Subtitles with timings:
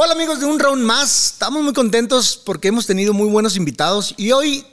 [0.00, 4.14] Hola amigos de un round más, estamos muy contentos porque hemos tenido muy buenos invitados
[4.16, 4.64] y hoy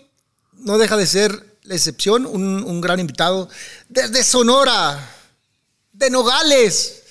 [0.53, 3.49] no deja de ser la excepción, un, un gran invitado
[3.89, 4.99] desde Sonora,
[5.91, 7.01] de Nogales.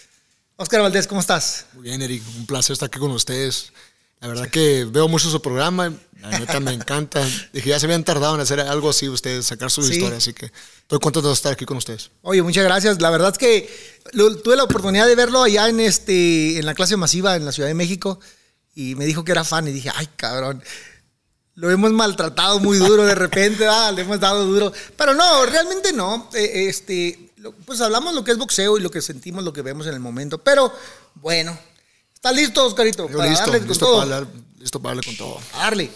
[0.54, 1.66] Oscar Valdés, ¿cómo estás?
[1.72, 3.72] Muy bien, Eric, un placer estar aquí con ustedes.
[4.20, 5.92] La verdad que veo mucho su programa,
[6.30, 7.26] la neta me encanta.
[7.52, 9.94] Dije, ya se habían tardado en hacer algo así ustedes, sacar sus Sí.
[9.94, 12.10] historias, así que estoy contento de estar aquí con ustedes.
[12.22, 13.00] Oye, muchas gracias.
[13.00, 16.74] La verdad es que lo- tuve la oportunidad de verlo allá en, este, en la
[16.74, 18.18] clase masiva en la Ciudad de México
[18.74, 20.62] y me dijo que era fan y dije, ay, cabrón.
[21.56, 24.72] Lo hemos maltratado muy duro de repente, ah, le hemos dado duro.
[24.96, 26.28] Pero no, realmente no.
[26.34, 29.62] Eh, este, lo- pues hablamos lo que es boxeo y lo que sentimos, lo que
[29.62, 30.38] vemos en el momento.
[30.38, 30.72] Pero
[31.14, 31.56] bueno,
[32.12, 33.06] ¿estás listo, Oscarito?
[33.06, 33.98] Para listo, darle con listo todo.
[34.00, 35.40] para, hablar, listo para darle con todo.
[35.52, 35.90] Darle.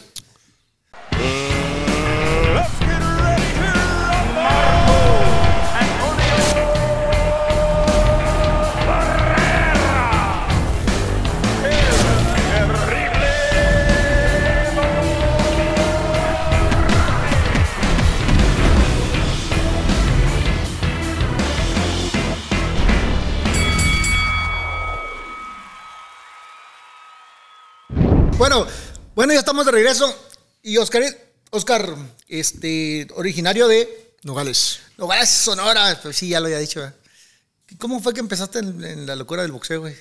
[28.38, 28.66] Bueno,
[29.16, 30.27] bueno, ya estamos de regreso.
[30.62, 31.02] Y Oscar,
[31.50, 31.94] Oscar,
[32.28, 34.80] este, originario de Nogales.
[34.96, 35.98] Nogales, Sonora.
[36.02, 36.80] Pues sí, ya lo había dicho.
[36.80, 36.94] ¿verdad?
[37.78, 39.94] ¿Cómo fue que empezaste en, en la locura del boxeo, güey?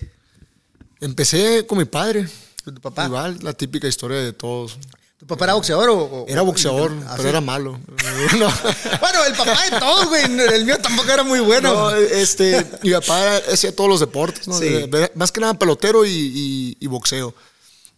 [0.99, 2.27] Empecé con mi padre.
[2.64, 3.05] ¿Con tu papá?
[3.05, 4.77] Igual, la típica historia de todos.
[5.17, 6.25] ¿Tu papá era boxeador o...?
[6.27, 7.30] Era boxeador, ah, pero sí?
[7.30, 7.80] era malo.
[8.38, 8.52] No.
[8.99, 10.23] Bueno, el papá de todos, güey.
[10.23, 11.73] El mío tampoco era muy bueno.
[11.73, 14.58] No, este, mi papá hacía todos los deportes, ¿no?
[14.59, 14.67] Sí.
[14.69, 17.33] Eh, Más que nada pelotero y, y- y boxeo.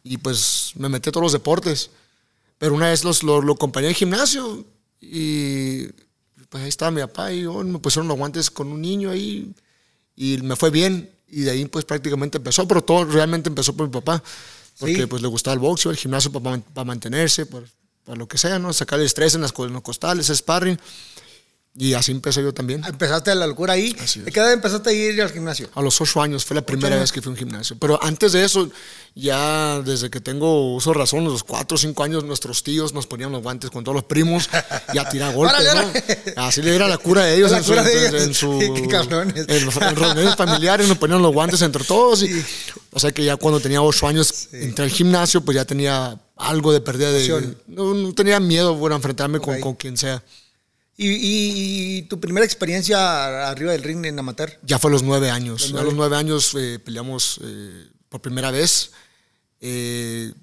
[0.03, 1.89] Y pues me metí a todos los deportes.
[2.59, 4.65] Pero una vez los, lo, lo acompañé al gimnasio
[5.02, 5.88] y
[6.49, 9.51] pues ahí estaba mi papá y yo, me pusieron los guantes con un niño ahí
[10.16, 11.09] y me fue bien.
[11.27, 14.21] Y de ahí pues prácticamente empezó, pero todo realmente empezó por mi papá.
[14.79, 15.05] Porque Sí.
[15.07, 17.66] pues le gustaba el boxeo, el gimnasio para, para mantenerse, para,
[18.05, 18.71] para lo que sea, ¿no?
[18.73, 20.79] Sacar el estrés en, las, en los costales, sparring.
[21.75, 22.84] Y así empecé yo también.
[22.84, 23.96] Empezaste la locura ahí.
[24.02, 24.19] Así.
[24.22, 25.69] ¿De qué edad empezaste a ir al gimnasio?
[25.75, 27.02] A los ocho años fue la primera años.
[27.03, 27.78] vez que fui a un gimnasio.
[27.80, 28.69] Pero antes de eso,
[29.16, 33.08] ya desde que tengo uso de razón, los cuatro o cinco años, nuestros tíos nos
[33.08, 34.50] ponían los guantes con todos los primos
[34.94, 35.63] y a tirar golpes,
[36.35, 36.44] ¿no?
[36.44, 38.24] Así le era la cura de ellos La en su, cura de en- ellos.
[38.28, 39.46] en su- Qué cabrones.
[39.47, 42.24] en los- en reuniones familiares nos ponían los guantes entre todos.
[42.24, 42.44] Y,
[42.91, 46.74] O sea que ya cuando tenía ocho años entré al gimnasio, pues ya tenía algo
[46.74, 47.56] de pérdida de...
[47.68, 49.59] No, no tenía miedo bueno, a enfrentarme con, Ok.
[49.62, 50.22] con quien sea.
[51.01, 54.59] ¿Y, y- y tu primera experiencia arriba del ring en amateur?
[54.63, 55.69] Ya fue a los nueve años.
[55.71, 58.91] Los A los nueve años eh, peleamos eh, por primera vez.
[59.61, 60.33] Eh,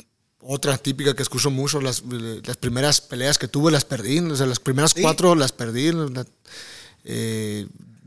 [0.40, 2.02] otra típica que escucho mucho, las,
[2.46, 4.18] las primeras peleas que tuve las perdí.
[4.20, 5.02] O sea, las primeras Sí.
[5.02, 5.92] cuatro las perdí.
[5.92, 6.24] la-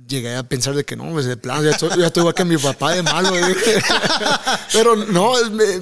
[0.07, 2.43] llegué a pensar de que no, pues de plano, ya estoy, ya estoy igual que
[2.45, 3.29] mi papá de malo.
[4.73, 5.79] Pero no, me-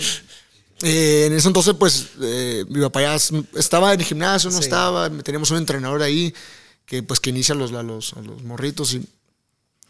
[0.83, 3.15] eh, en ese entonces, pues, eh, mi papá ya
[3.55, 4.63] estaba en el gimnasio, no Sí.
[4.63, 6.33] estaba, teníamos un entrenador ahí
[6.85, 9.07] que, pues, que inicia a los, a los, a los morritos y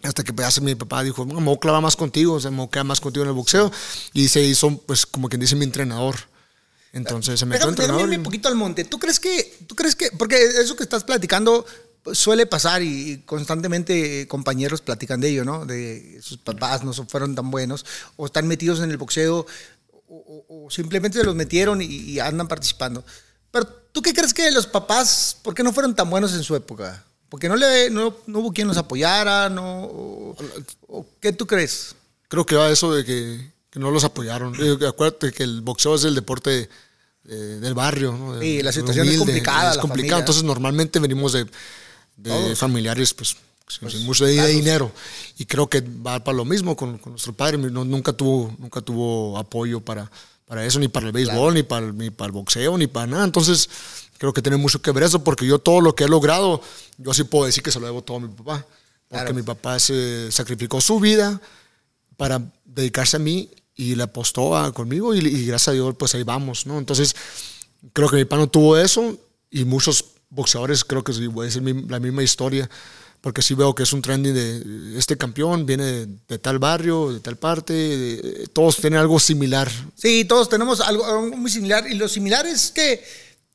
[0.03, 2.52] hasta que pues, mi papá dijo, "No, me voy a clavar más contigo, o sea,
[2.52, 3.72] me voy a quedar más contigo en el boxeo.
[4.14, 6.16] Y se hizo, pues, como quien dice, mi entrenador.
[6.94, 8.09] Entonces se Déjame, déjame entrenador.
[8.09, 8.86] un poquito al monte.
[8.86, 11.66] ¿Tú crees que, tú crees que, porque eso que estás platicando
[12.04, 15.66] pues, suele pasar y, constantemente eh, compañeros platican de ello, ¿no?
[15.66, 19.46] De sus papás no fueron tan buenos o están metidos en el boxeo
[20.09, 23.03] o, simplemente se los metieron y, y andan participando.
[23.51, 26.56] Pero ¿tú qué crees que los papás, por qué no fueron tan buenos en su
[26.56, 27.03] época?
[27.29, 30.35] Porque no, le, no, no hubo quien los apoyara, no, o,
[30.88, 31.95] o ¿qué tú crees?
[32.29, 34.53] Creo que va eso de que, que no los apoyaron.
[34.59, 36.69] Eh, Acuérdate que el boxeo es el deporte
[37.25, 38.13] eh, del barrio.
[38.13, 38.35] ¿no?
[38.35, 40.19] De- Sí, la situación es complicada, Es complicado.
[40.19, 41.45] Entonces, normalmente venimos de,
[42.18, 43.35] de familiares, pues,
[43.67, 44.91] sin- sin mucho de, de dinero.
[45.38, 47.57] Y creo que va para lo mismo con, con nuestro padre.
[47.57, 50.09] No- nunca, tuvo, nunca tuvo apoyo para,
[50.45, 53.07] para eso, ni para el béisbol, ni, para, el- ni para el boxeo, ni para
[53.07, 53.23] nada.
[53.25, 53.69] Entonces,
[54.17, 56.61] creo que tiene mucho que ver eso, porque yo todo lo que he logrado,
[56.97, 58.66] yo sí puedo decir que se lo debo todo a mi papá.
[59.09, 59.33] Porque Claro.
[59.35, 61.39] mi papá se sacrificó su vida
[62.17, 66.13] para dedicarse a mí y le apostó a- conmigo y, y gracias a Dios pues
[66.15, 66.77] ahí vamos, ¿no?
[66.77, 67.15] Entonces
[67.94, 69.15] creo que mi papá no tuvo eso
[69.51, 72.69] y muchos boxeadores creo que sí, voy a decir mi- la misma historia
[73.22, 77.12] porque sí veo que es un trending de este campeón viene de, de tal barrio,
[77.12, 79.69] de tal parte, de- todos tienen algo similar.
[79.96, 81.88] Sí, todos tenemos algo, algo muy similar.
[81.90, 83.04] Y lo similar es que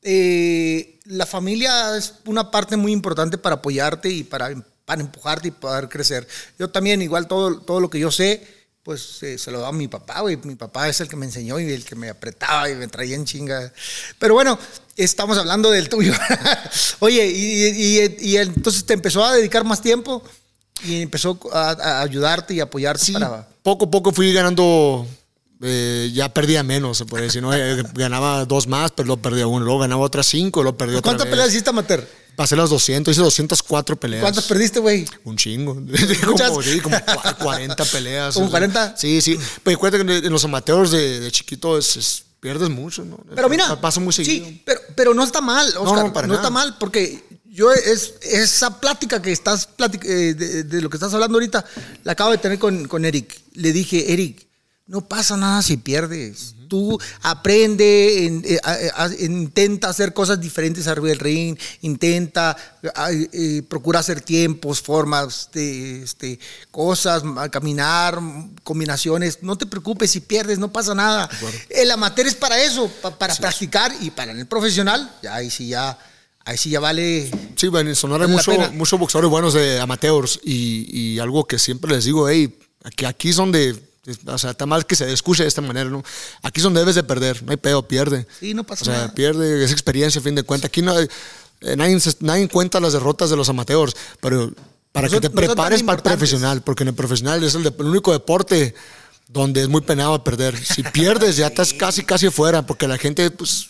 [0.02, 4.50] eh, la familia es una parte muy importante para apoyarte y para,
[4.84, 6.26] para empujarte y poder crecer.
[6.58, 8.44] Yo también, igual, todo, todo lo que yo sé,
[8.84, 10.36] pues eh, se lo daba a mi papá, güey.
[10.42, 13.14] Mi papá es el que me enseñó y el que me apretaba y me traía
[13.14, 13.72] en chinga.
[14.18, 14.58] Pero bueno,
[14.96, 16.12] estamos hablando del tuyo.
[17.00, 20.22] Oye, y, y- y entonces te empezó a dedicar más tiempo
[20.84, 23.46] y empezó a, a ayudarte y apoyarte Sí, para...
[23.62, 25.06] poco a poco fui ganando
[25.62, 27.40] eh, ya perdía menos, se puede decir.
[27.40, 27.54] ¿no?
[27.54, 29.64] Eh, ganaba dos más, pero luego perdía uno.
[29.64, 32.04] Luego ganaba otras cinco, luego perdía otra ¿Cuántas peleas hiciste amateur?
[32.36, 34.22] Pasé las 200, hice 204 peleas.
[34.22, 35.04] ¿Cuántas perdiste, güey?
[35.24, 35.74] Un chingo.
[36.26, 38.34] Como, sí, como cua- 40 peleas.
[38.34, 38.58] ¿Como o sea.
[38.58, 38.94] 40?
[38.96, 39.38] Sí, sí.
[39.62, 43.18] Pero acuérdate que en los amateurs de, de chiquito es- es- pierdes mucho, ¿no?
[43.34, 44.46] Pero mira, Pasa muy seguido.
[44.46, 46.42] sí, pero, pero no está mal, Oscar, no, para no nada.
[46.42, 50.96] está mal, porque yo es, esa plática que estás platic- eh, de, de lo que
[50.96, 51.64] estás hablando ahorita,
[52.02, 53.38] la acabo de tener con, con Eric.
[53.52, 54.48] Le dije, Eric,
[54.86, 56.54] no pasa nada si pierdes.
[56.68, 63.28] Tú aprende, en- eh, a- a- intenta hacer cosas diferentes arriba del ring, intenta, eh,
[63.32, 66.38] eh, procura hacer tiempos, formas, de, este,
[66.70, 68.18] cosas, caminar,
[68.64, 69.38] combinaciones.
[69.42, 71.28] No te preocupes si pierdes, no pasa nada.
[71.68, 75.68] El amateur es para eso, pa- para practicar y para el profesional, ya ahí sí
[75.68, 75.98] ya,
[76.44, 77.30] ahí sí ya vale.
[77.56, 81.46] Sí, bueno, en Sonora hay Vale mucho, muchos boxeadores buenos de amateurs y, y algo
[81.46, 83.76] que siempre les digo, hey, aquí, aquí es donde,
[84.26, 86.02] o sea, está mal que se escuche de esta manera, ¿no?
[86.42, 88.26] Aquí es donde debes de perder, no hay pedo, pierde.
[88.40, 89.14] Sí, no pasa O sea, nada.
[89.14, 90.68] pierde, es experiencia a fin de cuentas.
[90.68, 91.08] Aquí no, hay-
[91.60, 94.52] eh, nadie, nadie cuenta las derrotas de los amateurs, pero
[94.90, 97.54] para No que te son tan prepares para el profesional, porque en el profesional es
[97.54, 98.74] el, de- el único deporte
[99.28, 100.56] donde es muy penado perder.
[100.62, 103.68] Si pierdes, ya estás casi, casi fuera, porque la gente, pues,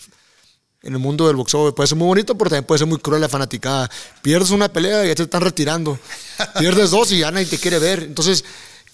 [0.82, 3.20] en el mundo del boxeo puede ser muy bonito, pero también puede ser muy cruel
[3.20, 3.88] la fanaticada.
[4.22, 5.98] Pierdes una pelea y ya te están retirando.
[6.58, 8.02] Pierdes dos y ya nadie te quiere ver.
[8.02, 8.44] Entonces,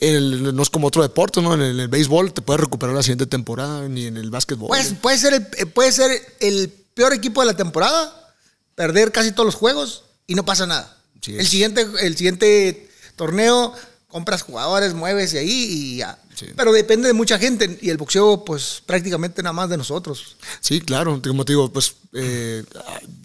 [0.01, 1.55] el- no es como otro deporte, ¿no?
[1.55, 4.69] En el, en el béisbol te puedes recuperar la siguiente temporada, ni en el básquetbol.
[4.69, 6.11] Pues, puede, ser el, puede ser
[6.41, 8.35] el peor equipo de la temporada,
[8.75, 10.97] perder casi todos los juegos y no pasa nada.
[11.21, 13.73] Sí el, siguiente, el siguiente torneo,
[14.07, 16.19] compras jugadores, mueves y ahí y ya.
[16.35, 16.47] Sí.
[16.57, 20.37] Pero depende de mucha gente y el boxeo, pues prácticamente nada más de nosotros.
[20.61, 21.21] Sí, claro.
[21.27, 22.63] Como te digo, pues eh,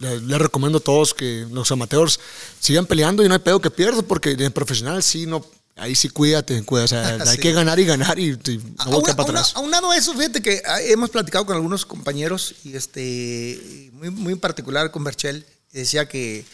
[0.00, 2.18] les le recomiendo a todos que los amateurs
[2.58, 5.94] sigan peleando y no hay pedo que pierdas, porque en el profesional sí, no, ahí
[5.94, 7.38] sí cuídate, cuida, o sea, hay Sí.
[7.42, 9.52] que ganar y ganar y, y A- no auna- para atrás.
[9.56, 14.32] Aunado a eso, fíjate que ah, hemos platicado con algunos compañeros y este muy, muy
[14.34, 16.44] en particular con Berchel, y decía que,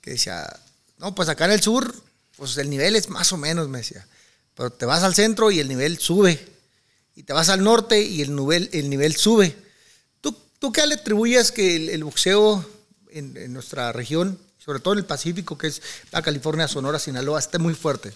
[0.00, 0.46] que decía,
[0.98, 1.94] no, pues acá en el sur,
[2.36, 4.06] pues el nivel es más o menos, me decía.
[4.54, 6.46] Pero te vas al centro y el nivel sube.
[7.14, 9.56] Y te vas al norte y el nivel, el nivel sube.
[10.20, 12.64] ¿Tú, ¿Tú qué le atribuyes que el, el boxeo
[13.10, 15.80] en, en nuestra región, sobre todo en el Pacífico, que es
[16.12, 18.12] la California, Sonora, Sinaloa, esté muy fuerte?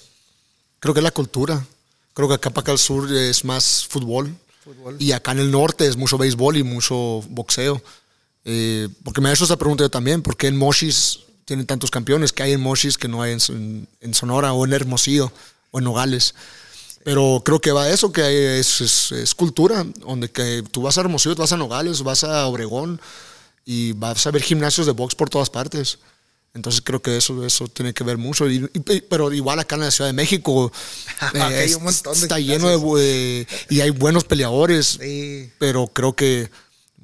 [0.82, 1.64] Creo que es la cultura.
[2.12, 4.34] Creo que acá para acá al sur es más fútbol.
[4.64, 4.96] Fútbol.
[4.98, 7.80] Y acá en el norte es mucho béisbol y mucho boxeo.
[8.44, 11.88] Eh, porque me ha hecho esa pregunta yo también, ¿por qué en Moshis tienen tantos
[11.92, 15.30] campeones que hay en Moshis que no hay en, en- Sonora o en Hermosillo
[15.70, 16.34] o en Nogales?
[17.04, 21.02] Pero creo que va eso, que es, es- es cultura, donde que tú vas a
[21.02, 23.00] Hermosillo, vas a Nogales, vas a Obregón
[23.64, 25.98] y vas a ver gimnasios de box por todas partes.
[26.54, 28.48] Entonces creo que eso, eso tiene que ver mucho.
[28.50, 30.70] Y- y- pero igual acá en la Ciudad de México
[31.34, 33.40] eh, hay un montón de está lleno de...
[33.40, 35.50] eh, y hay buenos peleadores Sí.
[35.58, 36.50] pero creo que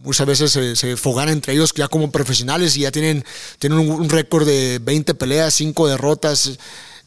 [0.03, 3.25] muchas veces se, se fogan entre ellos ya como profesionales y ya tienen,
[3.59, 6.59] tienen un, un récord de 20 peleas, 5 derrotas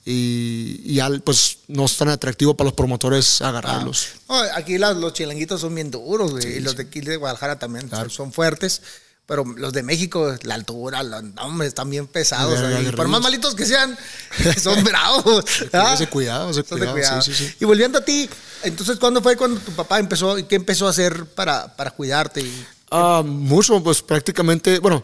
[0.04, 4.08] y, y ya pues no es tan atractivo para los promotores agarrarlos.
[4.28, 7.60] No, aquí las- los chilanguitos son bien duros, güey, y los de aquí de Guadalajara
[7.60, 8.82] también son- son fuertes.
[9.32, 12.60] Pero los de México, la altura, los nombres están bien pesados.
[12.60, 12.92] Ahí.
[12.92, 13.98] por más malitos que sean,
[14.62, 15.46] son bravos.
[15.72, 15.96] ¿ah?
[16.10, 17.56] Cuidado, de cuidado, sí, sí, sí.
[17.62, 18.30] Y volviendo a ti,
[18.64, 22.42] entonces, ¿cuándo fue cuando tu papá empezó, y qué empezó a hacer para, para cuidarte?
[22.42, 25.02] Y- Ah, mucho, pues prácticamente, bueno,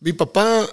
[0.00, 0.66] mi papá,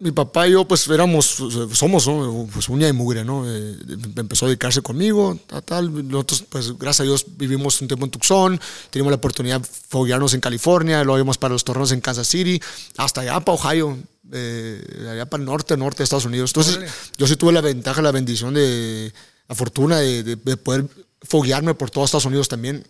[0.00, 2.48] mi papá y yo pues éramos, somos, ¿no?
[2.52, 3.44] Pues uña y mugre, ¿no?
[3.46, 3.76] Eh,
[4.16, 6.08] empezó a dedicarse conmigo, tal, tal.
[6.08, 10.34] Nosotros, pues gracias a Dios vivimos un tiempo en Tucson, teníamos la oportunidad de foguearnos
[10.34, 12.60] en California, luego íbamos para los torneos en Kansas City,
[12.96, 13.98] hasta allá para Ohio,
[14.30, 16.50] eh, allá para el norte, norte de Estados Unidos.
[16.50, 16.92] Entonces, Órale.
[17.16, 19.12] yo sí tuve la ventaja, la bendición de,
[19.48, 20.84] la fortuna de, de- de poder
[21.22, 22.86] foguearme por todos Estados Unidos también.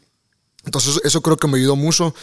[0.65, 2.15] Entonces eso creo que me ayudó mucho,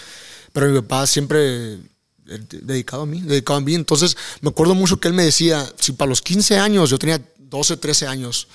[0.54, 1.80] pero mi papá siempre
[2.26, 3.76] dedicado a mí, dedicado a mí.
[3.76, 7.22] Entonces me acuerdo mucho que él me decía, si para los 15 años, yo tenía
[7.38, 8.48] 12, 13 años,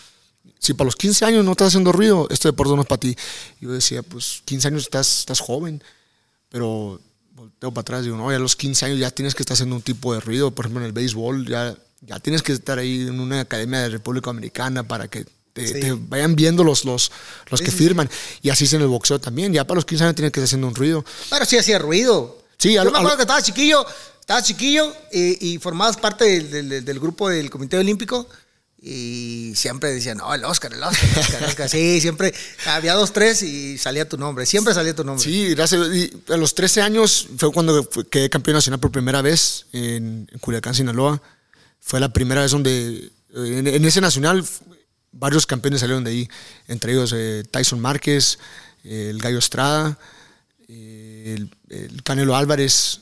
[0.58, 3.16] si para los 15 años no estás haciendo ruido, este deporte no es para ti.
[3.60, 5.82] Yo decía, pues 15 años estás, estás joven,
[6.48, 7.00] pero
[7.34, 9.54] volteo para atrás y digo, no, ya a los 15 años ya tienes que estar
[9.54, 12.78] haciendo un tipo de ruido, por ejemplo en el béisbol, ya, ya tienes que estar
[12.78, 15.80] ahí en una academia de República Dominicana para que te, Sí.
[15.80, 17.10] te vayan viendo los, los,
[17.50, 18.08] los Sí, que sí, firman.
[18.42, 20.44] Y así es en el boxeo también, ya para los 15 años tienes que estar
[20.46, 21.04] haciendo un ruido.
[21.30, 22.39] Pero sí hacía ruido.
[22.60, 23.84] Sí, Yo al- me acuerdo que estaba chiquillo,
[24.20, 28.28] estaba chiquillo eh, y formabas parte del, del- del grupo del Comité Olímpico
[28.82, 31.68] y siempre decían, no, el Oscar, el Oscar, el Oscar, el Oscar.
[31.68, 32.32] Sí, siempre
[32.66, 35.22] había dos, tres y salía tu nombre, siempre salía tu nombre.
[35.22, 35.86] Sí, gracias.
[35.94, 40.38] Y a los 13 años fue cuando quedé campeón nacional por primera vez en, en
[40.38, 41.20] Culiacán, Sinaloa.
[41.80, 44.44] Fue la primera vez donde, eh, en, en ese nacional,
[45.12, 46.28] varios campeones salieron de ahí.
[46.68, 48.38] Entre ellos eh, Tyson Márquez,
[48.84, 49.98] el Gallo Estrada,
[50.68, 53.00] eh, el, el Canelo Álvarez,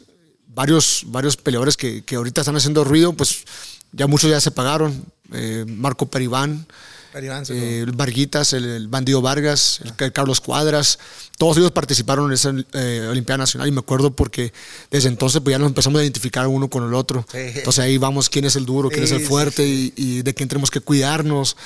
[0.49, 3.45] varios, varios peleadores que, que ahorita están haciendo ruido, pues
[3.93, 5.05] ya muchos ya se pagaron.
[5.33, 6.67] Eh, Marco Peribán,
[7.13, 10.99] Peribán, sí, eh, el Varguitas, el, el Bandido Vargas, el, Carlos Cuadras,
[11.37, 14.53] todos ellos participaron en esa eh, Olimpiada Nacional y me acuerdo porque
[14.91, 17.27] desde entonces pues ya nos empezamos a identificar uno con el otro.
[17.31, 17.39] Sí.
[17.39, 20.49] Entonces ahí vamos quién es el duro, quién es el fuerte Y, y de quién
[20.49, 21.57] tenemos que cuidarnos.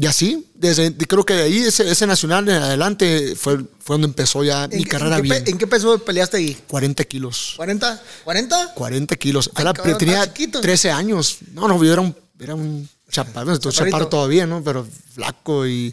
[0.00, 4.06] Y así, desde, creo que de ahí, ese, ese nacional en adelante, fue, fue donde
[4.06, 5.42] empezó ya mi ¿En, carrera en qué, bien.
[5.48, 6.56] ¿En qué peso peleaste ahí?
[6.68, 7.56] 40 kilos.
[7.58, 8.00] ¿40?
[8.24, 8.74] ¿40?
[8.74, 9.50] 40 kilos.
[9.56, 10.60] Ay, Era- cabrón, tenía chiquito.
[10.60, 11.38] 13 años.
[11.52, 14.62] No, no, yo era un, era un chaparro, chaparro todavía, ¿no?
[14.62, 15.92] Pero flaco y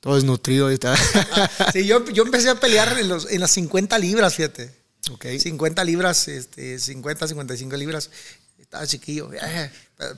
[0.00, 0.98] todo desnutrido y tal.
[1.72, 4.74] Sí, yo, yo empecé a pelear en, los, en las 50 libras, fíjate.
[5.12, 5.24] ok.
[5.38, 8.10] 50 libras, este, 50, 55 libras.
[8.58, 9.30] Estaba chiquillo.
[9.32, 9.70] eh,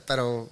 [0.07, 0.49] Pero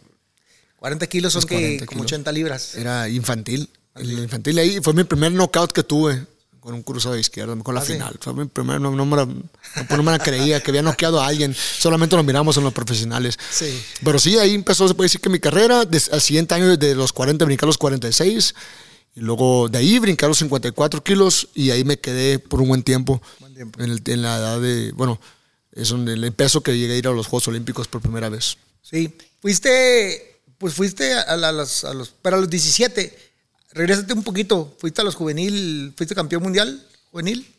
[0.88, 2.12] 40 kilos son que 40 como kilos.
[2.14, 2.76] 80 libras.
[2.76, 3.70] Era infantil.
[3.96, 6.26] El infantil ahí fue mi primer knockout que tuve
[6.60, 7.94] con un cruzado de izquierda, con la Ah, sí.
[7.94, 8.18] final.
[8.20, 11.28] Fue mi primer, no, no me la, no, me la creía, que había noqueado a
[11.28, 11.56] alguien.
[11.56, 13.38] Solamente lo miramos en los profesionales.
[13.52, 13.82] Sí.
[14.04, 16.96] Pero sí, ahí empezó, se puede decir que mi carrera, des- al siguiente año de
[16.96, 18.54] los 40 brincar los 46.
[19.16, 22.84] Y luego de ahí brincar los 54 kilos y ahí me quedé por un buen
[22.84, 23.22] tiempo.
[23.40, 23.82] Buen tiempo.
[23.82, 25.20] En, el- en la edad de, bueno,
[25.72, 28.58] es donde el peso que llegué a ir a los Juegos Olímpicos por primera vez.
[28.82, 29.16] Sí.
[29.42, 33.18] Fuiste, pues fuiste a, la- a los, a los, para los 17.
[33.74, 34.76] Regrésate un poquito.
[34.80, 37.54] Fuiste a los juvenil, fuiste campeón mundial juvenil.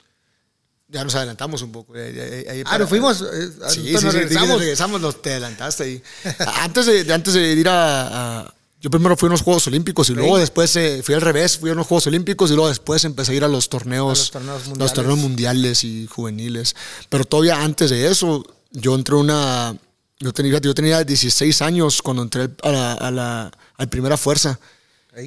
[0.91, 1.95] Ya nos adelantamos un poco.
[1.95, 3.21] ahí- ahí- ahí Ah, para- nos fuimos.
[3.21, 4.59] eh, Sí, sí, nos sí, regresamos.
[4.59, 6.03] regresamos, nos te adelantaste ahí.
[6.61, 10.15] antes, de, antes de ir a, a- Yo primero fui a unos Juegos Olímpicos y
[10.15, 13.33] luego después eh, fui al revés, fui a unos Juegos Olímpicos y luego después empecé
[13.33, 14.95] a ir a los torneos, A los torneos los mundiales.
[14.95, 16.75] torneos mundiales y juveniles.
[17.11, 19.77] Pero todavía antes de eso, yo entré a una.
[20.21, 24.17] Yo tenía, yo tenía 16 años cuando entré a la, a la a la primera
[24.17, 24.59] fuerza.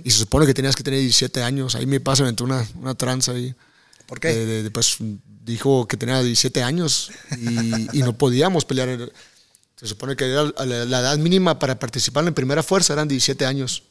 [0.03, 1.75] Y se supone que tenías que tener 17 años.
[1.75, 3.53] Ahí mi me entró una, una tranza ahí.
[4.05, 4.29] ¿Por qué?
[4.33, 4.98] De- de- pues
[5.43, 9.12] dijo que tenía 17 años y, y no podíamos pelear.
[9.75, 13.45] Se supone que era la, la edad mínima para participar en primera fuerza eran 17
[13.45, 13.83] años.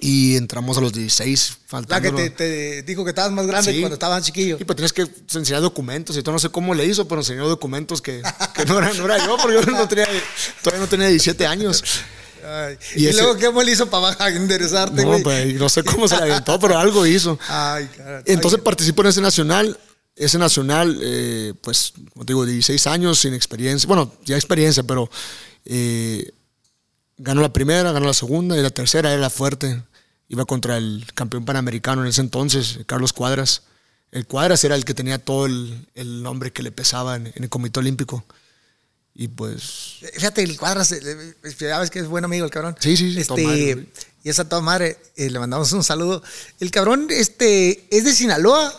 [0.00, 1.68] Y entramos a los 16, La que
[2.10, 2.16] faltando.
[2.16, 3.80] te, te dijo que estabas más grande Sí.
[3.80, 4.56] cuando estabas chiquillo.
[4.60, 7.48] Y pues tienes que enseñar documentos y todo, no sé cómo le hizo, pero enseñó
[7.48, 8.22] documentos que,
[8.54, 10.06] que no, era, no era yo, porque yo no tenía,
[10.62, 11.82] todavía no tenía 17 años.
[12.46, 15.82] Ay, Y Y, ese- luego, ¿qué le hizo para bajar, enderezarte, No, pues no sé
[15.82, 17.36] cómo se le aventó, pero algo hizo.
[17.48, 18.22] Ay, cara.
[18.24, 19.78] Entonces Ay, participó en ese nacional.
[20.14, 23.86] Ese nacional, eh, pues, como te digo, 16 años sin experiencia.
[23.86, 25.08] Bueno, ya experiencia, pero
[25.64, 26.32] eh,
[27.16, 29.80] ganó la primera, ganó la segunda y la tercera era la fuerte.
[30.28, 33.62] Iba contra el campeón panamericano en ese entonces, Carlos Cuadras.
[34.12, 37.44] El Cuadras era el que tenía todo el, el nombre que le pesaba en, en
[37.44, 38.24] el Comité Olímpico.
[39.14, 41.00] Y pues, Fíjate, el Cuadras, eh,
[41.42, 42.76] eh, ya ves que es buen amigo el cabrón.
[42.78, 43.88] Sí, sí, sí, madre, Este,
[44.24, 46.22] y esa toda madre, eh, le mandamos un saludo.
[46.60, 48.72] El cabrón este, es de Sinaloa,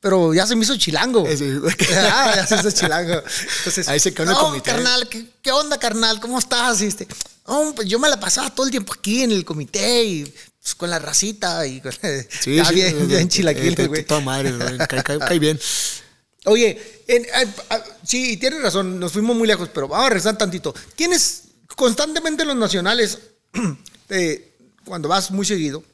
[0.00, 1.24] pero ya se me hizo chilango.
[1.94, 3.22] Ah, ya se hizo chilango.
[3.58, 4.70] Entonces, Ahí se quedó en el no, comité.
[4.72, 6.20] carnal, ¿qué, qué onda, carnal?
[6.20, 6.80] ¿Cómo estás?
[6.82, 7.06] Este,
[7.46, 10.74] "No, pues yo me la pasaba todo el tiempo aquí en el comité y pues,
[10.76, 11.92] con la racita y con,
[12.40, 14.04] sí, bien, bien chilaquiles, güey.
[14.04, 15.58] Toda madre, güey, cae, cae- cae bien.
[16.44, 20.36] Oye, en- ah, ah, sí, tienes razón, nos fuimos muy lejos, pero vamos a regresar
[20.36, 20.74] tantito.
[20.96, 21.44] Tienes
[21.76, 23.18] constantemente en los nacionales,
[24.08, 24.52] eh,
[24.84, 25.84] cuando vas muy seguido,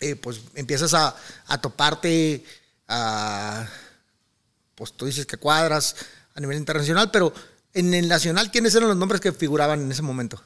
[0.00, 1.14] eh, pues empiezas a,
[1.46, 2.42] a toparte,
[2.88, 3.68] a,
[4.74, 5.94] pues tú dices que cuadras
[6.34, 7.32] a nivel internacional, pero
[7.74, 10.42] en el nacional, ¿quiénes eran los nombres que figuraban en ese momento?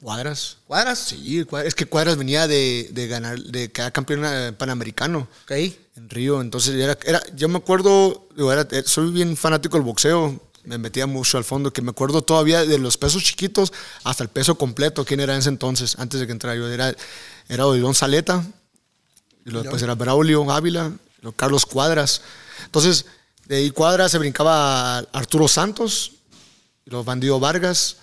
[0.00, 0.58] Cuadras.
[0.66, 0.98] ¿Cuadras?
[0.98, 5.52] Sí, Cuadras- es que Cuadras venía de, de ganar, de quedar campeón eh, panamericano Ok.
[5.52, 6.40] en Río.
[6.42, 10.76] Entonces, era, era, yo me acuerdo, digo, era- eh, soy bien fanático del boxeo, me
[10.78, 13.72] metía mucho al fondo, que me acuerdo todavía de los pesos chiquitos
[14.04, 16.68] hasta el peso completo, quién era en ese entonces, antes de que entrara yo.
[16.68, 16.94] Era,
[17.48, 18.44] era Odilon Saleta,
[19.46, 22.20] y luego después era Braulio Ávila, luego Carlos Cuadras.
[22.64, 23.06] Entonces,
[23.46, 26.12] de ahí Cuadras se brincaba a Arturo Santos,
[26.84, 27.96] y los Bandido Vargas,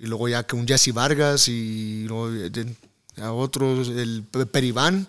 [0.00, 2.74] y luego ya que un Jesse Vargas, y luego de-
[3.20, 5.06] a otros, el Pe- Peribán,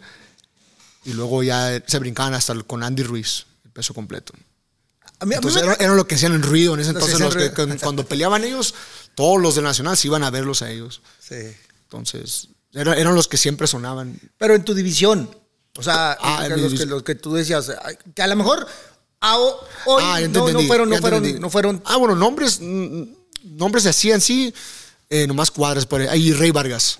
[1.05, 4.33] y luego ya se brincaban hasta el- con Andy Ruiz, el peso completo.
[5.19, 6.89] A mí, a mí Entonces me- era, eran lo que hacían en ruido en ese
[6.91, 7.19] entonces.
[7.19, 8.73] Los que, cuando- peleaban ellos,
[9.15, 11.01] todos los de Nacional se iban a verlos a ellos.
[11.19, 11.35] Sí.
[11.83, 14.19] Entonces, era- eran los que siempre sonaban.
[14.37, 15.29] Pero en tu división.
[15.77, 17.71] O sea, Ah, los, que, los que tú decías,
[18.13, 18.67] que a lo mejor
[19.21, 19.53] a hoy
[20.03, 20.19] Ah,
[20.67, 21.81] fueron, fueron, no fueron.
[21.85, 23.03] Ah, bueno, nombres, mm,
[23.57, 24.53] nombres así en sí,
[25.11, 26.33] eh, nomás cuadras por ahí.
[26.33, 26.99] Rey Vargas.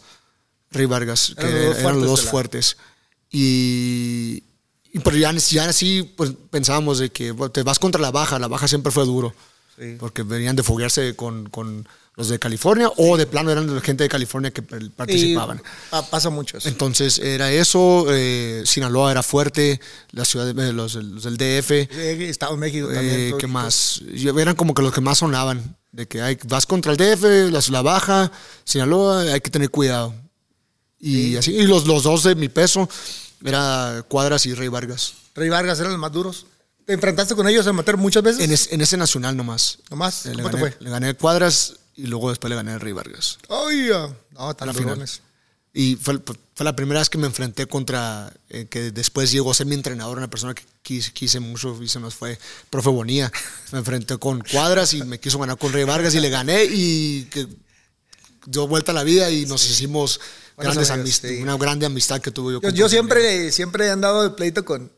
[0.70, 2.86] Rey Vargas, que Eran los dos eran los fuertes dos.
[3.32, 4.44] Y,
[4.92, 8.38] y pero ya, ya así pues, pensábamos de que bueno, te vas contra la baja,
[8.38, 9.34] la baja siempre fue duro.
[9.78, 9.96] Sí.
[9.98, 14.04] Porque venían de foguearse con, con los de California, o de plano eran la gente
[14.04, 15.62] de California que Y participaban.
[15.90, 16.68] pa- pasa mucho eso.
[16.68, 19.80] Entonces era eso, eh, Sinaloa era fuerte,
[20.12, 23.16] la ciudad de, los, los del DF, Eh, Estado de México también.
[23.20, 24.02] eh, ¿qué más?
[24.14, 27.62] Eran como que los que más sonaban, de que hay, vas contra el DF, la,
[27.70, 28.32] la baja,
[28.66, 30.14] Sinaloa, hay que tener cuidado.
[31.00, 32.88] Y así, y los, los dos de mi peso,
[33.44, 35.14] era Cuadras y Rey Vargas.
[35.34, 36.46] Rey Vargas eran los más duros.
[36.86, 38.44] ¿Te enfrentaste con ellos a matar muchas veces?
[38.44, 39.80] En, es- en ese nacional nomás.
[39.90, 40.78] Nomás, Eh, le, ¿cómo te fue?
[40.80, 43.38] le gané Cuadras y luego después le gané a Rey Vargas.
[43.48, 43.90] Ay,
[44.32, 45.08] no, tan la final.
[45.74, 46.20] Y fue,
[46.56, 49.76] fue la primera vez que me enfrenté contra, eh, que después llegó a ser mi
[49.76, 52.40] entrenador, una persona que quise, quise mucho y se nos fue,
[52.72, 53.32] profe Bonilla.
[53.72, 57.26] Me enfrenté con Cuadras y me quiso ganar con Rey Vargas y le gané y
[57.26, 57.48] que
[58.48, 60.20] dio vuelta a la vida y nos hicimos
[60.58, 61.44] grandes amigos, amistades, sí.
[61.44, 62.90] una grande amistad que tuve yo Yo, con yo Bonilla.
[62.90, 64.92] siempre, siempre he andado de pleito con,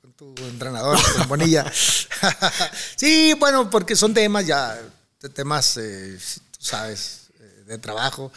[0.00, 1.70] con tu entrenador, con Bonilla.
[2.96, 4.80] sí, bueno, porque son temas ya,
[5.24, 6.18] de temas, eh,
[6.50, 8.30] tú sabes, eh, de trabajo.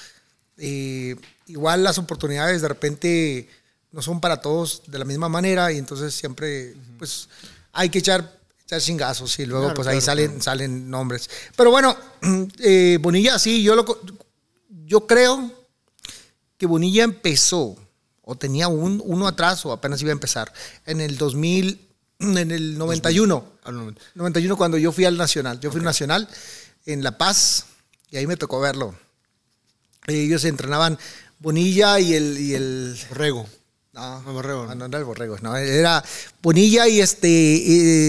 [0.57, 1.15] Y
[1.47, 3.49] igual las oportunidades de repente
[3.91, 7.27] no son para todos de la misma manera y entonces siempre, pues,
[7.73, 10.43] hay que echar, echar chingazos y luego Claro, pues ahí claro, salen, claro.
[10.43, 11.29] salen nombres.
[11.57, 11.95] Pero bueno,
[12.59, 13.85] eh, Bonilla, sí, yo, lo,
[14.85, 15.51] yo creo
[16.57, 17.75] que Bonilla empezó
[18.21, 20.53] o tenía un, uno atrás o apenas iba a empezar
[20.85, 21.81] en el 2000,
[22.19, 23.45] en el 91.
[23.65, 25.59] Ah, no, 91 cuando yo fui al Nacional.
[25.59, 26.29] Yo fui al Nacional
[26.87, 27.65] en La Paz
[28.09, 28.95] y ahí me tocó verlo.
[30.07, 30.97] Ellos entrenaban
[31.39, 32.39] Bonilla y el...
[32.39, 33.47] Y el Borrego.
[33.93, 34.75] no, No, Borrego, no, ¿no?
[34.75, 36.03] no era el Borrego, no, era
[36.41, 37.27] Bonilla y este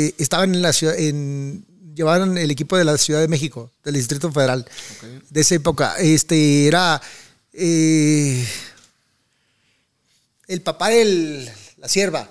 [0.06, 3.94] eh, estaban en la ciudad, en, llevaban el equipo de la Ciudad de México, del
[3.94, 4.64] Distrito Federal,
[5.28, 5.96] de esa época.
[5.98, 7.02] Este era
[7.52, 8.46] eh,
[10.46, 12.30] el papá de la sierva.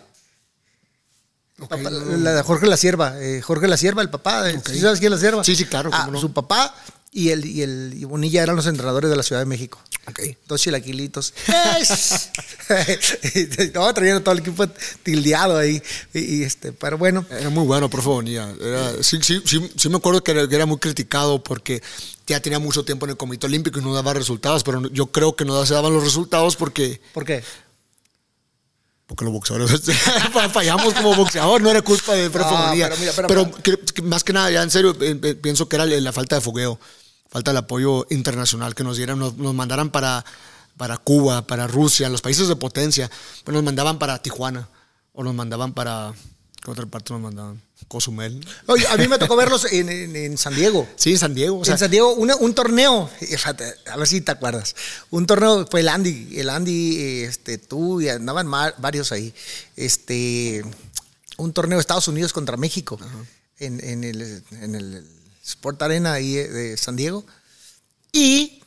[1.58, 2.18] Papá- no.
[2.18, 4.46] la de Jorge La Sierva, eh, Jorge La Sierva, el papá.
[4.52, 5.44] ¿sí sabes quién es La Sierva?
[5.44, 6.20] Sí, sí, claro, Ah, no.
[6.20, 6.74] Su papá
[7.12, 9.80] y el, y el y Bonilla eran los entrenadores de la Ciudad de México.
[10.48, 11.34] Dos chilaquilitos.
[13.74, 14.68] no, traían a todo el equipo
[15.04, 15.82] tildeado ahí.
[16.14, 18.50] Y, y este, pero bueno, Era muy bueno, profe Bonilla.
[18.62, 21.82] Era- sí, sí, sí, sí me acuerdo que era, que era muy criticado porque
[22.28, 25.36] ya tenía mucho tiempo en el Comité Olímpico y no daba resultados, pero yo creo
[25.36, 27.44] que no se daban los resultados porque, ¿por qué?
[29.08, 29.82] Porque los boxeadores
[30.54, 32.90] fallamos como boxeador, no era culpa de No, Bonilla.
[32.90, 35.68] pero mira, pero- Pero que- que más que nada, ya en serio, eh, eh, pienso
[35.68, 36.80] que era la falta de fogueo,
[37.30, 40.24] falta de apoyo internacional que nos dieran, nos, nos mandaran para,
[40.78, 43.10] para Cuba, para Rusia, los países de potencia,
[43.44, 44.68] pues nos mandaban para Tijuana
[45.14, 46.14] o nos mandaban para...
[46.68, 47.62] ¿Qué otra parte nos mandaban?
[47.88, 48.46] Cozumel.
[48.66, 50.86] Oye, a mí me tocó verlos en, en- en San Diego.
[50.98, 51.60] Sí, en San Diego.
[51.60, 53.10] O sea, en San Diego, una- un torneo,
[53.90, 54.76] a ver si te acuerdas.
[55.10, 59.34] Un torneo fue el Andy, el Andy, este, tú y andaban varios ahí.
[59.78, 60.62] Este,
[61.38, 63.00] un torneo de Estados Unidos contra México
[63.60, 65.08] en, en el, en el
[65.46, 67.26] Sport Arena ahí de San Diego.
[68.12, 68.62] Y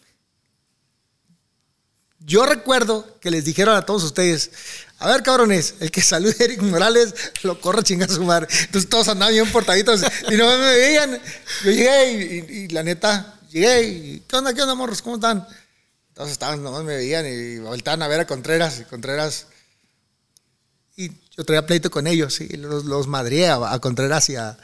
[2.21, 4.53] yo recuerdo que les dijeron a todos ustedes,
[5.01, 8.23] a ver cabrones, el que salude a Eric Morales lo corre a chingar a su
[8.23, 8.47] madre.
[8.67, 11.21] Entonces todos andaban bien portaditos y no me veían.
[11.65, 15.03] Yo llegué y, y- y la neta, llegué y ¿qué onda, qué onda, morros?
[15.03, 15.47] ¿Cómo están?
[16.09, 19.47] Entonces estaban, nomás me veían y voltaban a ver a Contreras y Contreras.
[20.97, 24.59] Y yo traía pleito con ellos y los, los a, a Contreras y a,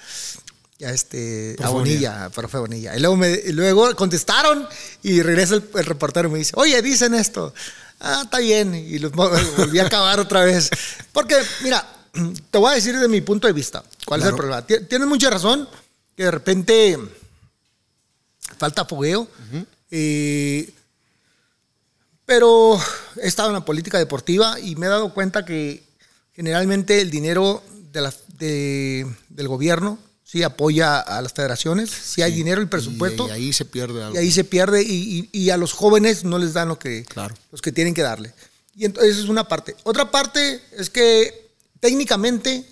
[0.79, 2.95] y a este, a Bonilla, a profe Bonilla.
[2.95, 4.69] Y luego, me, y luego contestaron
[5.03, 7.55] y regresa el, el reportero y me dice, oye, dicen esto.
[8.01, 8.75] Ah, está bien.
[8.75, 9.13] Y los
[9.57, 10.71] volví a acabar otra vez.
[11.13, 11.85] Porque, mira,
[12.51, 14.67] te voy a decir de mi punto de vista cuál es el problema.
[14.67, 15.69] Ti- Tienes mucha razón
[16.17, 16.99] que de repente
[18.59, 19.29] falta fogueo.
[19.91, 20.73] Eh,
[22.25, 22.79] pero
[23.23, 25.85] he estado en la política deportiva y me he dado cuenta que
[26.35, 29.99] generalmente el dinero de la- de- del gobierno
[30.37, 34.03] sí apoya a las federaciones, sí, hay dinero, el presupuesto, Y, y ahí se pierde
[34.03, 34.15] algo.
[34.15, 37.05] y ahí se pierde y, y- y a los jóvenes no les dan lo que,
[37.05, 37.35] Claro.
[37.51, 38.35] los que tienen que darle.
[38.77, 39.75] Y entonces esa es una parte.
[39.85, 41.49] Otra parte es que
[41.81, 42.67] técnicamente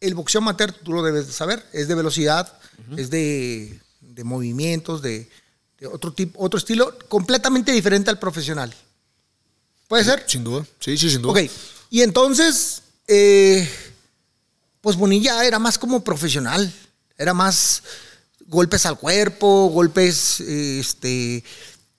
[0.00, 2.52] el boxeo amateur, tú lo debes de saber, es de velocidad,
[2.96, 5.28] es de, de movimientos, de,
[5.80, 8.72] de otro, tipo, otro estilo completamente diferente al profesional.
[9.88, 10.22] ¿Puede ser?
[10.28, 10.64] Sin duda.
[10.78, 11.32] Sí, sí, sin duda.
[11.42, 11.50] Ok.
[11.90, 13.68] Y entonces, eh,
[14.80, 16.72] pues Bonilla era más como profesional.
[17.22, 17.82] Era más
[18.46, 21.42] golpes al cuerpo, golpes, este,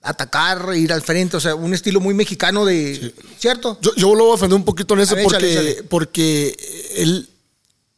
[0.01, 1.37] atacar, ir al frente.
[1.37, 3.13] O sea, un estilo muy mexicano de.
[3.39, 3.77] ¿Cierto?
[3.81, 5.83] Yo, yo lo voy a ofender un poquito en eso ver, porque, échale, échale.
[5.83, 6.57] porque
[6.95, 7.29] él,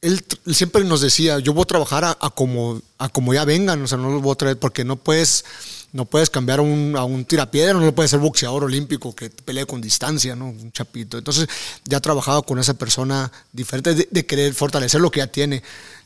[0.02, 3.82] él, siempre nos decía, yo voy a trabajar a, a como, a como ya vengan,
[3.82, 5.44] o sea, no los voy a traer porque no puedes,
[5.92, 9.30] no puedes cambiar a un, a un tirapiedra, no lo puedes ser boxeador olímpico que
[9.30, 10.48] pelee con distancia, ¿no?
[10.48, 11.18] Un chapito.
[11.18, 11.48] Entonces
[11.86, 15.64] ya ha trabajado con esa persona diferente de, de querer fortalecer lo que ya tiene.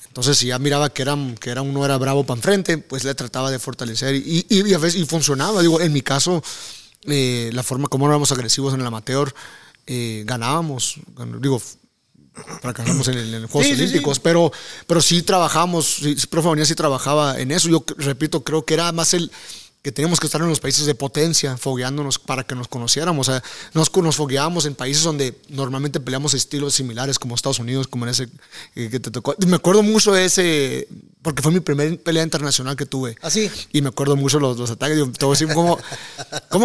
[0.09, 3.15] Entonces, si ya miraba que, era, que era uno era bravo para enfrente, pues le
[3.15, 5.61] trataba de fortalecer y, y, y a veces y funcionaba.
[5.61, 6.43] Digo, en mi caso,
[7.05, 9.33] eh, la forma como éramos agresivos en el amateur,
[9.87, 10.95] eh, ganábamos.
[11.15, 11.61] Gan- Digo,
[12.61, 14.21] fracasamos en, el- en los Juegos Sí, Olímpicos, sí.
[14.23, 14.51] pero
[14.87, 17.69] pero sí trabajamos, sí, profe Bonilla sí trabajaba en eso.
[17.69, 19.31] Yo repito, creo que era más el
[19.81, 23.29] que teníamos que estar en los países de potencia, fogueándonos para que nos conociéramos.
[23.29, 23.41] O sea,
[23.73, 28.11] nos, nos fogueábamos en países donde normalmente peleamos estilos similares, como Estados Unidos, como en
[28.11, 28.27] ese
[28.75, 29.35] eh, que te tocó.
[29.47, 30.87] Me acuerdo mucho de ese,
[31.21, 33.15] porque fue mi primer pelea internacional que tuve.
[33.21, 33.49] ¿Así?
[33.71, 34.97] Y me acuerdo mucho los, los ataques.
[34.97, 35.77] Digo, te voy a decir cómo,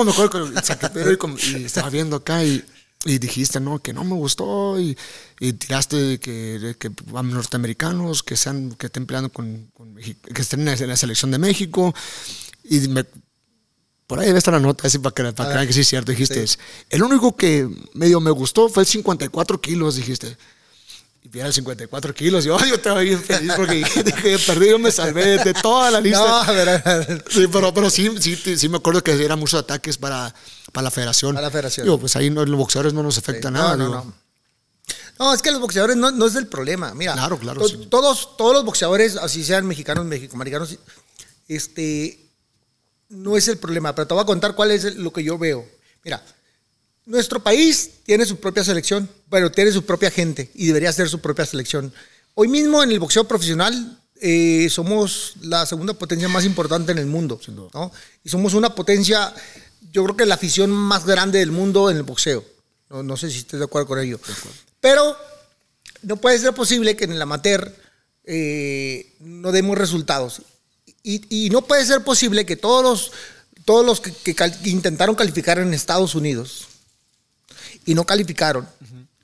[0.05, 2.65] me acuerdo y, como- y estaba viendo acá y,
[3.05, 4.97] y dijiste, no, que no me gustó y,
[5.39, 10.67] y tiraste que, que a norteamericanos que sean, que estén peleando con, con que estén
[10.67, 11.95] en la selección de México
[12.65, 13.05] y me,
[14.07, 15.89] por ahí debe estar la nota así para que, para que vean que sí es
[15.89, 16.13] cierto.
[16.13, 16.45] Dijiste,
[16.91, 20.37] el único que medio me gustó fue el 54 kilos, dijiste.
[21.23, 22.45] Y viera el 54 kilos.
[22.45, 24.05] Yo, yo estaba bien feliz porque dije,
[24.47, 26.45] perdí, yo me salvé de toda la lista.
[26.47, 27.25] No, ver.
[27.31, 30.35] Sí, pero, pero sí, sí, sí me acuerdo que eran muchos ataques para,
[30.73, 31.35] para la federación.
[31.35, 31.87] Para la federación.
[31.87, 33.77] Digo, pues ahí no, los boxeadores no nos afecta No, nada.
[33.77, 33.95] no, digo.
[34.05, 34.15] no.
[35.19, 36.93] No, es que los boxeadores no, no es el problema.
[36.93, 37.87] Mira, Claro, claro, to- sí.
[37.89, 40.77] todos, todos los boxeadores, así sean mexicanos, mexicoamericanos,
[41.49, 42.24] este,
[43.15, 43.95] no es el problema.
[43.95, 45.67] Pero te voy a contar cuál es lo que yo veo.
[46.05, 46.23] Mira,
[47.07, 51.21] nuestro país tiene su propia selección, pero tiene su propia gente y debería ser su
[51.21, 51.93] propia selección.
[52.35, 57.07] Hoy mismo en el boxeo profesional eh, somos la segunda potencia más importante en el
[57.07, 57.41] mundo.
[57.49, 57.93] ¿no?
[58.23, 59.33] Y somos una potencia,
[59.93, 62.45] yo creo que la afición más grande del mundo en el boxeo.
[62.91, 64.19] No, no sé si estés de acuerdo con ello.
[64.81, 65.17] Pero
[66.03, 67.75] no puede ser posible que en el amateur
[68.25, 70.43] eh, no demos resultados.
[71.05, 73.13] Y, y no puede ser posible que todos los,
[73.65, 76.67] todos los que, que cal- que intentaron calificar en Estados Unidos
[77.85, 78.67] y no calificaron,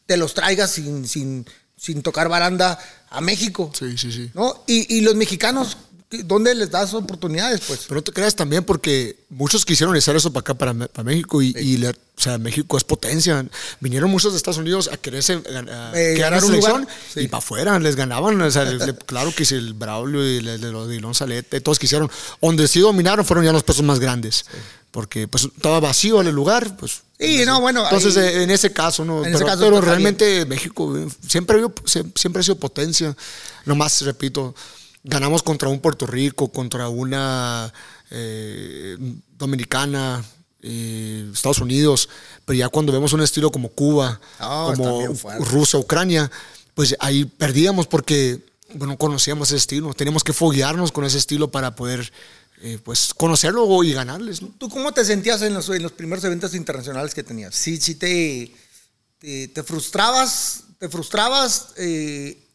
[0.06, 3.72] te los traigas sin, sin, sin tocar baranda a México.
[3.76, 4.30] Sí, sí, sí.
[4.34, 4.62] ¿no?
[4.66, 5.78] Y, y los mexicanos,
[6.24, 7.60] ¿dónde les das oportunidades?
[7.66, 11.04] Pues Pero no te creas también porque muchos quisieron hacer eso para acá, para, para
[11.04, 11.40] México.
[11.40, 13.46] Y, y le- o sea, México es potencia.
[13.80, 16.86] Vinieron muchos de Estados Unidos a quererse a Eh, ganar un lugar.
[17.14, 17.20] Sí.
[17.20, 18.40] y para afuera les ganaban.
[18.40, 21.78] O sea, le- claro que si el Braulio y el de los Dilón Salete, todos
[21.78, 22.10] quisieron.
[22.42, 24.44] Donde sí dominaron fueron ya los pesos más grandes.
[24.90, 27.02] Porque pues estaba vacío el lugar, pues.
[27.20, 29.18] Sí, no, bueno, Entonces, ahí- en ese caso, ¿no?
[29.18, 31.62] En pero ese caso pero realmente México eh, siempre,
[32.16, 33.16] siempre ha sido potencia.
[33.64, 34.54] Nomás, repito,
[35.02, 37.72] ganamos contra un Puerto Rico, contra una
[38.10, 38.96] eh,
[39.38, 40.24] dominicana,
[40.62, 42.08] eh, Estados Unidos,
[42.44, 45.16] pero ya cuando vemos un estilo como Cuba, están como.
[45.40, 46.30] Rusia, Ucrania,
[46.74, 48.40] pues ahí perdíamos porque
[48.74, 49.92] bueno, no conocíamos ese estilo.
[49.94, 52.12] Teníamos que foguearnos con ese estilo para poder
[52.62, 54.42] eh, pues conocerlo y ganarles.
[54.42, 54.48] ¿no?
[54.58, 57.54] ¿Tú cómo te sentías en los, en los primeros eventos internacionales que tenías?
[57.54, 58.54] ¿Sí, sí te,
[59.18, 60.64] te, te frustrabas?
[60.78, 61.68] ¿Te frustrabas?
[61.76, 62.46] eh,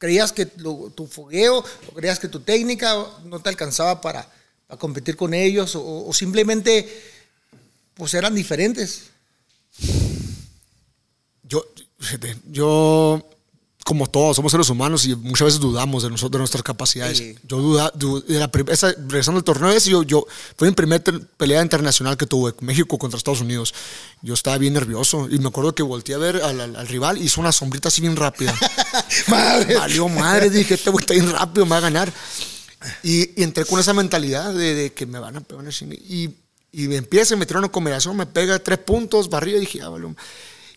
[0.00, 4.26] ¿Creías que tu fogueo o creías que tu técnica no te alcanzaba para,
[4.66, 5.76] para competir con ellos?
[5.76, 6.88] O, simplemente
[7.92, 9.10] pues eran diferentes?
[11.42, 11.66] Yo,
[13.90, 17.18] como todos, somos seres humanos y muchas veces dudamos de, nosotros, de nuestras capacidades.
[17.18, 17.34] Sí.
[17.42, 20.24] Yo duda, du- de la prim- esa- regresando al torneo ese, yo, yo,
[20.56, 21.02] fue mi primera
[21.36, 23.74] pelea internacional que tuve, México contra Estados Unidos.
[24.22, 27.18] Yo estaba bien nervioso y me acuerdo que volteé a ver al, al- al rival
[27.18, 28.54] y hizo una sombrita así bien rápida.
[29.26, 29.76] Madre.
[29.76, 32.12] Valió madre, dije, este güey está bien rápido, me va a ganar.
[33.02, 35.64] Y, y entré con esa mentalidad de, de que me van a pegar.
[36.08, 36.30] Y,
[36.72, 39.88] y me empieza, me tira una combinación, me pega tres puntos, barriga, y dije, ah,
[39.88, 40.14] vale.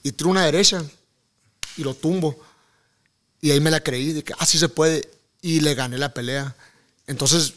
[0.02, 0.84] Y tiro una derecha
[1.78, 2.40] y lo tumbo.
[3.44, 5.10] Y ahí me la creí, de que así se puede.
[5.42, 6.56] Y le gané la pelea.
[7.08, 7.56] Entonces,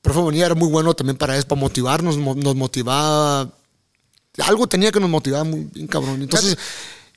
[0.00, 3.52] profe Bonilla era muy bueno también para eso, para motivarnos, mo- nos motivaba.
[4.38, 6.22] Algo tenía que nos motivaba muy bien cabrón.
[6.22, 6.56] Entonces,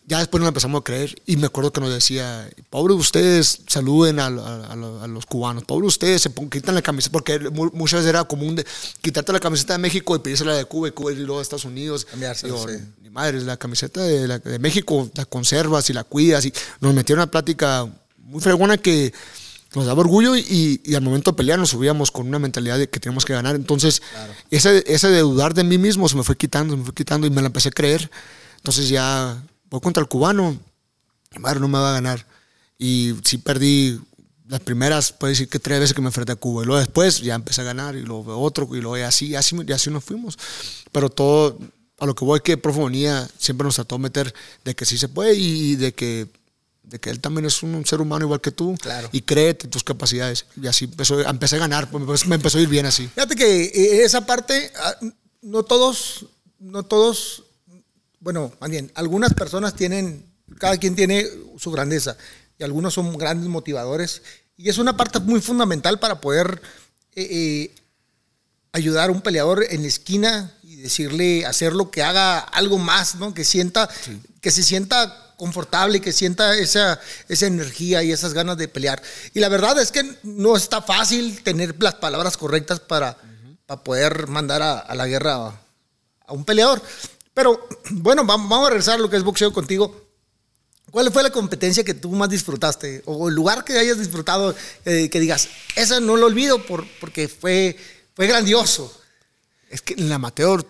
[0.06, 1.16] ya después nos empezamos a creer.
[1.28, 5.26] Y me acuerdo que nos decía, pobre ustedes, saluden a, a- a lo- a los
[5.26, 5.64] cubanos.
[5.64, 7.14] Pobre ustedes, se quitan la camiseta.
[7.14, 8.66] Porque mu- muchas veces era común de
[9.00, 11.64] quitarte la camiseta de México y pedírsela de Cuba y Cuba y luego de Estados
[11.64, 12.06] Unidos.
[12.44, 12.74] Digo, sí.
[13.02, 16.46] ni madre, la camiseta de, la- de México la conservas y la cuidas.
[16.46, 17.88] Y nos metieron una plática
[18.30, 19.14] muy fregona que
[19.76, 22.90] nos daba orgullo y, y al momento de pelear nos subíamos con una mentalidad de
[22.90, 23.56] que teníamos que ganar.
[23.56, 24.02] Entonces,
[24.50, 27.28] ese, ese de dudar de mí mismo se me fue quitando, se me fue quitando
[27.28, 28.10] y me la empecé a creer.
[28.58, 30.58] Entonces ya voy contra el cubano,
[31.40, 32.26] madre, no me va a ganar.
[32.78, 34.00] Y sí perdí
[34.48, 36.64] las primeras, puede decir que tres veces que me enfrenté a Cuba.
[36.64, 39.36] Y luego después ya empecé a ganar y luego otro y luego y así, y
[39.36, 40.38] así, y así nos fuimos.
[40.92, 41.60] Pero todo,
[42.00, 44.34] a lo que voy que Profe Bonilla siempre nos trató de meter
[44.66, 46.28] de que sí se puede y de que,
[46.84, 48.76] de que él también es un, un ser humano igual que tú.
[48.82, 49.10] Claro.
[49.12, 50.46] Y créete en tus capacidades.
[50.60, 53.08] Y así empezó, empecé a ganar, pues, me empezó- a ir bien así.
[53.08, 54.96] Fíjate que eh, esa parte, ah,
[55.42, 56.26] no todos,
[56.60, 57.44] no todos,
[58.20, 60.26] bueno, más bien, algunas personas tienen,
[60.58, 61.26] cada quien tiene
[61.58, 62.18] su grandeza
[62.58, 64.22] y algunos son grandes motivadores
[64.58, 66.62] Y es una parte muy fundamental para poder
[67.16, 67.76] eh, eh,
[68.74, 73.34] ayudar a un peleador en la esquina y decirle, hacerlo que haga algo más, ¿no?
[73.34, 73.90] Que sienta,
[74.42, 79.02] que se sienta confortable, que sienta esa, esa energía y esas ganas de pelear.
[79.34, 83.18] Y la verdad es que no está fácil tener las palabras correctas para,
[83.66, 85.62] para poder mandar a, a la guerra a,
[86.28, 86.82] a un peleador.
[87.34, 90.06] Pero bueno, vamos, vamos a regresar a lo que es boxeo contigo.
[90.92, 93.04] ¿Cuál fue la competencia que tú más disfrutaste?
[93.06, 97.28] O el lugar que hayas disfrutado, eh, que digas, esa no lo olvido por, porque
[97.28, 97.78] fue,
[98.16, 98.92] fue grandioso.
[99.70, 100.66] Es que en el amateur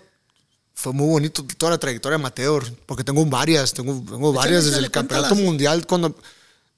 [0.81, 4.89] fue muy bonito toda la trayectoria amateur, porque tengo varias, tengo, tengo varias desde el
[4.91, 5.45] campeonato cuéntalas.
[5.45, 5.85] mundial.
[5.87, 6.15] cuando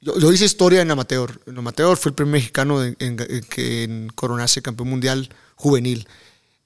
[0.01, 1.39] yo, yo hice historia en amateur.
[1.45, 6.07] En amateur fui el primer mexicano en, en- en que en coronarse campeón mundial juvenil.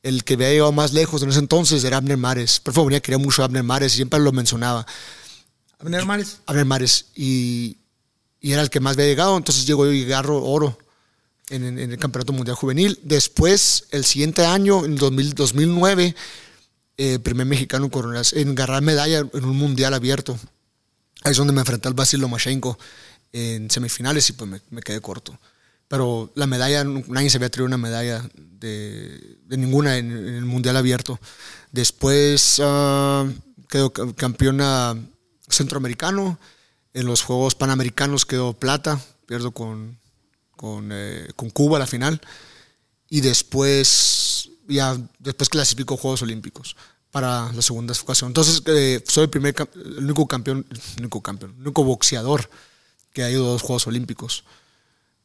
[0.03, 2.59] El que había llegado más lejos en ese entonces era Abner Mares.
[2.61, 4.85] Por favor, quería mucho a Abner Mares y siempre lo mencionaba.
[5.79, 6.37] Abner Mares.
[6.45, 7.77] Abner Mares y,
[8.39, 10.77] y era el que más había llegado, entonces llegó yo y agarro oro
[11.49, 12.99] en, en- en el Campeonato Mundial Juvenil.
[13.03, 16.15] Después, el siguiente año, en 2000 2009,
[16.97, 17.89] eh, primer mexicano
[18.33, 20.37] en, agarrar medalla en un Mundial abierto.
[21.23, 22.77] Ahí es donde me enfrenté al Basil Lomachenko
[23.33, 25.37] en semifinales y pues me, quedé corto.
[25.87, 30.77] Pero la medalla, nadie se había traído una medalla de, de ninguna en, el Mundial
[30.77, 31.19] abierto.
[31.71, 33.27] Después ah,
[33.69, 34.95] quedó ca- campeona
[35.49, 36.39] centroamericano.
[36.93, 39.99] En los Juegos Panamericanos quedó plata, pierdo con,
[40.55, 42.21] con, eh, con Cuba la final.
[43.09, 46.75] Y después, ya después clasifico Juegos Olímpicos
[47.11, 48.29] para la segunda ocasión.
[48.29, 52.49] Entonces, eh, soy el primer, el único campeón, el único campeón, el único boxeador
[53.13, 54.43] que ha ido a dos Juegos Olímpicos.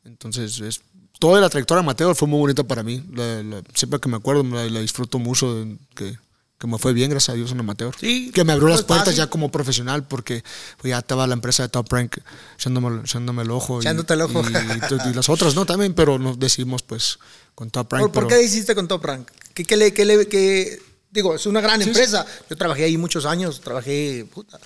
[0.04, 0.80] Entonces, es,
[1.18, 3.04] toda la trayectoria amateur fue muy bonita para mí.
[3.12, 6.16] La- la- siempre que me acuerdo, la, la disfruto mucho, de que,
[6.58, 7.94] que me fue bien, gracias a Dios, en amateur.
[7.98, 9.18] Sí, que me abrió las puertas fácil.
[9.18, 10.42] ya como profesional, porque
[10.80, 12.18] pues, ya estaba la empresa de Top Rank
[12.56, 13.78] echándome, echándome el ojo.
[13.78, 14.42] y- Echándote el ojo.
[14.48, 15.66] Y, y las otras, ¿no?
[15.66, 17.18] También, pero nos decidimos, pues,
[17.60, 18.02] con Top Rank.
[18.04, 19.28] ¿Por, por qué hiciste con Top Rank?
[19.52, 22.24] ¿Qué, qué le, qué le- qué- digo, es una gran empresa.
[22.48, 24.58] Yo trabajé ahí muchos años, trabajé, puta.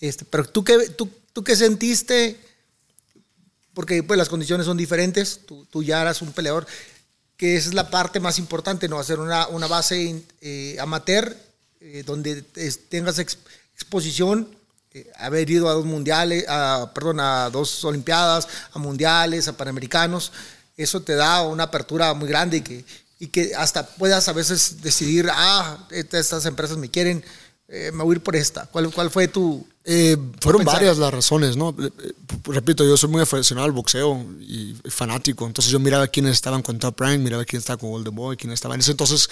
[0.00, 2.38] Este, pero tú qué, tú, tú qué sentiste,
[3.72, 6.66] porque pues las condiciones son diferentes, tú, tú ya eras un peleador,
[7.38, 8.98] que esa es la parte más importante, ¿no?
[8.98, 11.34] Hacer una, una base eh, amateur
[11.80, 13.38] eh, donde es- tengas ex-
[13.74, 14.46] exposición,
[14.92, 20.32] eh, haber ido a dos mundiales, a, perdón, a dos olimpiadas, a mundiales, a panamericanos,
[20.76, 22.84] eso te da una apertura muy grande y que,
[23.18, 27.24] y que hasta puedas a veces decidir, ah, esta- estas empresas me quieren,
[27.68, 28.66] eh, me voy a ir por esta.
[28.66, 29.66] ¿Cuál, cuál fue tu...?
[29.88, 30.74] Eh, fueron pensar.
[30.80, 31.70] varias las razones, ¿no?
[31.78, 32.12] Eh, eh,
[32.46, 36.78] Repito, yo soy muy aficionado al boxeo y fanático, entonces yo miraba quiénes estaban con
[36.80, 39.28] Top Rank, miraba quién estaba con Golden Boy, quién estaba en ese entonces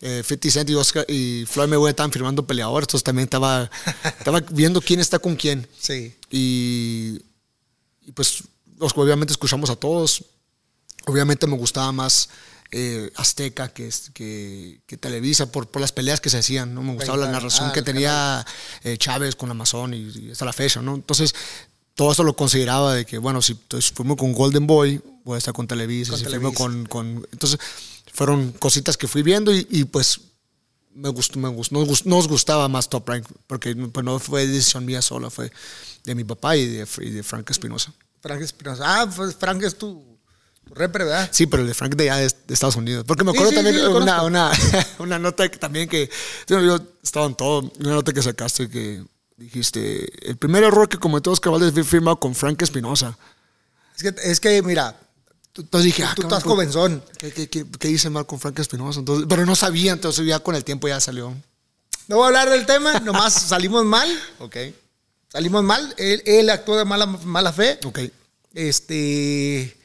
[0.00, 3.70] eh, 50 Cent y, Oscar, y Floyd Mayweather estaban firmando peleadores, entonces también estaba,
[4.18, 6.14] estaba viendo quién está con quién Sí.
[6.30, 7.20] y,
[8.06, 8.42] y pues
[8.78, 10.24] obviamente escuchamos a todos.
[11.08, 12.28] Obviamente me gustaba más
[12.70, 16.74] eh, Azteca que, que, que Televisa por, por las peleas que se hacían.
[16.74, 16.82] ¿no?
[16.82, 18.46] Me gustaba la narración Ah, que tenía
[18.84, 20.80] eh, Chávez con Amazon y, y hasta la fecha.
[20.82, 20.94] ¿no?
[20.94, 21.34] Entonces,
[21.94, 23.58] todo eso lo consideraba de que, bueno, si
[23.94, 26.10] firmo con Golden Boy, voy a estar con Televisa.
[26.12, 26.52] Con si Televisa.
[26.54, 27.58] con, con- Entonces,
[28.12, 30.20] fueron cositas que fui viendo y, y, pues
[30.94, 34.84] me gustó, me gustó, nos, nos gustaba más Top Rank, porque pues, no fue decisión
[34.84, 35.50] mía sola, fue
[36.04, 37.92] de mi papá y de, y de Frank Espinosa.
[38.20, 38.82] Frank Espinosa.
[38.84, 40.17] Ah, pues Frank es tu
[40.74, 41.28] repre, ¿verdad?
[41.32, 43.04] Sí, pero el de Frank de allá de, Estados Unidos.
[43.06, 44.52] Porque me acuerdo sí, también sí, una, una,
[44.98, 46.10] una nota que también que
[46.46, 49.02] yo, estaba en todo, una nota que sacaste que
[49.36, 53.16] dijiste, el primer error que cometió Oscar Valdez fue firmado con Frank Espinosa.
[53.96, 54.96] Es que, es que mira,
[55.52, 57.02] tú, Entonces dije, ah, tú estás ¿por- jovenzón.
[57.18, 59.00] ¿Qué, qué, qué, qué hice mal con Frank Espinosa?
[59.00, 61.34] Entonces, pero no sabía, entonces ya con el tiempo ya salió.
[62.08, 64.08] No voy a hablar del tema, nomás salimos mal.
[64.38, 64.56] Ok.
[65.30, 65.94] Salimos mal.
[65.98, 67.78] Él, él actuó de mala, mala fe.
[67.84, 68.00] Ok.
[68.54, 69.77] Este.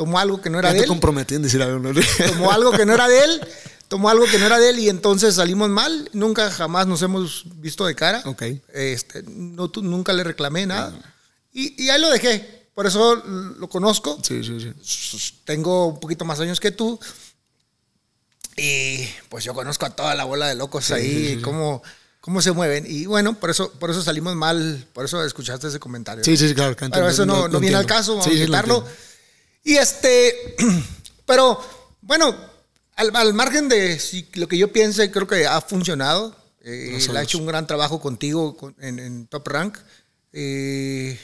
[0.00, 0.88] Tomó algo que no era Ya de te él.
[0.88, 1.78] comprometí en decir algo.
[1.78, 2.00] ¿no?
[2.26, 3.46] Tomó algo que no era de él.
[3.86, 6.08] Tomó algo que no era de él y entonces salimos mal.
[6.14, 8.22] Nunca jamás nos hemos visto de cara.
[8.24, 8.44] Ok.
[8.72, 10.94] Este, no, tu- nunca le reclamé nada.
[11.52, 12.68] Y, y ahí lo dejé.
[12.74, 14.18] Por eso lo conozco.
[14.22, 15.34] Sí, sí, sí.
[15.44, 16.98] tengo un poquito más años que tú.
[18.56, 21.42] Y pues yo conozco a toda la bola de locos ahí, sí, sí.
[21.42, 21.82] Cómo,
[22.22, 22.84] cómo se mueven.
[22.88, 26.24] Y bueno, por eso, por eso salimos mal, por eso escuchaste ese comentario.
[26.24, 26.74] Sí, sí, claro.
[26.74, 28.86] que Pero eso no, no viene al caso, vamos Sí, sí, a lo quitarlo.
[29.62, 30.56] Y este,
[31.26, 31.60] pero
[32.02, 32.34] bueno,
[32.96, 36.36] al, al margen de si lo que yo piense, creo que ha funcionado.
[36.62, 39.78] Eh, él ha hecho un gran trabajo contigo con- en, en Top Rank.
[40.32, 41.18] Eh,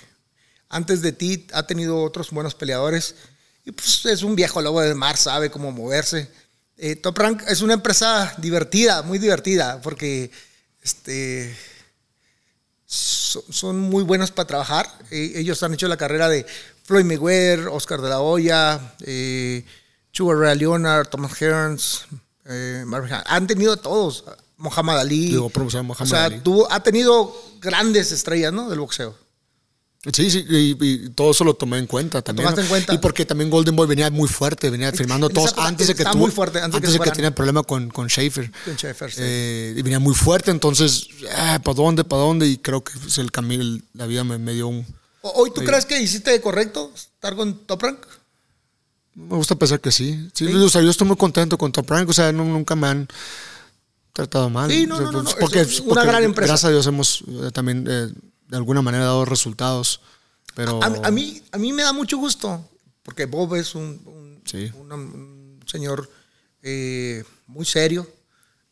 [0.69, 3.15] antes de ti ha tenido otros buenos peleadores.
[3.65, 6.31] Y pues es un viejo lobo del mar, sabe cómo moverse.
[6.79, 10.31] Eh, Top Rank es una empresa divertida, muy divertida, porque
[10.83, 11.57] este,
[12.85, 14.89] son, son muy buenos para trabajar.
[15.11, 16.47] Eh, ellos han hecho la carrera de
[16.87, 19.65] Floyd Mayweather, Oscar de la Hoya, eh,
[20.13, 22.07] Sugar Ray Leonard, Thomas Hearns,
[22.47, 23.27] eh, Marvin Hagler.
[23.29, 24.25] Han tenido todos.
[24.59, 25.37] Muhammad Ali.
[25.53, 26.41] Promocionar a Muhammad o sea, Ali.
[26.41, 28.71] tuvo- ha tenido grandes estrellas, ¿no?
[28.71, 29.15] Del boxeo.
[30.13, 32.45] Sí, sí, y, y todo eso lo tomé en cuenta también.
[32.45, 32.65] tomaste ¿no?
[32.67, 32.95] en cuenta.
[32.95, 36.19] Y porque también Golden Boy venía muy fuerte, venía firmando todos antes de que tuvo,
[36.19, 38.53] muy fuerte, antes de que de que tenía problema con, con Schaefer.
[38.65, 39.21] Con Schaefer, sí.
[39.21, 41.09] Eh, y venía muy fuerte, entonces,
[41.65, 42.47] ¿para dónde, para dónde?
[42.47, 44.87] Y creo que pues, el camino, la vida me, me dio un...
[45.35, 47.99] ¿Hoy tú crees que hiciste correcto estar con Top Rank?
[49.15, 50.29] Me gusta pensar que sí.
[50.35, 52.87] Sí, O sea, yo estoy muy contento con Top Rank, o sea, no- nunca me
[52.87, 53.09] han
[54.13, 54.71] tratado mal.
[54.71, 56.49] Sí, no, O sea, no, no, pues, no, porque, es una porque gran empresa.
[56.53, 58.09] Gracias a Dios hemos eh, también eh,
[58.49, 60.01] de alguna manera dado resultados.
[60.55, 62.67] Pero A, a mí, a mí me da mucho gusto,
[63.03, 64.71] porque Bob es un, un- Sí.
[64.79, 66.11] un- un señor
[66.63, 68.07] eh, muy serio.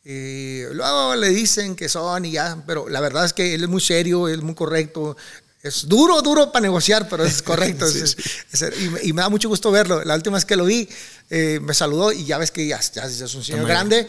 [0.06, 3.68] Eh, luego le dicen que son y ya, pero la verdad es que él es
[3.70, 5.16] muy serio, él es muy correcto.
[5.64, 7.86] Es duro, duro para negociar, pero es correcto.
[7.90, 8.16] Sí, es-
[8.52, 10.04] es- y, me- y me da mucho gusto verlo.
[10.04, 10.88] La última vez que lo vi,
[11.30, 14.06] eh, me saludó y ya ves que ya, ya es un señor grande.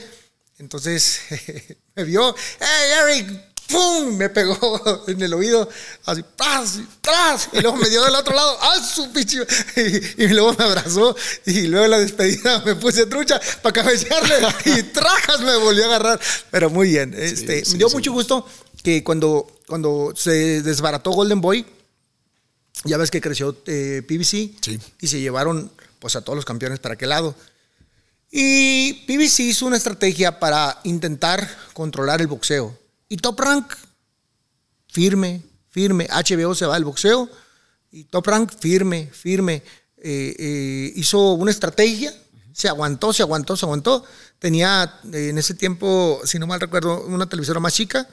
[0.60, 1.20] Entonces
[1.96, 3.42] me vio, ¡Hey, Eric!
[3.68, 4.16] ¡Pum!
[4.16, 5.68] Me pegó en el oído,
[6.06, 6.74] así, ¡pras!
[7.02, 7.50] ¡tras!
[7.52, 9.42] Y luego me dio del otro lado, ¡ah, su picho!
[9.76, 11.16] Y, y luego me abrazó,
[11.48, 15.88] y luego en la despedida me puse trucha para cabecearle, y trajas me volvió a
[15.88, 16.20] agarrar.
[16.52, 17.96] Pero muy bien, este, sí, me dio sí.
[17.96, 18.48] mucho gusto
[18.84, 21.66] que cuando, cuando se desbarató Golden Boy,
[22.84, 24.80] ya ves que creció eh, PBC, Sí.
[25.02, 27.36] y se llevaron pues a todos los campeones para aquel lado.
[28.32, 32.78] Y PBC hizo una estrategia para intentar controlar el boxeo.
[33.08, 33.74] Y Top Rank,
[34.88, 36.08] firme, firme.
[36.12, 37.30] HBO se va al boxeo.
[37.92, 39.64] Y Top Rank, firme, firme.
[39.98, 42.14] Eh, eh, hizo una estrategia.
[42.52, 44.04] Se aguantó, se aguantó, se aguantó.
[44.40, 48.08] Tenía eh, en ese tiempo, si no mal recuerdo, una televisora más chica.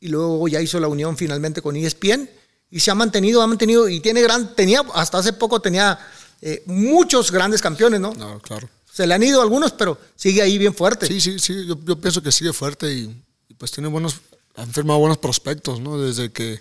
[0.00, 2.28] Y luego ya hizo la unión finalmente con ESPN.
[2.70, 3.88] Y se ha mantenido, ha mantenido.
[3.88, 5.98] Y tiene gran, tenía, hasta hace poco tenía
[6.40, 8.12] eh, muchos grandes campeones, ¿no?
[8.14, 8.68] No, claro.
[8.92, 11.06] Se le han ido algunos, pero sigue ahí bien fuerte.
[11.06, 14.16] Sí, sí, sí, yo, yo pienso que sigue fuerte y, y pues tiene buenos,
[14.56, 15.98] han firmado buenos prospectos, ¿no?
[15.98, 16.60] Desde que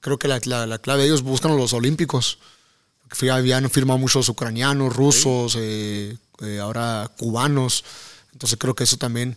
[0.00, 2.38] creo que la, la, la clave de ellos buscan los olímpicos.
[3.30, 7.84] Habían firmado muchos ucranianos, rusos, eh, eh, ahora cubanos.
[8.32, 9.36] Entonces creo que eso también,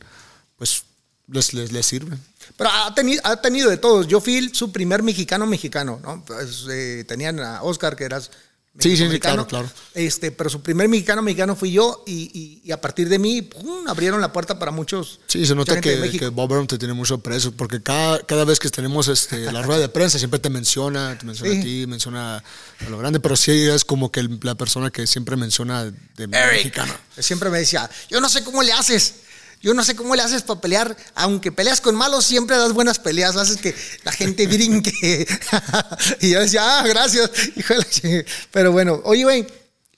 [0.58, 0.84] pues,
[1.28, 2.18] les, les, les sirve.
[2.58, 4.08] Pero ha tenido, ha tenido de todos.
[4.08, 6.24] Yo fui su primer mexicano mexicano, ¿no?
[6.26, 8.32] Pues, eh, tenían a Oscar, que eras.
[8.80, 9.68] Sí, sí, sí, claro, claro.
[9.96, 13.42] Este, pero su primer mexicano mexicano fui yo y, y- y a partir de mí
[13.42, 15.20] pum, abrieron la puerta para muchos.
[15.26, 18.60] Sí, se nota que, que Bob Arum te tiene mucho precio, porque cada, cada vez
[18.60, 21.60] que tenemos este, la rueda de prensa siempre te menciona, te menciona Sí.
[21.60, 25.36] a ti, menciona a lo grande, pero sí es como que la persona que siempre
[25.38, 26.94] menciona de mexicano.
[27.18, 29.16] Siempre me decía, yo no sé cómo le haces.
[29.62, 30.96] Yo no sé cómo le haces para pelear.
[31.16, 33.36] Aunque peleas con malos, siempre das buenas peleas.
[33.36, 35.28] Haces que la gente brinque.
[36.22, 37.30] y yo decía, ah, gracias.
[37.56, 38.26] Híjole.
[38.52, 39.48] Pero bueno, oye, güey.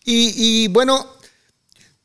[0.05, 1.17] Y, y bueno,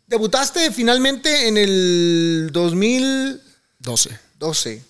[0.06, 4.18] debutaste finalmente en el 2012.
[4.38, 4.82] 12.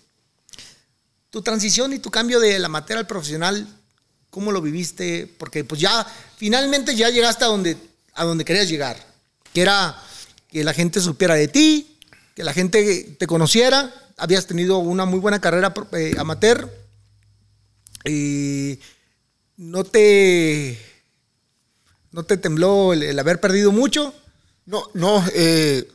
[1.31, 3.67] Tu transición y tu cambio de la amateur al profesional,
[4.31, 5.33] ¿cómo lo viviste?
[5.39, 7.77] Porque pues ya, finalmente ya llegaste a donde,
[8.15, 8.97] a donde querías llegar.
[9.53, 10.01] Que era
[10.49, 11.94] que la gente supiera de ti,
[12.35, 13.93] que la gente te conociera.
[14.17, 16.71] Habías tenido una muy buena carrera eh, amateur.
[18.05, 18.79] Y
[19.57, 20.79] no te,
[22.13, 24.15] no te tembló el, el haber perdido mucho.
[24.67, 25.89] No, no, eh,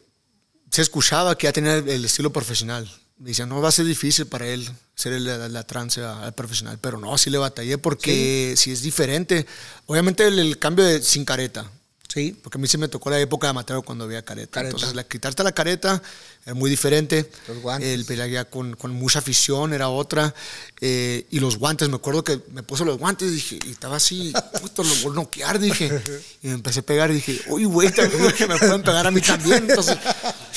[0.72, 2.90] se escuchaba que ya tenía el, estilo profesional.
[3.18, 6.78] Decían, no, va a ser difícil para él ser el- la, la trance al profesional,
[6.80, 9.46] pero no, sí le batallé porque si es diferente.
[9.88, 11.70] Obviamente el, el cambio de sin careta,
[12.10, 12.36] Sí.
[12.42, 14.50] porque a mí sí me tocó la época de amateur cuando había careta.
[14.50, 14.76] Careta.
[14.76, 16.02] Entonces, la, quitarte la careta
[16.44, 17.30] era muy diferente.
[17.48, 17.88] Los guantes.
[17.88, 20.34] El pelear ya con, con mucha afición era otra.
[20.82, 24.34] Eh, y los guantes, me acuerdo que me puse los guantes dije, y estaba así,
[24.62, 26.02] puto, lo voy a noquear, dije.
[26.42, 29.70] Y me empecé a pegar y dije, uy, güey, me pueden pegar a mí también.
[29.70, 29.98] Entonces,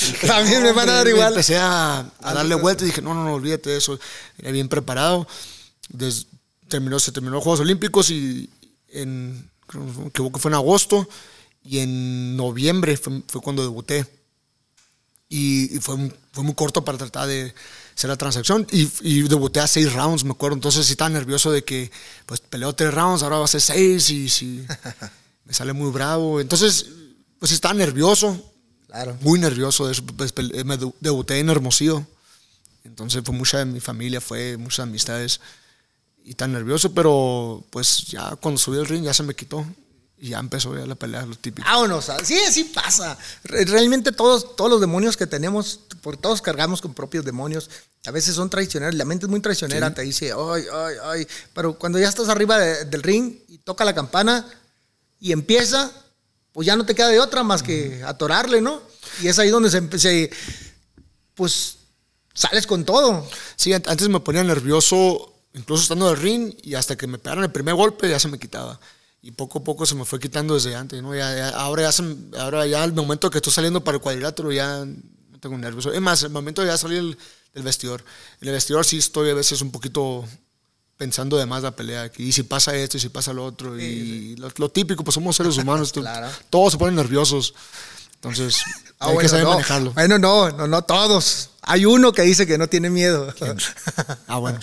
[0.00, 1.28] dije, También me van a dar igual.
[1.28, 4.00] Empecé a, a darle vueltas y dije, no, no, no, olvídate de eso.
[4.38, 5.28] Era bien preparado.
[6.68, 8.48] Terminó, se terminó los Juegos Olímpicos y
[8.88, 11.06] en, creo que fue en agosto
[11.64, 14.06] y en noviembre fue, fue cuando debuté.
[15.28, 17.54] Y, y fue, fue muy corto para tratar de
[17.96, 18.66] hacer la transacción.
[18.70, 20.56] Y, y debuté a seis rounds, me acuerdo.
[20.56, 21.90] Entonces sí estaba nervioso de que,
[22.26, 24.66] pues, peleo tres rounds, ahora va a ser seis y
[25.44, 26.40] me sale muy bravo.
[26.40, 26.86] Entonces,
[27.38, 28.40] pues estaba nervioso,
[28.88, 29.16] Claro.
[29.22, 30.02] muy nervioso de eso.
[30.04, 30.34] Pues,
[30.64, 32.06] me de- debuté en Hermosillo.
[32.84, 35.40] Entonces fue mucha de mi familia, fue muchas amistades.
[36.24, 39.64] Y tan nervioso, pero pues ya cuando subí al ring ya se me quitó.
[40.24, 41.66] Y ya empezó ya la pelea, lo típico.
[41.68, 42.08] Vámonos.
[42.22, 43.18] Sí, así pasa.
[43.42, 47.68] Re- Realmente todos, todos los demonios que tenemos, por todos cargamos con propios demonios.
[48.06, 48.94] A veces son traicioneros.
[48.94, 49.92] La mente es muy traicionera.
[49.92, 51.26] Te dice, ay, ay, ay.
[51.52, 54.46] Pero cuando ya estás arriba de- del ring y toca la campana,
[55.18, 55.90] y empieza,
[56.52, 58.80] pues ya no te queda de otra más que atorarle, ¿no?
[59.22, 60.30] Y es ahí donde se, se-
[61.34, 61.78] pues
[62.32, 63.26] sales con todo.
[63.56, 67.18] Sí, an- antes me ponía nervioso, incluso estando en el ring, y hasta que me
[67.18, 68.78] pegaron el primer golpe ya se me quitaba.
[69.24, 71.14] Y poco a poco se me fue quitando desde antes, ¿no?
[71.14, 72.02] Ya, ya- ahora, ya se
[72.38, 75.86] ahora ya al momento que estoy saliendo para el cuadrilátero ya no tengo nervios.
[75.86, 77.18] Es más, el momento de ya salir del,
[77.54, 78.04] del vestidor.
[78.40, 80.24] En el vestidor sí estoy a veces un poquito
[80.96, 82.10] pensando de más la pelea.
[82.18, 83.78] Y si pasa esto, y si pasa lo otro.
[83.78, 85.92] Y lo, lo típico, pues somos seres humanos.
[85.94, 86.28] Claro.
[86.50, 87.54] Todos se ponen nerviosos.
[88.16, 88.56] Entonces,
[88.98, 89.50] Ah, hay bueno, que saber no.
[89.52, 89.92] manejarlo.
[89.92, 91.50] Bueno, no, no, no todos.
[91.62, 93.32] Hay uno que dice que no tiene miedo.
[94.26, 94.58] Ah, bueno.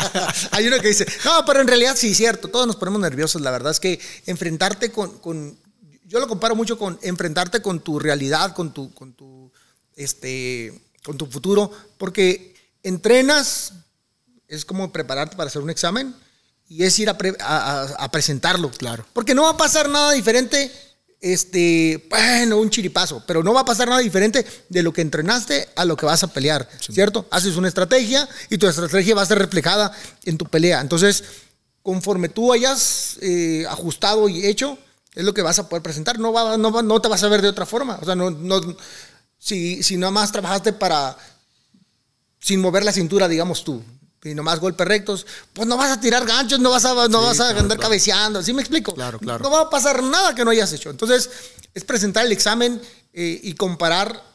[0.50, 3.40] Hay uno que dice, no, pero en realidad sí, cierto, todos nos ponemos nerviosos.
[3.42, 5.56] La verdad es que enfrentarte con, con-
[6.04, 9.50] yo lo comparo mucho con enfrentarte con tu realidad, con tu, con tu,
[9.96, 13.72] este, con tu futuro, porque entrenas,
[14.48, 16.14] es como prepararte para hacer un examen
[16.68, 18.70] y es ir a, pre- a- a- a presentarlo.
[18.70, 19.06] Claro.
[19.12, 20.70] Porque no va a pasar nada diferente,
[21.32, 25.68] este, bueno, un chiripazo, pero no va a pasar nada diferente de lo que entrenaste
[25.74, 27.26] a lo que vas a pelear, ¿cierto?
[27.30, 29.90] Haces una estrategia y tu estrategia va a ser reflejada
[30.24, 30.82] en tu pelea.
[30.82, 31.24] Entonces,
[31.82, 34.76] conforme tú hayas eh, ajustado y hecho,
[35.14, 36.18] es lo que vas a poder presentar.
[36.18, 37.98] No, va, no, va- no te vas a ver de otra forma.
[38.02, 38.60] O sea, no, no,
[39.38, 41.16] si, si nada más trabajaste para,
[42.38, 43.82] sin mover la cintura, digamos tú,
[44.24, 47.40] y nomás golpes rectos, pues no vas a tirar ganchos, no vas a, no vas
[47.40, 47.82] a claro, andar claro.
[47.82, 48.94] cabeceando, ¿sí me explico?
[48.94, 49.42] Claro, claro.
[49.42, 50.90] No va a pasar nada que no hayas hecho.
[50.90, 51.30] Entonces,
[51.74, 52.80] es presentar el examen
[53.12, 54.33] eh, y comparar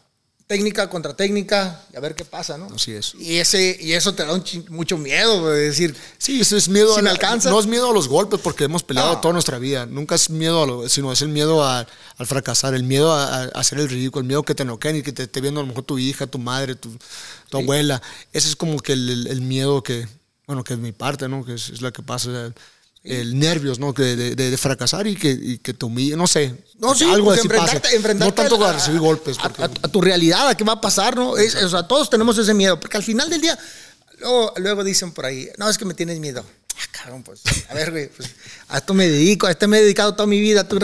[0.50, 2.66] técnica contra técnica y a ver qué pasa, ¿no?
[2.74, 3.14] Así es.
[3.20, 6.92] Y, ese, y eso te da un mucho miedo, güey, decir, Sí, ese es miedo
[6.96, 7.52] Si a me la- alcanza.
[7.52, 9.22] No es miedo a los golpes porque hemos peleado No.
[9.22, 9.86] toda nuestra vida.
[9.86, 11.86] Nunca es miedo a lo, sino es el miedo a-
[12.18, 15.02] al fracasar, el miedo a, a hacer el ridículo, el miedo que te noqueen y
[15.04, 16.98] que te esté viendo a lo mejor tu hija, tu madre, tu,
[17.50, 18.02] tu abuela.
[18.34, 20.08] Ese es como que el, el- el miedo que,
[20.48, 21.46] bueno, que es mi parte, ¿no?
[21.46, 22.52] Que es, es la que pasa.
[23.04, 23.94] El nervios, ¿no?
[23.94, 26.54] De, de- de fracasar y que, y que te humille, no sé.
[26.80, 27.62] No, sí, algo pues así pasa.
[27.64, 29.38] enfrentarte, enfrentarte No tanto a- a recibir golpes.
[29.40, 31.38] A, porque- a- a tu realidad, a qué va a pasar, ¿no?
[31.38, 33.58] Es- o sea, todos tenemos ese miedo, porque al final del día,
[34.20, 36.44] luego, luego dicen por ahí, no, es que me tienes miedo.
[36.76, 38.30] Ah, cabrón, pues, a ver, güey, pues,
[38.70, 40.78] a esto me dedico, a esto me he dedicado toda mi vida, tú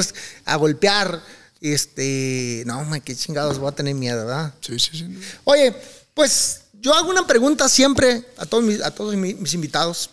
[0.45, 1.21] a golpear,
[1.61, 4.53] este, no, man, qué chingados voy a tener miedo, ¿verdad?
[4.61, 5.05] sí, sí, sí.
[5.45, 5.75] Oye,
[6.13, 10.09] pues yo hago una pregunta siempre a todos mis, a todos mi- mis invitados,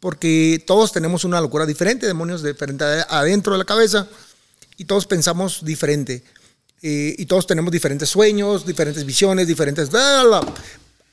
[0.00, 4.08] porque todos tenemos una locura diferente, demonios diferentes ade- adentro de la cabeza,
[4.76, 6.22] y todos pensamos diferente.
[6.82, 9.90] Eh, y todos tenemos diferentes sueños, diferentes visiones, diferentes...
[9.90, 10.54] bla, bla, bla.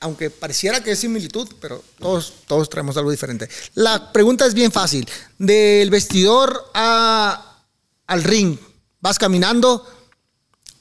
[0.02, 3.50] Aunque pareciera que es similitud, pero todos, todos traemos algo diferente.
[3.74, 5.08] La pregunta es bien fácil.
[5.40, 7.64] Del vestidor a,
[8.06, 8.58] al ring,
[9.02, 9.84] vas caminando,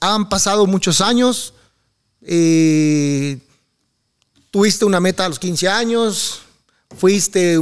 [0.00, 1.54] han pasado muchos años,
[2.20, 3.38] eh,
[4.50, 6.40] tuviste una meta a los 15 años,
[6.96, 7.58] fuiste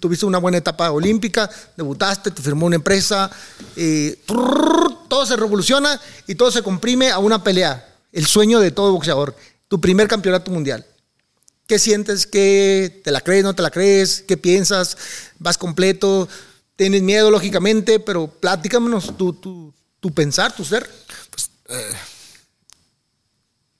[0.00, 3.30] tuviste una buena etapa olímpica, debutaste, te firmó una empresa,
[3.76, 7.94] eh, todo se revoluciona y todo se comprime a una pelea.
[8.12, 9.36] El sueño de todo boxeador,
[9.68, 10.84] tu primer campeonato mundial.
[11.66, 12.26] ¿Qué sientes?
[12.26, 13.42] ¿Qué te la crees?
[13.42, 14.22] ¿No te la crees?
[14.26, 14.96] ¿Qué piensas?
[15.38, 16.28] ¿Vas completo?
[16.76, 17.98] ¿Tienes miedo, lógicamente?
[17.98, 20.88] Pero platícanos tu, tu, pensar, tu ser.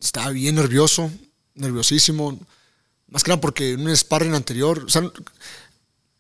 [0.01, 1.11] estaba bien nervioso,
[1.55, 2.37] nerviosísimo.
[3.09, 5.03] Más que nada porque en un sparring anterior, o sea,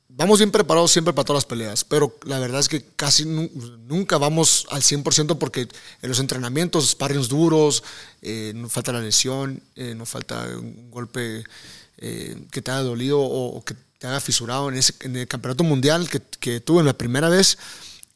[0.09, 3.51] vamos bien preparados siempre para todas las peleas, pero la verdad es que casi nu-
[3.87, 5.62] nunca vamos al 100% porque
[6.03, 7.82] en los entrenamientos, sparrings duros,
[8.22, 11.45] eh, nos falta la lesión, eh, nos falta un golpe
[11.99, 14.68] eh, que te haya dolido o, o que te haga fisurado.
[14.68, 17.59] En, ese, en el campeonato mundial que, que tuve la primera vez,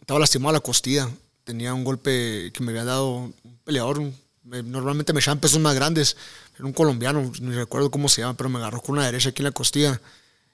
[0.01, 1.11] estaba lastimado la costilla.
[1.45, 4.01] Tenía un golpe que me había dado un peleador.
[4.45, 6.17] normalmente me llaman pesos más grandes.
[6.61, 9.41] Era un colombiano, ni recuerdo cómo se llama, pero me agarró con una derecha aquí
[9.41, 9.99] en la costilla.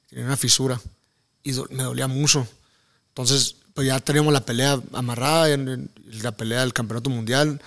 [0.08, 0.80] Tenía una fisura
[1.42, 2.46] y me dolía mucho.
[3.08, 5.90] Entonces, pues ya teníamos la pelea amarrada, en,
[6.22, 7.60] la pelea del campeonato mundial.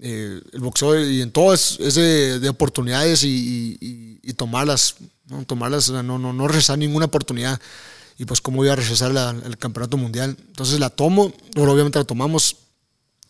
[0.00, 4.96] Eh, el boxeo y en todo es, de, de oportunidades y, tomarlas,
[5.28, 5.44] ¿no?
[5.44, 7.60] tomarlas, no, no, no rechazar ninguna oportunidad.
[8.18, 9.12] Y pues cómo iba a rechazar
[9.44, 10.36] el campeonato mundial.
[10.48, 12.56] Entonces la tomo, obviamente la tomamos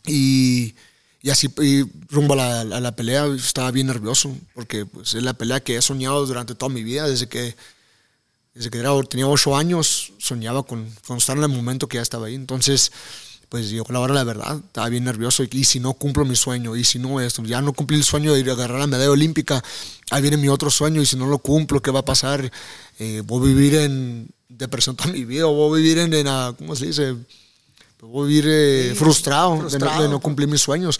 [0.06, 0.74] y,
[1.20, 5.22] y así y rumbo a la, a la pelea estaba bien nervioso porque pues, es
[5.22, 7.56] la pelea que he soñado durante toda mi vida, desde que,
[8.54, 12.02] desde que era, tenía ocho años, soñaba con, con estar en el momento que ya
[12.02, 12.34] estaba ahí.
[12.34, 12.92] Entonces,
[13.48, 16.36] pues llegó la hora la verdad, estaba bien nervioso y, y si no cumplo mi
[16.36, 18.86] sueño, y si no esto, ya no cumplí el sueño de ir a agarrar la
[18.86, 19.62] medalla olímpica,
[20.10, 22.50] ahí viene mi otro sueño y si no lo cumplo, ¿qué va a pasar?
[22.98, 26.54] Eh, voy a vivir en depresión toda mi vida, voy a vivir en, en ah,
[26.56, 27.16] ¿cómo se dice?
[28.02, 30.98] A vivir eh, Sí, frustrado, de no- de no cumplir mis sueños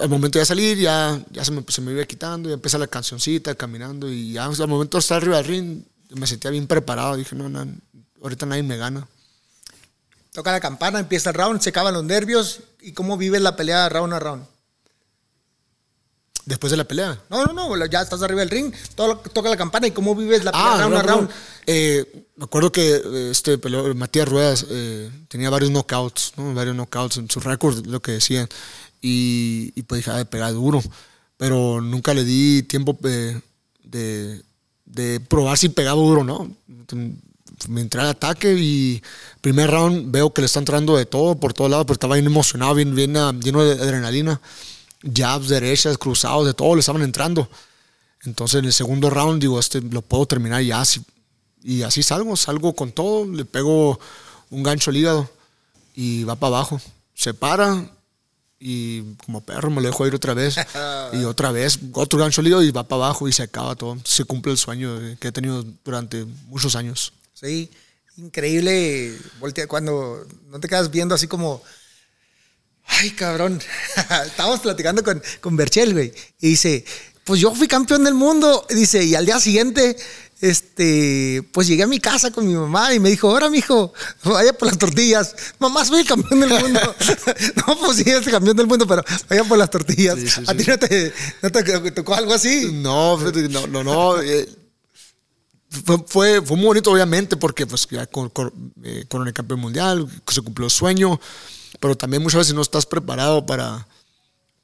[0.00, 2.86] al momento de salir ya, ya se, me, se me iba quitando, ya empezó la
[2.86, 7.16] cancioncita, caminando y ya al momento de estar arriba del ring me sentía bien preparado.
[7.16, 7.66] Dije, no, no,
[8.22, 9.08] ahorita nadie me gana.
[10.32, 12.60] toca la campana, empieza el round, se acaban los nervios.
[12.80, 14.44] ¿Y cómo vives la pelea round a round?
[16.48, 17.20] Después de la pelea.
[17.28, 20.44] No, no, no, ya estás arriba del ring, to- toca la campana y cómo vives
[20.44, 21.28] la pelea Ah, round a no, round.
[21.28, 21.34] no.
[21.66, 23.58] Eh, me acuerdo que eh, este
[23.94, 26.54] Matías Ruedas eh, tenía varios knockouts, ¿no?
[26.54, 28.48] varios knockouts en su récord, lo que decían.
[29.02, 30.82] Y, y pues dije, ah, pegar duro.
[31.36, 33.38] Pero nunca le di tiempo eh,
[33.84, 34.42] de,
[34.86, 36.50] de probar si pegaba duro, ¿no?
[37.68, 39.02] Me entré al ataque y
[39.42, 42.26] primer round veo que le está entrando de todo, por todos lados, pero estaba bien
[42.26, 44.40] emocionado, bien, bien ah, lleno de adrenalina.
[45.02, 47.48] Jabs, derechas, cruzados, de todo le estaban entrando.
[48.24, 50.84] Entonces en el segundo round digo, este lo puedo terminar ya.
[50.84, 51.02] si-
[51.62, 53.98] Y así salgo, salgo con todo, le pego
[54.50, 55.30] un gancho al hígado
[55.94, 56.80] y va para abajo.
[57.14, 57.90] Se para
[58.60, 60.56] y como perro me lo dejo ir otra vez.
[61.12, 63.98] y otra vez, otro gancho al hígado y va para abajo y se acaba todo.
[64.04, 67.12] Se cumple el sueño que he tenido durante muchos años.
[67.34, 67.70] Sí,
[68.16, 71.62] increíble voltea cuando no te quedas viendo así como,
[72.88, 73.60] ay cabrón,
[74.26, 76.84] estábamos platicando con, con Berchel, güey, y dice,
[77.24, 79.96] pues yo fui campeón del mundo, dice, y al día siguiente,
[80.40, 83.92] este, pues llegué a mi casa con mi mamá y me dijo, ahora mijo,
[84.24, 86.80] vaya por las tortillas, mamá soy el campeón del mundo,
[87.66, 90.42] no, pues sí, es el campeón del mundo, pero vaya por las tortillas, Sí, sí,
[90.46, 90.56] a sí.
[90.58, 91.12] ti no te,
[91.42, 92.70] no te tocó algo así.
[92.72, 94.22] No, no, no, no.
[94.22, 94.48] eh,
[95.84, 100.08] fue, fue, fue muy bonito, obviamente, porque pues ya con, con, eh, coroné campeón mundial,
[100.28, 101.20] se cumplió el sueño,
[101.80, 103.86] pero también muchas veces no estás preparado para,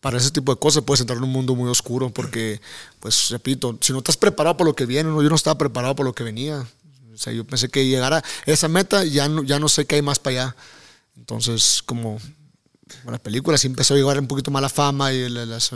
[0.00, 2.60] para ese tipo de cosas, puedes entrar en un mundo muy oscuro, porque,
[3.00, 6.04] pues, repito, si no estás preparado por lo que viene, yo no estaba preparado por
[6.06, 6.66] lo que venía.
[7.12, 9.94] O sea, yo pensé que llegara a esa meta, ya no, ya no sé qué
[9.96, 10.56] hay más para allá.
[11.16, 12.18] Entonces, como
[13.02, 15.70] con las películas sí empezó a llegar un poquito más la fama y la- las-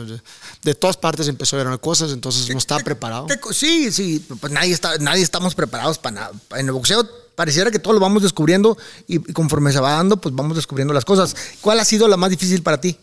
[0.63, 3.27] de todas partes empezó a llegar cosas, entonces no estaba preparado.
[3.29, 6.33] ¿Qué co- Sí, sí, pues nadie, está, nadie estamos preparados para nada.
[6.57, 7.09] En el boxeo
[7.39, 8.77] pareciera que todo lo vamos descubriendo
[9.07, 11.37] y y conforme se va dando, pues vamos descubriendo las cosas.
[11.61, 12.99] ¿Cuál ha sido la más difícil para ti?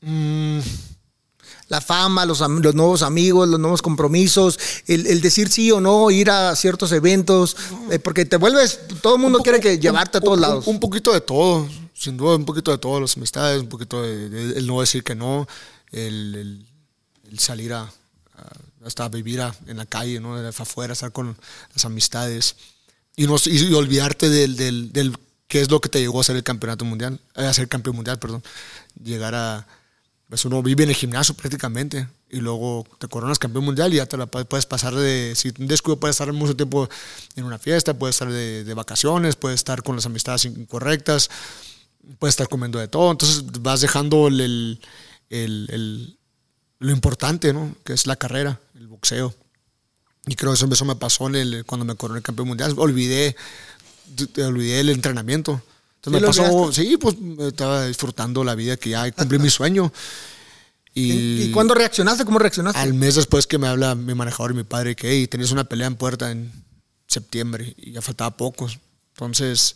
[0.00, 0.60] Mm,
[1.68, 6.10] La fama, los, los nuevos amigos, los nuevos compromisos, el, el decir sí o no,
[6.10, 7.56] ir a ciertos eventos,
[7.90, 10.66] eh, porque te vuelves, todo el mundo quiere que llevarte a todos un- lados.
[10.66, 14.28] Un, poquito de todo, sin duda, un poquito de todo, las amistades, un poquito de,
[14.28, 15.48] de- el no decir que no,
[15.90, 16.66] el, el-
[17.32, 20.36] el salir a, a- hasta vivir en la calle, ¿no?
[20.36, 21.36] Afuera, estar con
[21.72, 22.56] las amistades
[23.16, 23.34] y, no,
[23.76, 24.56] olvidarte del,
[25.48, 27.96] qué es lo que te llegó a ser el campeonato mundial, eh, a ser campeón
[27.96, 28.42] mundial, perdón.
[29.02, 29.66] Llegar a,
[30.28, 34.06] pues uno vive en el gimnasio prácticamente y luego te coronas campeón mundial y ya
[34.06, 36.88] te la pu- puedes pasar de, si un descuido puedes estar mucho tiempo
[37.36, 41.30] en una fiesta, puedes estar de, de vacaciones, puedes estar con las amistades incorrectas,
[42.18, 44.80] puedes estar comiendo de todo, entonces vas dejando el-
[46.80, 47.74] lo importante, ¿no?
[47.84, 49.34] Que es la carrera, el boxeo.
[50.26, 52.74] Y creo que eso, eso me pasó en el, cuando me coroné campeón mundial.
[52.76, 53.36] Olvidé,
[54.38, 55.62] olvidé el entrenamiento.
[56.02, 59.50] ¿Sí Entonces lo me pasó, sí, pues estaba disfrutando la vida que ya cumplí mi
[59.50, 59.92] sueño.
[60.96, 62.24] Y, ¿Y, y cuándo reaccionaste?
[62.24, 62.78] ¿Cómo reaccionaste?
[62.78, 65.64] al mes después que me habla mi manejador y mi padre que hey, tenías una
[65.64, 66.52] pelea en puerta en
[67.08, 68.78] septiembre y ya faltaba pocos.
[69.14, 69.74] Entonces,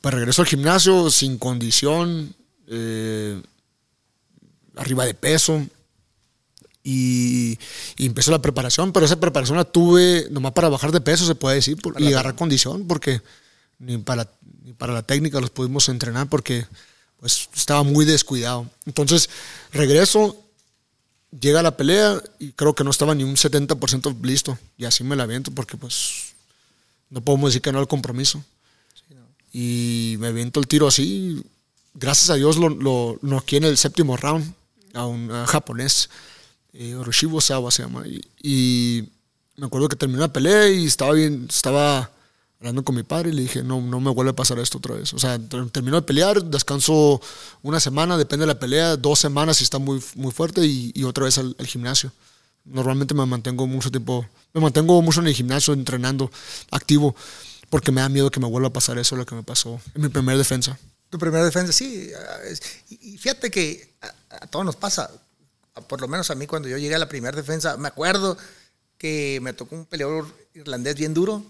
[0.00, 2.36] pues regreso al gimnasio sin condición,
[2.68, 3.42] eh,
[4.76, 5.66] arriba de peso.
[6.84, 7.58] Y,
[7.96, 11.34] y empezó la preparación, pero esa preparación la tuve nomás para bajar de peso, se
[11.36, 13.20] puede decir, por- y agarrar condición, porque
[13.78, 14.28] ni para,
[14.64, 16.66] ni para la técnica los pudimos entrenar porque
[17.20, 18.68] pues, estaba muy descuidado.
[18.84, 19.30] Entonces,
[19.72, 20.36] regreso,
[21.40, 24.58] llega la pelea y creo que no estaba ni un 70% listo.
[24.76, 26.32] Y así me la aviento porque pues
[27.10, 28.42] no podemos decir que no al compromiso.
[29.52, 31.42] Y me aviento el tiro así.
[31.94, 34.52] Gracias a Dios lo, lo noqueé en el séptimo round
[34.94, 36.08] a un a japonés.
[36.72, 38.06] Eh, Oroshibo Sawa se llama.
[38.06, 39.08] Y, y
[39.56, 42.10] me acuerdo que terminó la pelea y estaba bien, estaba
[42.58, 44.94] hablando con mi padre y le dije, no, no me vuelve a pasar esto otra
[44.94, 45.12] vez.
[45.14, 47.20] O sea, ter- terminó de pelear, descanso
[47.62, 51.04] una semana, depende de la pelea, dos semanas si está muy, muy fuerte y, y
[51.04, 52.12] otra vez al, al gimnasio.
[52.64, 56.30] Normalmente me mantengo mucho tiempo, me mantengo mucho en el gimnasio entrenando,
[56.70, 57.16] activo,
[57.68, 60.02] porque me da miedo que me vuelva a pasar eso lo que me pasó en
[60.02, 60.78] mi primera defensa.
[61.10, 62.10] Tu primera defensa, sí.
[62.16, 62.38] ah,
[62.88, 65.10] Y fíjate que a, a todos nos pasa,
[65.88, 68.36] por lo menos a mí cuando yo llegué a la primera defensa, me acuerdo
[68.98, 71.44] que me tocó un peleador irlandés bien duro.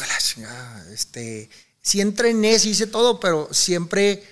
[0.00, 1.50] La chingada, este,
[1.82, 4.22] sí entrené, sí hice todo, pero siempre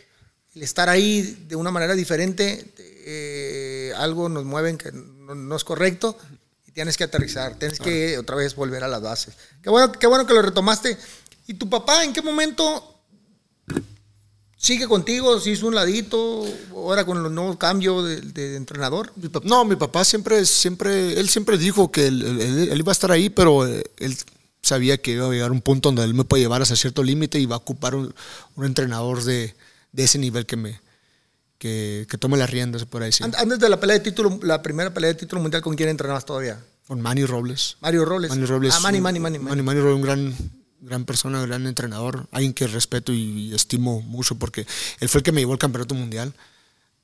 [0.54, 5.64] el estar ahí de una manera diferente, eh, algo nos mueve que no, no es
[5.64, 6.16] correcto
[6.66, 9.34] y tienes que aterrizar, tienes que otra vez volver a las bases.
[9.62, 10.96] Qué bueno, qué bueno que lo retomaste.
[11.46, 12.94] ¿Y tu papá en qué momento
[14.64, 15.38] sigue contigo?
[15.40, 16.44] ¿Se hizo un ladito?
[16.72, 19.12] ¿Ahora con los nuevos cambios de, de entrenador?
[19.16, 22.92] Mi no, mi papá siempre, siempre, él siempre dijo que él, él- él iba a
[22.92, 24.16] estar ahí, pero eh, él
[24.62, 27.02] sabía que iba a llegar a un punto donde él me puede llevar hasta cierto
[27.02, 28.14] límite y va a ocupar un,
[28.56, 29.54] un entrenador de,
[29.92, 30.80] de ese nivel que me
[31.58, 33.24] que, que tome las riendas, se puede decir.
[33.26, 35.88] An- Antes de la pelea de título, la primera pelea de título mundial, ¿con quién
[35.88, 36.58] entrenabas todavía?
[36.86, 37.76] Con Manny Robles.
[37.80, 38.30] Mario Robles.
[38.30, 38.74] Manny Robles.
[38.74, 39.38] Ah, Manny, Manny, Manny.
[39.38, 40.34] Manny, Manny Robles, un gran,
[40.84, 42.26] gran persona, gran entrenador.
[42.30, 44.66] Alguien que respeto y, y estimo mucho porque
[45.00, 46.32] él fue el que me llevó al campeonato mundial.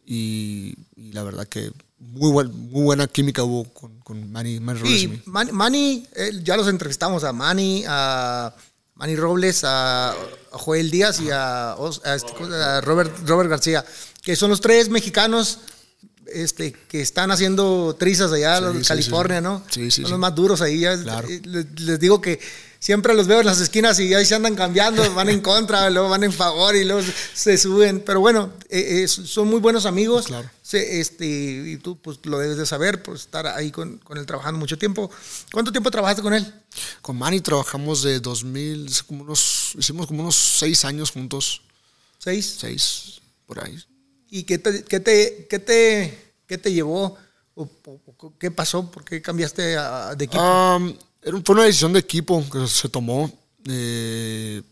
[0.06, 4.80] Y, y la verdad que muy, buen- muy buena química hubo con, con Manny, Manny
[4.80, 5.00] Robles.
[5.00, 5.22] y Y mí.
[5.26, 8.54] Manny, Manny, eh, ya los entrevistamos a Manny, a
[8.96, 10.16] Manny Robles, a, a
[10.52, 13.84] Joel Díaz y a, Os- a este, a Robert, Robert García,
[14.22, 15.58] que son los tres mexicanos
[16.26, 19.42] este, que están haciendo trizas allá Sí, sí, California, sí.
[19.44, 19.62] ¿no?
[19.70, 20.80] Sí, sí, son los más duros ahí.
[20.80, 21.28] ya, Claro.
[21.28, 22.40] eh, les, les digo que
[22.80, 26.08] siempre los veo en las esquinas y ahí se andan cambiando, van en contra, luego
[26.08, 27.02] van en favor y luego
[27.34, 28.02] se suben.
[28.04, 30.26] Pero bueno, eh, eh, son muy buenos amigos.
[30.26, 30.50] Claro.
[30.62, 34.26] Se- este, y tú pues lo debes de saber, por estar ahí con, con él
[34.26, 35.10] trabajando mucho tiempo.
[35.52, 36.52] ¿Cuánto tiempo trabajaste con él?
[37.02, 41.62] Con Manny trabajamos de 2000, hace como unos, hicimos como unos seis años juntos.
[42.18, 42.56] ¿Seis?
[42.58, 43.78] Seis, por ahí.
[44.30, 47.16] ¿Y qué te, qué te, qué te, qué te llevó?
[47.54, 47.68] ¿O,
[48.38, 48.90] qué pasó?
[48.90, 49.62] ¿Por qué cambiaste
[50.16, 50.40] de equipo?
[50.42, 53.30] Um, fue una decisión de equipo que se tomó.
[53.66, 54.62] Eh,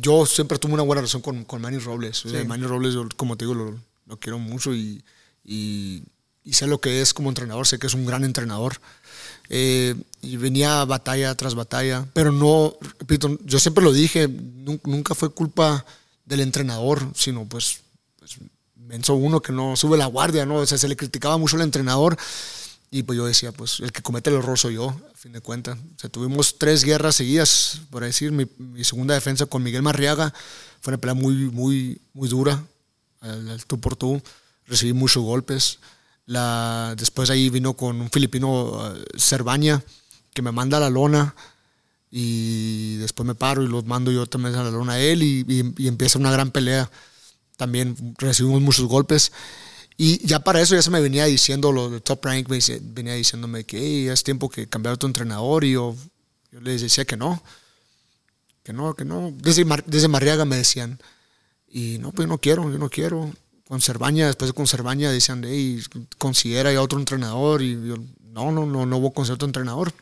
[0.00, 2.24] yo siempre tuve una buena relación con, con Manny Robles.
[2.26, 2.46] O sea, Sí.
[2.46, 5.02] Manny Robles, yo, como te digo, lo, lo quiero mucho y,
[5.44, 6.02] y-
[6.46, 7.66] y sé lo que es como entrenador.
[7.66, 8.78] Sé que es un gran entrenador.
[9.48, 15.14] Eh, y venía batalla tras batalla, pero no, repito, yo siempre lo dije, nun- nunca
[15.14, 15.84] fue culpa
[16.24, 17.80] del entrenador, sino pues,
[18.18, 18.36] pues
[18.76, 20.56] menso uno que no sube la guardia, ¿no?
[20.56, 22.16] O sea, se le criticaba mucho al entrenador
[22.94, 25.40] y pues yo decía, pues el que comete el error soy yo, a fin de
[25.40, 25.76] cuentas.
[25.96, 28.46] O sea, tuvimos tres guerras seguidas, por decir, mi,
[28.84, 30.32] segunda defensa con Miguel Marriaga
[30.80, 32.64] fue una pelea muy, muy, muy dura,
[33.20, 34.22] al, tú por tú,
[34.68, 35.80] recibí muchos golpes.
[36.24, 39.82] La, después ahí vino con un filipino, eh, Cervaña,
[40.32, 41.34] que me manda a la lona
[42.12, 45.74] y después me paro y los mando yo también a la lona a él y-
[45.78, 46.88] y empieza una gran pelea.
[47.56, 49.32] También recibimos muchos golpes.
[49.96, 53.64] Y ya para eso ya se me venía diciendo, lo de Top Rank venía diciéndome
[53.64, 55.94] que "Hey, es tiempo que cambiar tu entrenador y yo,
[56.50, 57.42] yo les decía que no,
[58.64, 59.32] que no, que no.
[59.36, 60.98] Desde, desde Marriaga me decían,
[61.68, 63.32] y no, pues no quiero, yo no quiero.
[63.68, 65.82] Con Cervaña, después de con Cervaña decían, hey,
[66.18, 67.62] considera ya otro entrenador.
[67.62, 67.96] Y yo,
[68.32, 69.92] no, no, no, no voy a considerar otro entrenador.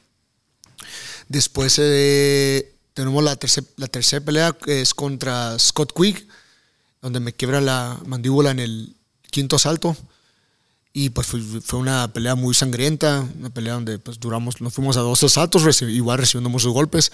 [1.29, 6.27] Después eh, tenemos la tercera la tercera pelea que es contra Scott Quigg,
[7.01, 8.97] donde me quiebra la mandíbula en el
[9.33, 9.97] quinto asalto.
[10.93, 15.01] Y pues fue, una pelea muy sangrienta, una pelea donde pues duramos, nos fuimos a
[15.01, 17.11] dos asaltos, igual recibiendo muchos golpes.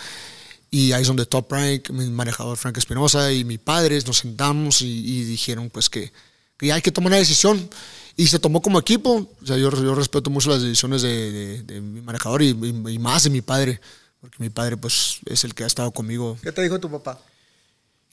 [0.70, 4.82] Y ahí es donde Top Rank, mi manejador Frank Espinosa y mi padre nos sentamos
[4.82, 6.12] y, y dijeron pues que,
[6.58, 7.70] que hay que tomar una decisión.
[8.16, 9.30] Y se tomó como equipo.
[9.40, 12.90] O sea, yo, yo respeto mucho las decisiones de, de- de mi manejador y, y-
[12.94, 13.80] y más de mi padre.
[14.20, 17.20] Porque mi padre pues es el que ha estado conmigo, ¿Qué te dijo tu papá?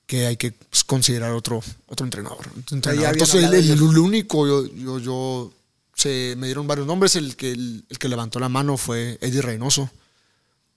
[0.06, 2.48] Que hay que pues, considerar otro, otro entrenador.
[2.60, 3.14] Otro entrenador.
[3.14, 5.54] Entonces, el, de el- el único, yo, yo, yo-
[5.96, 7.16] se me dieron varios nombres.
[7.16, 9.90] El que, el, el que levantó la mano fue Eddie Reynoso.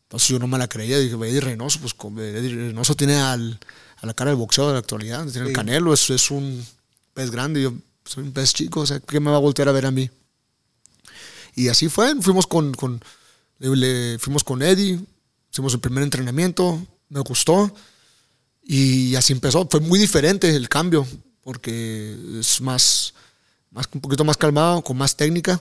[0.04, 0.98] Entonces yo no me la creía.
[0.98, 3.58] Dije, Eddie Reynoso, pues Eddie Reynoso tiene al,
[3.98, 5.18] a la cara del boxeo de la actualidad.
[5.26, 5.50] Tiene Sí.
[5.50, 6.64] el canelo, es, es un
[7.12, 7.60] pez grande.
[7.62, 7.74] Yo
[8.06, 10.08] soy un pez chico, o sea, ¿qué me va a voltear a ver a mí?
[11.54, 12.14] Y así fue.
[12.22, 13.02] Fuimos con, con,
[13.58, 15.00] le- le- fuimos con Eddie,
[15.52, 17.74] hicimos el primer entrenamiento, me gustó.
[18.70, 19.66] Y así empezó.
[19.66, 21.06] Fue muy diferente el cambio,
[21.42, 23.14] porque es más,
[23.70, 25.58] más un poquito más calmado, con más técnica.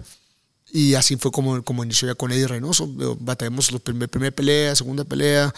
[0.74, 2.86] Y así fue como, como inició ya con Eddie Reynoso.
[3.22, 5.55] Batallamos la primer, primera pelea, segunda pelea,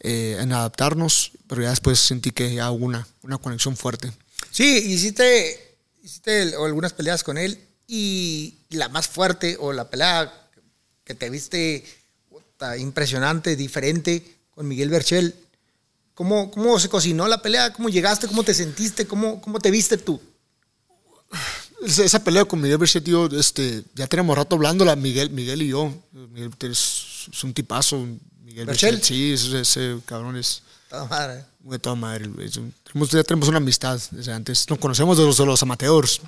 [0.00, 4.10] eh, en adaptarnos, pero ya después sentí que ya hubo una, una conexión fuerte.
[4.50, 10.32] Sí, hiciste, hiciste algunas peleas con él y la más fuerte o la pelea
[11.04, 11.84] que te viste
[12.78, 15.34] impresionante, diferente con Miguel Berchel.
[16.16, 17.74] ¿Cómo, ¿Cómo se cocinó la pelea?
[17.74, 18.26] ¿Cómo llegaste?
[18.26, 19.06] ¿Cómo te sentiste?
[19.06, 20.18] ¿Cómo, cómo te viste tú?
[21.84, 25.92] Esa, pelea con Miguel Berchet, tío, este, ya tenemos rato hablándola, Miguel, Miguel y yo.
[26.12, 28.02] Miguel es, es un tipazo.
[28.42, 28.64] Miguel.
[28.64, 31.44] Berchet, sí, ese, ese cabrón es Toda madre.
[31.60, 32.30] muy de toda madre.
[32.42, 32.72] Es un-
[33.12, 34.64] ya tenemos una amistad desde antes.
[34.70, 36.22] Nos conocemos de los, de los amateurs.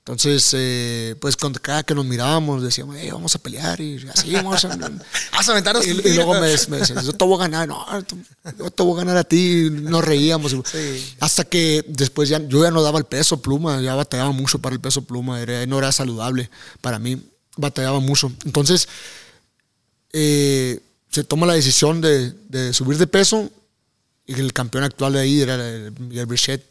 [0.00, 4.32] Entonces, eh, pues cuando cada que nos mirábamos decíamos, "Ey, vamos a pelear y así
[4.32, 4.70] vamos a...
[5.32, 7.86] A aventarnos Y, y luego me, me decían, yo te voy a ganar, no,
[8.58, 10.52] yo te voy a ganar a ti, nos reíamos.
[10.70, 11.14] Sí.
[11.20, 14.74] Hasta que después ya, yo ya no daba el peso pluma, ya batallaba mucho para
[14.74, 17.22] el peso pluma, era, no era saludable para mí,
[17.56, 18.32] batallaba mucho.
[18.44, 18.88] Entonces,
[20.12, 20.80] eh,
[21.10, 23.50] se toma la decisión de, de subir de peso
[24.26, 26.64] y el campeón actual de ahí era el Miguel Brichet.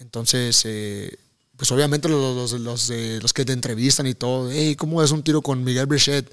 [0.00, 1.16] Entonces, eh,
[1.58, 5.10] pues obviamente los, los, los, de- los que te entrevistan y todo, hey, ¿cómo es
[5.10, 6.32] un tiro con Miguel Brichet?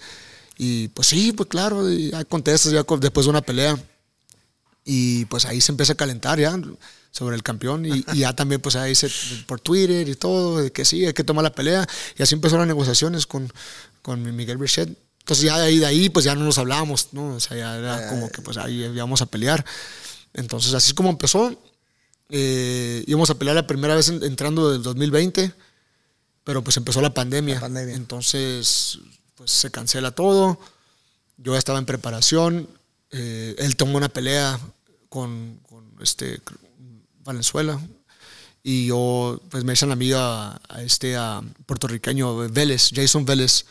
[0.58, 3.78] Y pues sí, pues claro, y ya contestas ya después de una pelea.
[4.86, 6.58] Y pues ahí se empieza a calentar ya
[7.12, 7.86] sobre el campeón.
[7.86, 9.10] Y, y ya también pues ahí se,
[9.48, 11.88] por Twitter y todo, de que sí, hay que tomar la pelea.
[12.18, 13.52] Y así empezaron las negociaciones con,
[14.04, 14.90] con mi Miguel Brichet.
[15.20, 17.36] Entonces ya de ahí, de ahí pues ya no nos hablábamos, ¿no?
[17.36, 19.66] O sea, ya era como que pues ahí íbamos a pelear.
[20.34, 21.60] Entonces así es como empezó.
[22.30, 25.54] Eh, íbamos a pelear la primera vez en- entrando del 2020,
[26.44, 27.56] pero pues empezó la pandemia.
[27.56, 27.96] La pandemia.
[27.96, 29.00] Entonces
[29.36, 30.60] pues se cancela todo.
[31.38, 32.68] Yo ya estaba en preparación.
[33.12, 34.60] eh, él tomó una pelea
[35.10, 36.42] con, con este
[37.24, 37.80] Valenzuela
[38.64, 43.66] y yo pues me hice amiga a este a puertorriqueño Vélez, Jason Vélez.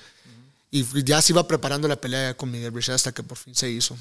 [0.70, 3.70] Y ya se iba preparando la pelea con Miguel Brichet hasta que por fin se
[3.70, 3.96] hizo.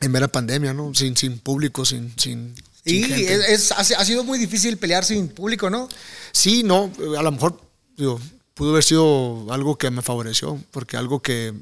[0.00, 0.94] En mera pandemia, ¿no?
[0.94, 2.54] Sin, sin público, sin, sin,
[2.86, 5.88] Y es, es- ha, sido muy difícil pelear sin público, ¿no?
[6.32, 7.60] Sí, no, a lo mejor
[7.96, 8.20] digo,
[8.54, 11.52] pudo haber sido algo que me favoreció, porque algo que,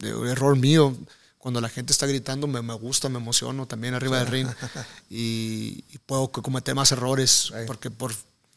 [0.00, 0.96] un error mío,
[1.38, 4.48] cuando la gente está gritando me, me gusta, me emociono también arriba del ring
[5.10, 8.12] y, y puedo co- cometer más errores, porque por,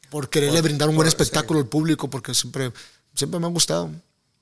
[0.09, 2.71] por quererle Por- brindar un buen espectáculo al público, porque siempre,
[3.15, 3.89] siempre me ha gustado,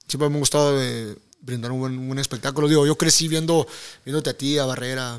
[0.07, 2.67] siempre me ha gustado eh, brindar un buen, un espectáculo.
[2.67, 3.67] Digo, yo crecí viendo,
[4.05, 5.17] viéndote a ti, a Barrera,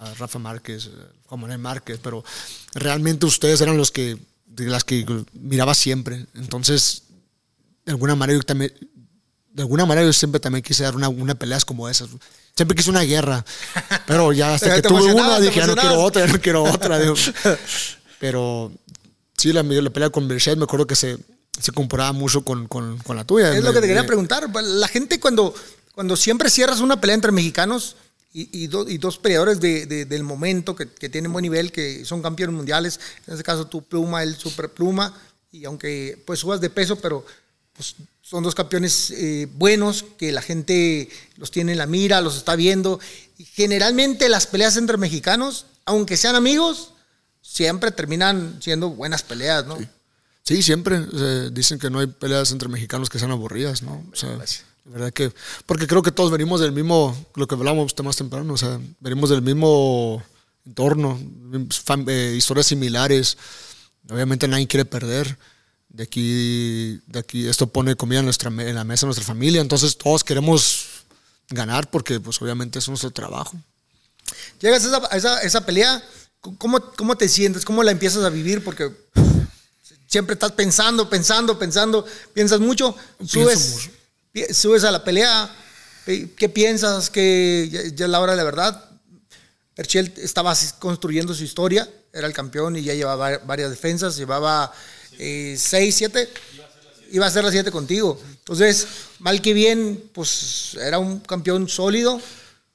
[0.00, 0.90] a Rafa Márquez,
[1.26, 2.24] Juan Manuel Márquez, pero
[2.74, 6.26] realmente ustedes eran los que, de las que miraba siempre.
[6.34, 7.02] Entonces,
[7.86, 8.72] de alguna manera yo también,
[9.52, 12.08] de alguna manera yo siempre también quise dar una, una peleas como esas.
[12.56, 13.44] Siempre quise una guerra,
[14.06, 16.98] pero ya hasta que tuve una dije, ya no quiero otra, ya no quiero otra.
[18.20, 18.72] Pero
[19.36, 21.18] sí, la, la pelea con Berchet me acuerdo que se,
[21.60, 23.52] se comparaba mucho con, con, con la tuya.
[23.56, 24.48] Es lo que te quería me- preguntar.
[24.62, 25.54] La gente cuando,
[25.94, 27.96] cuando siempre cierras una pelea entre mexicanos
[28.34, 31.72] y, y do- y dos peleadores de- de- del momento que, que tienen buen nivel,
[31.72, 35.16] que son campeones mundiales, en este caso tu pluma, el super pluma,
[35.50, 37.24] y aunque pues subas de peso, pero
[37.72, 42.36] pues, son dos campeones eh, buenos que la gente los tiene en la mira, los
[42.36, 42.98] está viendo.
[43.38, 46.92] Y generalmente las peleas entre mexicanos, aunque sean amigos,
[47.42, 49.78] siempre terminan siendo buenas peleas, ¿no?
[50.42, 51.00] Sí, siempre.
[51.52, 54.04] dicen que no hay peleas entre mexicanos que sean aburridas, ¿no?
[54.12, 54.62] O sea, gracias.
[54.62, 55.32] la verdad que.
[55.66, 57.16] Porque creo que todos venimos del mismo.
[57.34, 60.22] Lo que hablábamos más temprano, o sea, venimos del mismo
[60.66, 61.18] entorno,
[62.06, 63.36] eh, historias similares.
[64.10, 65.38] Obviamente nadie quiere perder.
[65.88, 69.60] De aquí, de aquí, esto pone comida en, nuestra, en la mesa de nuestra familia.
[69.60, 70.86] Entonces todos queremos
[71.48, 73.56] ganar porque, pues, obviamente es nuestro trabajo.
[74.60, 76.02] Llegas a esa, a esa, esa pelea,
[76.58, 77.64] ¿cómo, ¿cómo te sientes?
[77.64, 78.64] ¿Cómo la empiezas a vivir?
[78.64, 78.90] Porque
[80.06, 83.90] siempre estás pensando, pensando, pensando, piensas mucho, subes,
[84.52, 85.54] subes a la pelea,
[86.04, 87.10] ¿qué piensas?
[87.10, 88.90] que ya, ya es la hora de la verdad?
[89.76, 94.72] Herschel estaba construyendo su historia, era el campeón y ya llevaba varias defensas, llevaba
[95.18, 96.28] eh, seis, siete,
[97.10, 98.20] iba a ser la siete contigo.
[98.38, 98.86] Entonces,
[99.18, 102.20] mal que bien, pues era un campeón sólido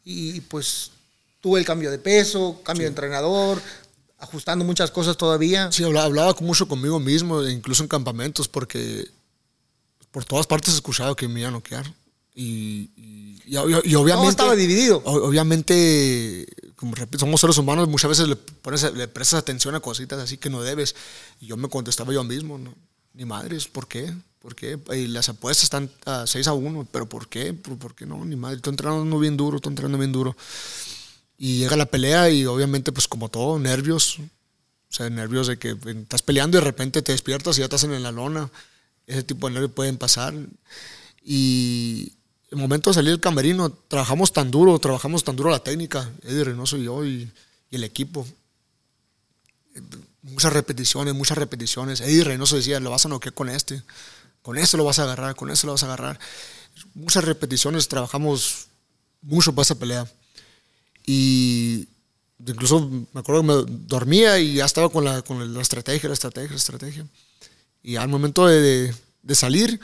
[0.04, 0.92] y pues
[1.42, 3.62] tuve el cambio de peso, cambio de entrenador,
[4.18, 5.72] ajustando muchas cosas todavía.
[5.72, 9.08] Sí, hablaba, hablaba mucho conmigo mismo, incluso en campamentos, porque
[10.12, 11.92] por todas partes escuchaba que me iban a noquear.
[12.36, 14.14] Y, y, y- y obviamente.
[14.16, 15.02] Todo estaba dividido.
[15.06, 16.46] Obviamente,
[16.76, 20.38] como repito, somos seres humanos, muchas veces le, pones, le prestas atención a cositas así
[20.38, 20.96] que no debes.
[21.42, 22.74] Y yo me contestaba yo mismo, ¿no?
[23.14, 24.14] Ni madres, ¿por qué?
[24.40, 24.80] ¿Por qué?
[24.96, 27.54] Y las apuestas están a 6 a 1, ¿pero por qué?
[27.54, 28.24] ¿Por, por qué no?
[28.24, 30.38] Ni madre, estoy entrenando bien duro, estoy entrenando bien duro.
[31.38, 34.20] Y llega la pelea y obviamente, pues como todo, nervios.
[34.20, 37.84] O sea, nervios de que estás peleando y de repente te despiertas y ya estás
[37.84, 38.50] en la lona.
[39.10, 40.36] Ese tipo de nervios pueden pasar.
[41.26, 42.14] Y
[42.52, 46.44] el momento de salir del camerino, trabajamos tan duro, trabajamos tan duro la técnica, Eddie
[46.44, 47.32] Reynoso y yo y,
[47.72, 48.28] y el equipo.
[50.22, 52.02] Muchas repeticiones, muchas repeticiones.
[52.02, 53.82] Eddie Reynoso decía, lo vas a noquear con este,
[54.44, 56.20] con este lo vas a agarrar, con este lo vas a agarrar.
[56.94, 58.68] Muchas repeticiones, trabajamos
[59.24, 60.08] mucho para esa pelea.
[61.04, 61.88] Y
[62.46, 66.14] incluso me acuerdo que me dormía y ya estaba con la, con la estrategia, la
[66.14, 67.08] estrategia, la estrategia.
[67.84, 69.80] Y al momento de, de- de salir,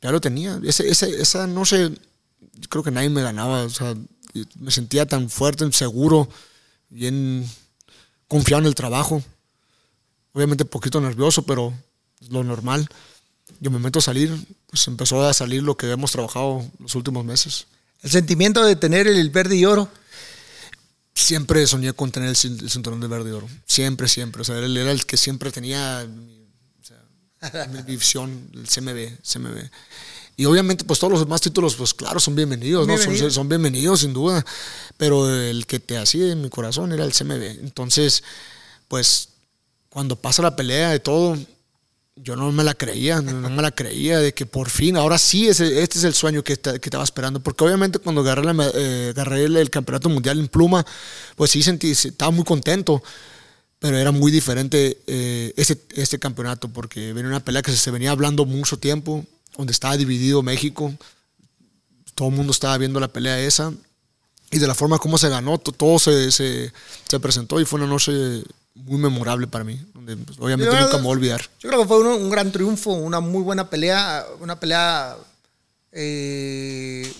[0.00, 0.60] ya lo tenía.
[0.64, 1.90] Ese, ese- esa noche,
[2.54, 3.62] yo creo que nadie me ganaba.
[3.64, 3.94] O sea,
[4.58, 6.28] me sentía tan fuerte, seguro,
[6.88, 7.48] bien
[8.28, 9.22] confiado en el trabajo.
[10.32, 11.72] Obviamente un poquito nervioso, pero
[12.20, 12.88] es lo normal.
[13.60, 17.24] Y al momento de salir, pues empezó a salir lo que hemos trabajado los últimos
[17.24, 17.66] meses.
[18.02, 19.88] El sentimiento de tener el verde y oro.
[21.14, 23.48] siempre soñé con tener el cinturón de verde y oro.
[23.66, 24.42] Siempre, siempre.
[24.42, 26.06] O sea, él era el que siempre tenía
[27.42, 29.68] mi, o sea, mi visión, el CMB, CMB.
[30.36, 32.94] Y obviamente, pues todos los demás títulos, pues claro, son bienvenidos, ¿no?
[33.04, 33.30] Son-.
[33.30, 34.44] Son, bienvenidos, sin duda.
[34.96, 37.42] Pero el que te hacía en mi corazón era el CMB.
[37.60, 38.22] Entonces,
[38.88, 39.28] pues,
[39.90, 41.36] cuando pasa la pelea y todo,
[42.16, 45.48] yo no me la creía, no me la creía de que por fin, ahora sí,
[45.48, 47.40] ese, este es el sueño que, esta- que estaba esperando.
[47.40, 50.84] Porque obviamente cuando agarré, la eh, agarré el, el campeonato mundial en pluma,
[51.36, 53.02] pues sí sentí, estaba muy contento.
[53.82, 57.90] Pero era muy diferente eh, este, este campeonato porque venía una pelea que se, se
[57.90, 59.26] venía hablando mucho tiempo,
[59.58, 60.94] donde estaba dividido México.
[62.14, 63.72] Todo el mundo estaba viendo la pelea esa.
[64.52, 66.72] Y de la forma como se ganó, to- todo se, se,
[67.08, 68.12] se presentó y fue una noche
[68.74, 69.80] muy memorable para mí.
[69.94, 71.40] Donde, pues, obviamente Yo nunca me voy a olvidar.
[71.58, 75.16] Yo creo que fue uno- un gran triunfo, una muy buena pelea, una pelea
[75.90, 77.12] eh,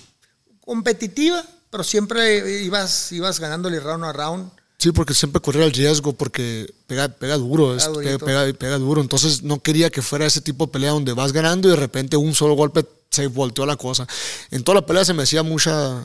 [0.61, 4.51] competitiva, pero siempre ibas, ibas ganándole round a round.
[4.83, 9.01] Sí, porque siempre corría el riesgo, porque pega, pega duro, es- Pega pega, duro.
[9.01, 12.17] Entonces no quería que fuera ese tipo de pelea donde vas ganando y de repente
[12.17, 14.09] un solo golpe se volteó la cosa.
[14.51, 16.03] En toda la pelea se me hacía mucha,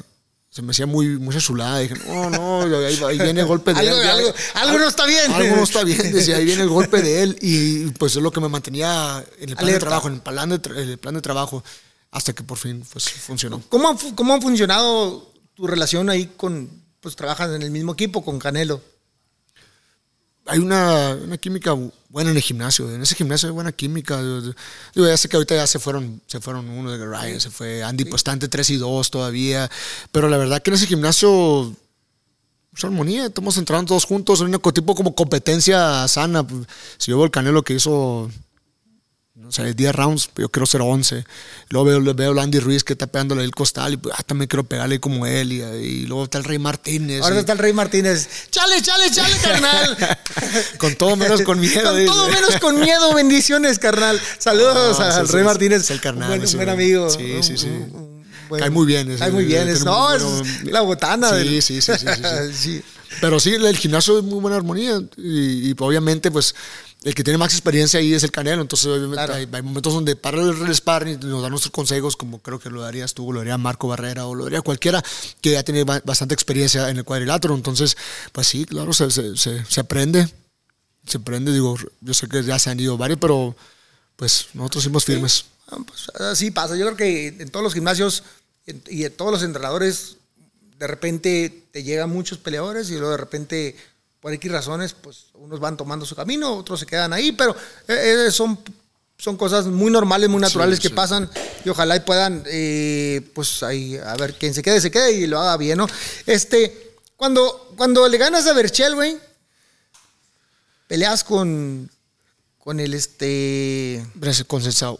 [0.52, 1.80] se me hacía muy, mucha chulada.
[1.80, 4.08] Dije, no, no, ahí, viene el golpe de Algo- él.
[4.10, 5.32] algo- algo no está bien.
[5.32, 7.38] Algo no está bien, decía, ahí viene el golpe de él.
[7.42, 10.50] Y pues es lo que me mantenía en el plan de trabajo, en el plan
[10.50, 11.64] de, tra- en el plan de trabajo,
[12.12, 13.60] hasta que por fin pues, funcionó.
[13.70, 16.70] ¿Cómo, ¿Cómo ha funcionado tu relación ahí con,
[17.08, 18.82] pues trabajas en el mismo equipo con Canelo?
[20.47, 21.74] hay una, una química
[22.10, 22.93] buena en el gimnasio.
[22.93, 24.22] En ese gimnasio hay buena química.
[24.22, 27.84] Digo, ya sé que ahorita ya se fueron, se fueron uno de Ryan, se fue
[27.84, 29.70] Andy, está entre 3 y 2 todavía.
[30.12, 31.74] Pero la verdad que en ese gimnasio
[32.76, 36.47] es armonía, estamos entrando todos juntos, en un tipo como competencia sana.
[36.47, 36.66] Pues,
[36.97, 38.32] Si yo veo el Canelo que hizo,
[39.48, 41.26] no sé, 10 rounds, yo quiero ser 11.
[41.70, 44.48] Luego veo, veo a Andy Ruiz que está pegándole el costal y pues, ah, también
[44.50, 45.54] quiero pegarle como él.
[45.54, 47.22] Y, y luego está el Rey Martínez.
[47.24, 48.28] Ahora y- está el Rey Martínez.
[48.52, 49.98] Chale, chale, chale, carnal.
[50.78, 52.06] Con todo menos con miedo, Con dice.
[52.08, 53.14] todo menos con miedo.
[53.14, 54.20] Bendiciones, carnal.
[54.38, 55.82] Saludos No, al es- Rey es- Martínez.
[55.84, 57.10] es el carnal, Un buen, un amigo.
[57.10, 57.68] Sí, sí, sí.
[57.68, 59.68] Un- un buen- Cae muy bien Cae muy bien.
[59.70, 61.30] Es, no, es bueno- la botana.
[61.30, 62.22] Sí, del- sí, sí, sí, sí,
[62.54, 62.54] sí.
[62.78, 62.84] Sí.
[63.22, 66.54] Pero sí, el gimnasio es muy buena armonía y, y obviamente pues
[67.04, 69.34] el que tiene más experiencia ahí es el Canelo, entonces obviamente Claro.
[69.36, 72.70] hay, hay momentos donde para el, sparring y nos da nuestros consejos como creo que
[72.70, 75.04] lo darías tú, lo daría Marco Barrera o lo daría cualquiera
[75.41, 77.95] que ya tiene ba- bastante experiencia en el cuadrilátero, entonces
[78.32, 80.28] pues sí, claro, se, se, se, se aprende,
[81.06, 83.56] se aprende, digo, yo sé que ya se han ido varios, pero
[84.16, 85.45] pues nosotros somos firmes.
[85.70, 86.76] Ah, pues, así pasa.
[86.76, 88.24] Yo creo que en todos los gimnasios
[88.89, 90.18] y en todos los entrenadores,
[90.80, 93.76] de repente te llegan muchos peleadores y luego de repente,
[94.20, 97.55] por X razones, pues unos van tomando su camino, otros se quedan ahí, pero
[97.88, 98.59] eh, eh, son,
[99.18, 100.93] son cosas muy normales, muy naturales que sí.
[100.93, 101.30] pasan
[101.63, 105.28] y ojalá y puedan, eh, pues ahí, a ver, quien se quede, se quede y
[105.28, 105.88] lo haga bien, ¿no?
[106.26, 109.18] Este, cuando, cuando le ganas a Berchel, güey,
[110.88, 111.89] peleas con,
[112.59, 114.05] con el, este,
[114.47, 114.99] consensado.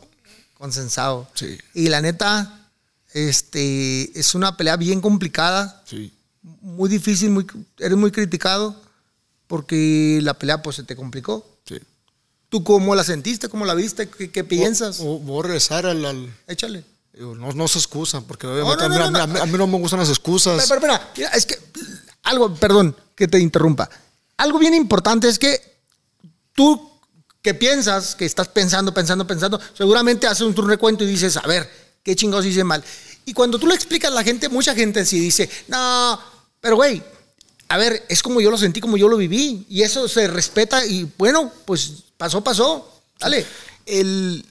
[0.54, 1.28] consensado.
[1.34, 1.58] Sí.
[1.74, 2.70] Y la neta,
[3.14, 6.14] este, es una pelea bien complicada, Sí.
[6.62, 7.48] muy difícil, muy,
[7.80, 8.87] eres muy criticado
[9.48, 11.46] porque la pelea pues se te complicó.
[11.66, 11.78] Sí.
[12.50, 13.50] ¿Tú cómo la sentiste?
[13.50, 14.08] ¿Cómo la viste?
[14.10, 15.00] ¿Qué, qué piensas?
[15.00, 16.84] Voy, voy a regresar al, al- Échale.
[17.14, 19.24] no, no se excusan, porque obviamente no, a, mí, no, a mí- no.
[19.24, 20.66] a mí- a mí no me gustan las excusas.
[20.68, 21.58] Pero, pero, mira, es que
[22.24, 23.90] algo, perdón que te interrumpa.
[24.38, 25.60] Algo bien importante es que
[26.54, 26.90] tú
[27.42, 31.70] que piensas, que estás pensando, pensando, pensando, seguramente haces un recuento y dices, a ver,
[32.04, 32.84] ¿qué chingados hice mal?
[33.26, 36.20] Y cuando tú le explicas a la gente, mucha gente sí dice, no,
[36.60, 37.02] pero güey,
[37.70, 40.86] a ver, es como yo lo sentí, como yo lo viví, y eso se respeta
[40.86, 43.46] y bueno, pues pasó, pasó, dale.
[43.86, 44.46] El,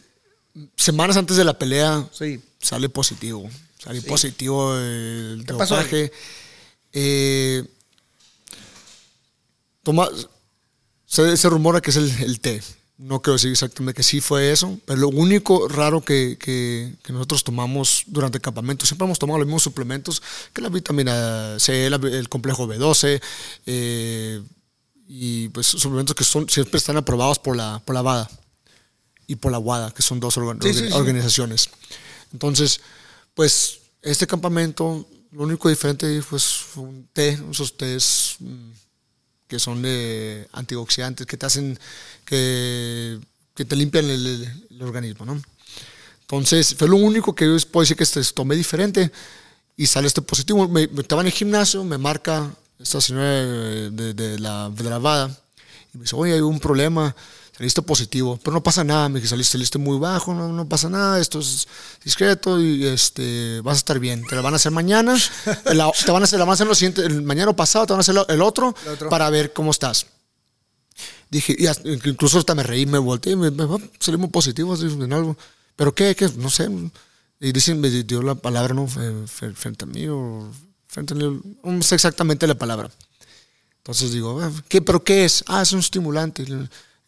[0.77, 2.41] semanas antes de la pelea Sí.
[2.61, 3.49] sale positivo.
[3.79, 5.79] Sale positivo el ¿Qué pasó.
[6.93, 7.63] Eh,
[9.83, 10.09] toma,
[11.07, 12.63] se, se rumora que es el, el té.
[12.99, 17.13] No quiero decir exactamente que sí fue eso, pero lo único raro que, que- que
[17.13, 20.23] nosotros tomamos durante el campamento, siempre hemos tomado los mismos suplementos,
[20.55, 23.21] que la vitamina C, la- el complejo B12,
[23.67, 24.43] eh,
[25.09, 28.31] y pues suplementos que son, siempre están aprobados por la, por la WADA
[29.27, 30.93] y por la WADA, que son dos organ- Sí, sí, sí.
[30.95, 31.69] organizaciones.
[32.33, 32.81] Entonces,
[33.35, 38.37] pues este campamento, lo único diferente pues, fue un té, esos tés
[39.49, 41.79] que son de antioxidantes, que te hacen,
[42.25, 43.19] que,
[43.55, 45.41] que te limpian el, el- el organismo, ¿no?
[46.23, 49.13] Entonces, fue lo único que yo puedo decir que este, tomé diferente
[49.77, 50.67] y sale este positivo.
[50.69, 54.85] Me, me- estaba en el gimnasio, me marca esta señora de, de- de la, de
[54.85, 55.39] la VADA
[55.95, 57.15] y me dice, oye, hay un problema,
[57.57, 60.91] saliste positivo, pero no pasa nada, me dije, saliste, saliste muy bajo, no, no pasa
[60.91, 61.67] nada, esto es
[62.05, 64.25] discreto y este, vas a estar bien.
[64.27, 65.17] Te la van a hacer mañana,
[65.73, 67.87] la- te van a hacer, la van a hacer lo siguiente, el mañana o pasado,
[67.87, 69.09] te van a hacer lo- el otro, El otro.
[69.09, 70.07] para ver cómo estás.
[71.31, 73.67] Dije, y hasta- incluso hasta me reí, me volteé, me, me
[74.01, 75.37] salimos positivos dije, en algo.
[75.75, 76.15] ¿Pero qué?
[76.15, 76.29] ¿Qué?
[76.37, 76.69] No sé.
[77.41, 78.87] Y dicen, me dio la palabra, ¿no?
[78.87, 80.51] Frente a mí o
[80.87, 82.91] frente a mí, no sé exactamente la palabra.
[83.79, 85.45] Entonces digo, "Ah, ¿qué, ¿pero qué es?
[85.47, 86.45] Ah, es un estimulante.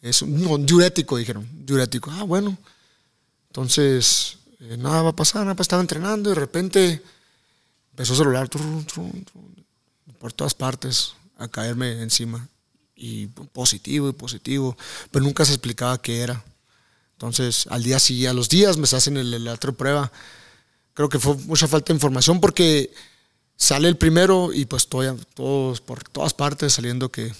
[0.01, 1.47] Es un, diurético, dijeron.
[1.65, 2.11] Diurético.
[2.11, 2.57] Ah, bueno.
[3.47, 7.01] Entonces, eh, nada va a pasar, nada, pues estaba entrenando y de repente
[7.91, 8.49] empezó a celular
[10.19, 12.47] por todas partes a caerme encima.
[12.95, 14.77] Y positivo y positivo,
[15.09, 16.43] pero nunca se explicaba qué era.
[17.13, 20.11] Entonces, al día siguiente, a los días me hacen el- la otra prueba.
[20.93, 22.91] Creo que fue mucha falta de información porque
[23.55, 27.33] sale el primero y pues estoy todos por todas partes saliendo que-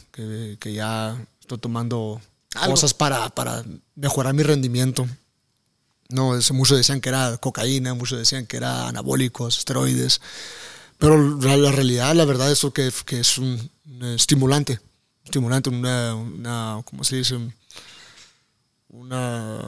[0.60, 2.22] que ya estoy tomando
[2.66, 3.64] Cosas para, para
[3.96, 5.08] mejorar mi rendimiento.
[6.10, 10.22] No, muchos decían que era cocaína, muchos decían que era anabólicos, esteroides.
[10.98, 14.80] Pero la, realidad, la verdad, es que, que es un, un estimulante.
[15.24, 17.36] Estimulante, una, una, ¿cómo se dice?
[18.90, 19.62] Una,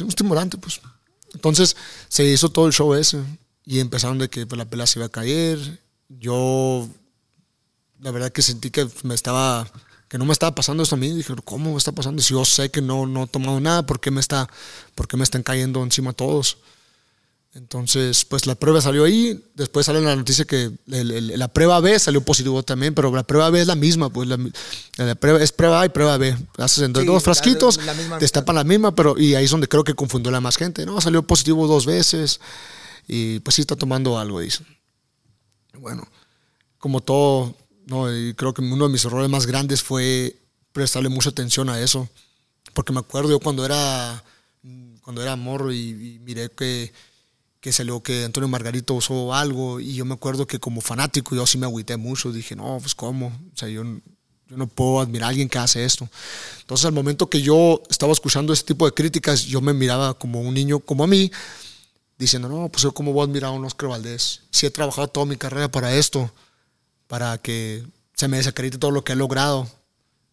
[0.00, 0.80] un estimulante, pues.
[1.34, 1.76] Entonces
[2.08, 3.22] se hizo todo el show ese
[3.64, 5.80] y empezaron de que la pelea se iba a caer.
[6.08, 6.88] Yo,
[8.00, 9.70] la verdad que sentí que me estaba,
[10.10, 11.08] que no me estaba pasando esto a mí.
[11.10, 12.20] Dije, ¿cómo me está pasando?
[12.20, 14.50] Si yo sé que no, no he tomado nada, ¿por qué me, está,
[14.94, 16.58] ¿por qué me están cayendo encima todos?
[17.52, 19.42] Entonces, pues la prueba salió ahí.
[19.54, 23.24] Después sale la noticia que el- el- la prueba B salió positivo también, pero la
[23.24, 24.08] prueba B es la misma.
[24.10, 24.38] Pues la,
[24.98, 26.36] la prueba, es prueba A y prueba B.
[26.58, 29.66] Haces en Sí, dos frasquitos, la misma- destapan la misma, pero y ahí es donde
[29.68, 30.86] creo que confundió a la más gente.
[30.86, 32.40] No, salió positivo dos veces
[33.08, 34.66] y pues sí está tomando algo, dicen.
[35.74, 36.06] Bueno,
[36.78, 37.56] como todo,
[38.12, 40.36] y creo que uno de mis errores más grandes fue
[40.72, 42.08] prestarle mucha atención a eso.
[42.74, 44.22] Porque me acuerdo yo cuando era,
[45.02, 46.92] cuando era morro y, y miré que,
[47.60, 51.46] que salió que Antonio Margarito usó algo y yo me acuerdo que como fanático yo
[51.46, 52.32] sí me agüité mucho.
[52.32, 55.84] Dije, no, pues cómo, o sea, yo, yo no puedo admirar a alguien que hace
[55.84, 56.08] esto.
[56.60, 60.40] Entonces al momento que yo estaba escuchando ese tipo de críticas, yo me miraba como
[60.40, 61.30] un niño como a mí,
[62.18, 64.42] diciendo, no, pues yo cómo voy a admirar a un Oscar Valdés.
[64.50, 66.30] Si he trabajado toda mi carrera para esto,
[67.10, 67.84] para que
[68.14, 69.68] se me desacredite todo lo que he logrado.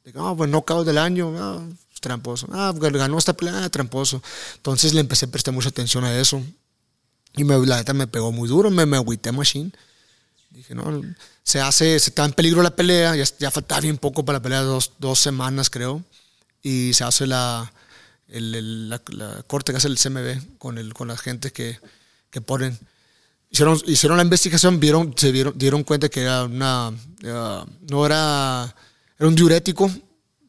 [0.05, 2.47] Digo, ah, pues no acabo del año, es tramposo.
[2.51, 4.21] Ah, ganó esta pelea, ah, tramposo.
[4.57, 6.39] Entonces le empecé a prestar mucha atención a eso.
[7.36, 9.71] Y me, la neta me pegó muy duro, me, me agüité machine.
[10.51, 11.01] Dije, no,
[11.43, 14.43] se hace, se está en peligro la pelea, ya, ya faltaba bien poco para la
[14.43, 16.03] pelea, dos, dos semanas creo.
[16.61, 17.71] Y se hace la,
[18.28, 21.80] el, el- la, la corte que hace el CMB con, el, con la gente que,
[22.30, 22.78] que ponen.
[23.50, 26.91] Hicieron, hicieron la investigación, vieron, se vieron, dieron cuenta que era una,
[27.24, 28.76] era- no era,
[29.18, 29.89] era un diurético,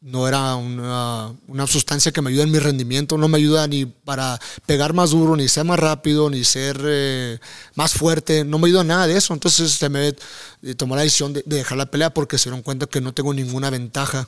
[0.01, 3.85] no era una, una sustancia que me ayuda en mi rendimiento, no me ayuda ni
[3.85, 7.39] para pegar más duro, ni ser más rápido, ni ser eh,
[7.75, 9.33] más fuerte, no me ayuda nada de eso.
[9.33, 12.61] Entonces se me eh, tomó la decisión de, de dejar la pelea porque se dieron
[12.63, 14.27] cuenta que no tengo ninguna ventaja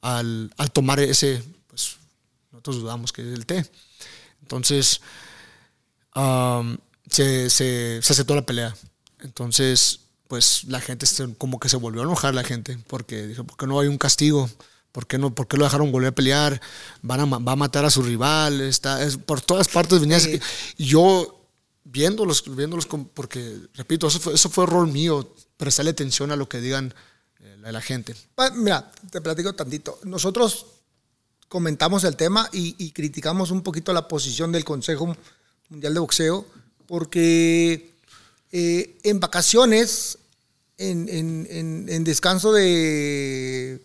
[0.00, 1.96] al, al tomar ese, pues
[2.52, 3.64] nosotros dudamos que es el té.
[4.42, 5.00] Entonces,
[6.16, 6.76] um,
[7.12, 8.74] se, se, se aceptó la pelea.
[9.20, 13.44] Entonces, pues la gente se- como que se volvió a enojar la gente porque dijo,
[13.44, 14.48] ¿por qué no hay un castigo?
[14.90, 16.60] ¿Por qué, no, ¿Por qué lo dejaron volver a pelear?
[17.02, 18.60] Van a, va a matar a su rival.
[18.60, 20.20] Está, es- por todas partes venía.
[20.20, 20.40] Sí.
[20.78, 21.38] Yo
[21.84, 26.60] viéndolos, viéndolos porque, repito, eso fue, eso fue error mío, prestarle atención a lo que
[26.60, 26.94] digan
[27.40, 28.14] eh, la, la gente.
[28.56, 29.98] Mira, te platico tantito.
[30.04, 30.66] Nosotros
[31.48, 35.16] comentamos el tema y, y criticamos un poquito la posición del Consejo
[35.68, 36.46] Mundial de Boxeo
[36.86, 37.90] porque
[38.52, 40.18] eh, en vacaciones,
[40.78, 43.80] en, en- en- en descanso de,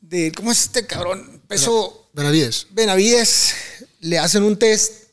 [0.00, 0.32] de...
[0.32, 1.40] ¿Cómo es este cabrón?
[1.48, 2.66] Peso Benavides.
[2.70, 3.54] Benavides,
[4.00, 5.04] le hacen un test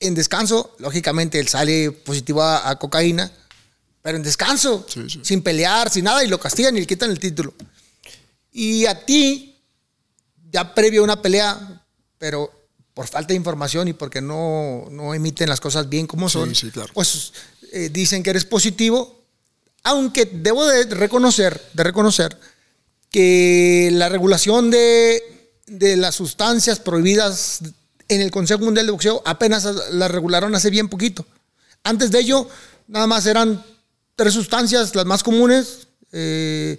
[0.00, 0.74] en descanso.
[0.78, 3.32] Lógicamente él sale positivo a, a cocaína,
[4.02, 5.20] pero en descanso, Sí, sí.
[5.22, 7.54] sin pelear, sin nada, y lo castigan y le quitan el título.
[8.52, 9.56] Y a ti,
[10.50, 11.82] ya previo a una pelea,
[12.18, 12.50] pero
[13.00, 16.54] por falta de información y porque no, no emiten las cosas bien como Sí, son,
[16.54, 16.90] sí, claro.
[16.92, 17.32] pues
[17.72, 19.22] eh, dicen que eres positivo,
[19.84, 22.38] aunque debo de reconocer, de reconocer
[23.10, 25.22] que la regulación de,
[25.66, 27.60] de las sustancias prohibidas
[28.08, 31.24] en el Consejo Mundial de Boxeo apenas la regularon hace bien poquito.
[31.82, 32.46] Antes de ello,
[32.86, 33.64] nada más eran
[34.14, 36.78] tres sustancias, las más comunes, eh,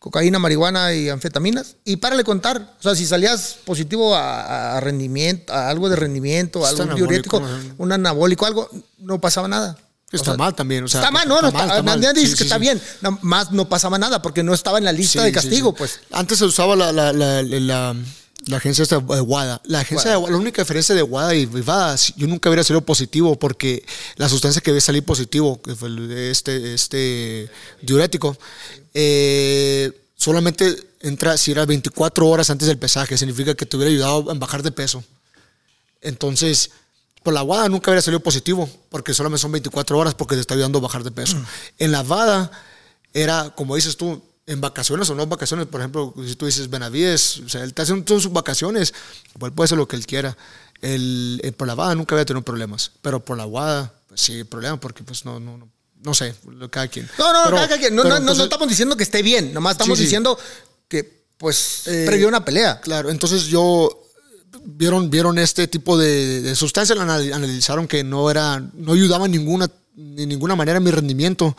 [0.00, 1.76] cocaína, marihuana y anfetaminas.
[1.84, 6.66] Y párale contar, o sea, si salías positivo a, a rendimiento, a algo de rendimiento,
[6.66, 9.76] a Está algún anabólico, diurético, un anabólico, algo, no pasaba nada.
[10.10, 10.82] Está O sea, mal también.
[10.82, 12.56] O sea, está mal, no, no, está mal, está, nadie dice Sí, que sí, está
[12.56, 12.62] sí.
[12.62, 12.82] bien.
[13.20, 16.00] Más no pasaba nada porque no estaba en la lista de castigo, pues.
[16.10, 17.94] Antes se usaba la, la, la, la,
[18.50, 19.60] la agencia esta de WADA.
[19.64, 22.84] La agencia de WADA, la única diferencia de WADA y WADA, yo nunca hubiera salido
[22.84, 23.84] positivo porque
[24.16, 25.90] la sustancia que ve salir positivo, que fue
[26.30, 27.48] este, este
[27.80, 28.36] diurético,
[28.92, 33.16] eh, solamente entra si era 24 horas antes del pesaje.
[33.16, 35.02] Significa que te hubiera ayudado a bajar de peso.
[36.00, 36.70] Entonces,
[37.22, 40.54] por la WADA nunca hubiera salido positivo, porque solamente son 24 horas porque te está
[40.54, 41.36] ayudando a bajar de peso.
[41.78, 42.50] En la WADA
[43.14, 47.38] era, como dices tú, en vacaciones o no vacaciones, por ejemplo, si tú dices Benavides,
[47.46, 48.92] o sea, él está haciendo todas sus vacaciones,
[49.38, 50.36] pues puede hacer lo que él quiera.
[50.82, 54.42] El, el- por la guada nunca había tenido problemas, pero por la guada, pues sí,
[54.44, 55.68] problemas porque pues no, no, no,
[56.02, 57.08] no sé, lo- cada quien.
[57.18, 57.94] No, no, Pero- cada quien.
[57.94, 60.06] no, pero no, no, no entonces- estamos diciendo que esté bien, nomás estamos Sí, sí.
[60.06, 60.38] diciendo
[60.88, 62.80] que, pues, Eh, previó una pelea.
[62.80, 64.02] Claro, entonces yo
[64.64, 69.70] vieron, vieron este tipo de, de sustancias, analizaron que no era, no ayudaba en ninguna,
[69.94, 71.56] de ninguna manera a mi rendimiento.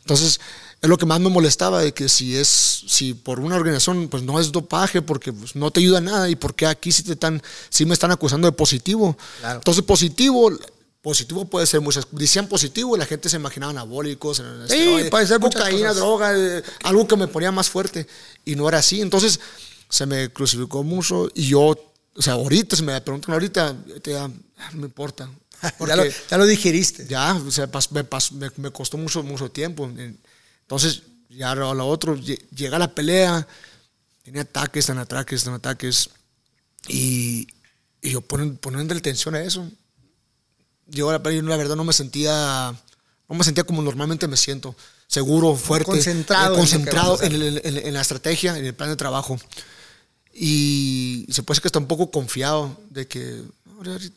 [0.00, 0.40] Entonces,
[0.82, 2.48] es lo que más me molestaba, de que si es,
[2.86, 6.28] si por una organización, pues no es dopaje, porque pues, no te ayuda a nada,
[6.30, 9.16] y porque aquí sí te están, sí me están acusando de positivo.
[9.40, 9.58] Claro.
[9.58, 10.50] Entonces, positivo,
[11.02, 15.38] positivo puede ser muchas, decían positivo y la gente se imaginaba anabólicos, esteroides, puede ser
[15.40, 18.06] cocaína, droga, eh, algo que me ponía más fuerte.
[18.44, 19.00] Y no era así.
[19.02, 19.38] Entonces
[19.88, 21.60] se me crucificó mucho y yo,
[22.14, 24.28] o sea, ahorita, si me preguntan ahorita, te, ah,
[24.72, 25.28] no me importa.
[25.86, 27.06] ya, lo, ya lo digeriste.
[27.06, 29.90] ya, o sea, pas- me, pas- me- me costó mucho, mucho tiempo.
[30.70, 33.44] Entonces, ya a lo otro, lle- llega la pelea,
[34.22, 36.10] tenía ataques, tan ataques, tan ataques.
[36.86, 37.48] Y,
[38.00, 39.68] y yo poniendo atención a eso.
[40.86, 42.72] Yo la, pelea, la verdad no me sentía,
[43.28, 44.76] no me sentía como normalmente me siento.
[45.08, 45.86] Seguro, fuerte.
[45.86, 49.36] Concentrado eh, concentrado en, en- en la estrategia, en el plan de trabajo.
[50.32, 53.42] Y se puede decir que está un poco confiado de que,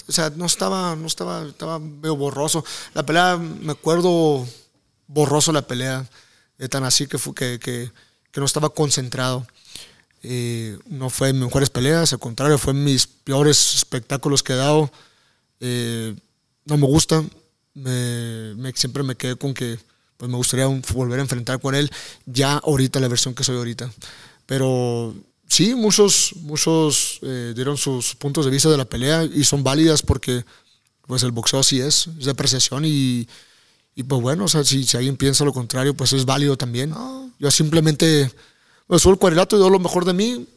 [0.07, 2.63] o sea, no estaba, no estaba, estaba medio borroso.
[2.93, 4.47] La pelea, me acuerdo
[5.07, 6.07] borroso la pelea,
[6.69, 7.91] tan así que, fue, que, que,
[8.31, 9.45] que no estaba concentrado.
[10.23, 14.91] Eh, no fue mis mejores peleas, al contrario, fue mis peores espectáculos que he dado.
[15.59, 16.15] Eh,
[16.65, 17.23] no me gusta,
[17.73, 19.77] me, me- siempre me quedé con que
[20.17, 21.91] pues me gustaría un- volver a enfrentar con él
[22.25, 23.91] ya ahorita, la versión que soy ahorita.
[24.45, 25.13] Pero
[25.47, 30.01] sí, muchos, muchos eh, dieron sus puntos de vista de la pelea y son válidas
[30.01, 30.45] porque
[31.07, 33.27] pues el boxeo así es, es de apreciación y,
[33.95, 36.93] y pues bueno, o sea, si, si alguien piensa lo contrario, pues es válido también.
[37.39, 38.31] Yo simplemente,
[38.87, 40.47] pues soy el cuadrilátero y doy lo mejor de mí,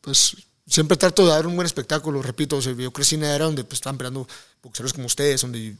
[0.00, 3.34] pues siempre trato de dar un buen espectáculo, repito, o sea, yo crecí en una
[3.34, 4.26] era donde pues, estaban peleando
[4.62, 5.76] boxeadores como ustedes, donde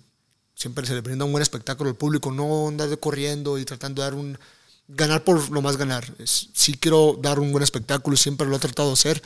[0.55, 4.03] siempre se le brinda un buen espectáculo al público, no andar de corriendo y tratando
[4.03, 4.39] de dar un
[4.89, 6.11] ganar por lo más ganar.
[6.19, 9.23] Es, sí quiero dar un buen espectáculo siempre lo he tratado de hacer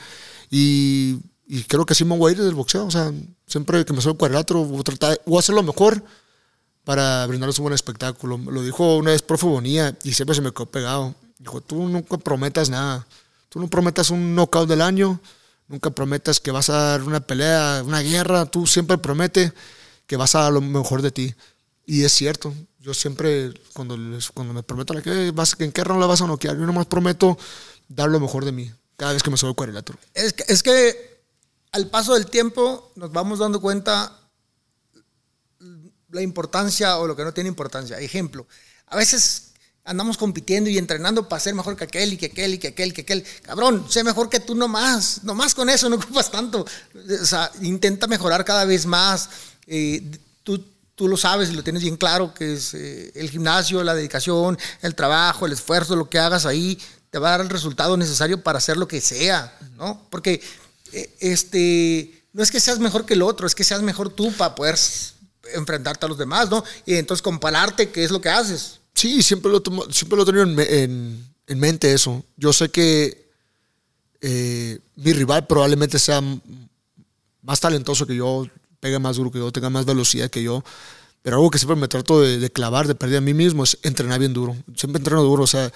[0.49, 1.17] y,
[1.47, 3.11] y creo que sí me voy a ir del boxeo, o sea,
[3.45, 6.03] siempre que me soy cuadrilátero voy a tratar, voy a hacer lo mejor
[6.89, 8.39] para brindarles un buen espectáculo.
[8.49, 11.13] Lo dijo una vez profe Bonilla y siempre se me quedó pegado.
[11.37, 13.05] Dijo, tú nunca prometas nada.
[13.47, 15.19] Tú no prometas un knockout del año,
[15.67, 18.47] nunca prometas que vas a dar una pelea, una guerra.
[18.47, 19.53] Tú siempre promete
[20.07, 21.35] que vas a dar lo mejor de ti.
[21.85, 22.55] Y es cierto.
[22.79, 23.95] Yo siempre, cuando,
[24.33, 27.37] cuando me prometo la que vas, en qué la vas a noquear, yo nomás prometo
[27.87, 29.99] dar lo mejor de mí cada vez que me subo al cuadrilátero.
[30.15, 31.21] Es que
[31.71, 34.18] al paso del tiempo nos vamos dando cuenta
[36.11, 37.99] la importancia o lo que no tiene importancia.
[37.99, 38.47] Ejemplo,
[38.87, 39.49] a veces
[39.85, 42.89] andamos compitiendo y entrenando para ser mejor que aquel y que aquel y que aquel
[42.89, 43.25] y que aquel.
[43.41, 45.23] Cabrón, sé mejor que tú nomás.
[45.23, 46.65] Nomás con eso no ocupas tanto.
[47.21, 49.29] O sea, intenta mejorar cada vez más.
[49.67, 50.03] Eh,
[50.43, 50.63] tú,
[50.95, 54.57] tú lo sabes y lo tienes bien claro que es eh, el gimnasio, la dedicación,
[54.81, 56.79] el trabajo, el esfuerzo, lo que hagas ahí
[57.09, 60.05] te va a dar el resultado necesario para hacer lo que sea, ¿no?
[60.09, 60.41] Porque
[60.91, 64.31] eh, este, no es que seas mejor que el otro, es que seas mejor tú
[64.33, 64.77] para poder
[65.53, 66.63] enfrentarte a los demás, ¿no?
[66.85, 68.79] Y entonces compararte qué es lo que haces.
[68.93, 72.23] Sí, siempre lo, tomo- siempre lo he tenido en, en- en mente eso.
[72.37, 73.29] Yo sé que
[74.21, 76.21] eh, mi rival probablemente sea
[77.41, 78.45] más talentoso que yo,
[78.79, 80.63] pegue más duro que yo, tenga más velocidad que yo.
[81.21, 83.77] Pero algo que siempre me trato de, de clavar, de perder a mí mismo, es
[83.83, 84.55] entrenar bien duro.
[84.75, 85.71] Siempre entreno duro, o sea,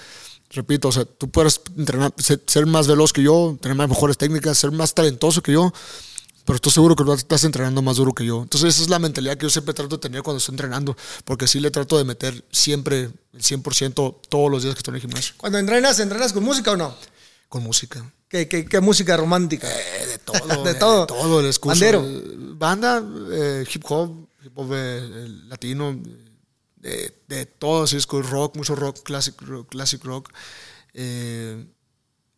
[0.50, 4.16] repito, o sea, tú puedes entrenar, ser, ser más veloz que yo, tener más mejores
[4.16, 5.72] técnicas, ser más talentoso que yo,
[6.44, 8.42] pero estoy seguro que estás entrenando más duro que yo.
[8.42, 11.46] Entonces esa es la mentalidad que yo siempre trato de tener cuando estoy entrenando, porque
[11.46, 15.00] sí le trato de meter siempre el 100% todos los días que estoy en el
[15.02, 16.94] gimnasio, Cuando entrenas, ¿entrenas con música o no?
[17.48, 18.04] con música.
[18.28, 19.68] ¿Qué, qué, qué música romántica?
[19.68, 20.62] de todo.
[20.64, 21.06] de eh, todo.
[21.06, 21.70] todo, el excuso.
[21.74, 22.04] Bandero.
[22.04, 22.22] eh,
[22.56, 25.96] Banda, eh, hip hop, hip hop eh, latino,
[26.76, 30.30] de, de todo, así es rock, mucho rock, classic rock, classic rock.
[30.94, 31.64] eh,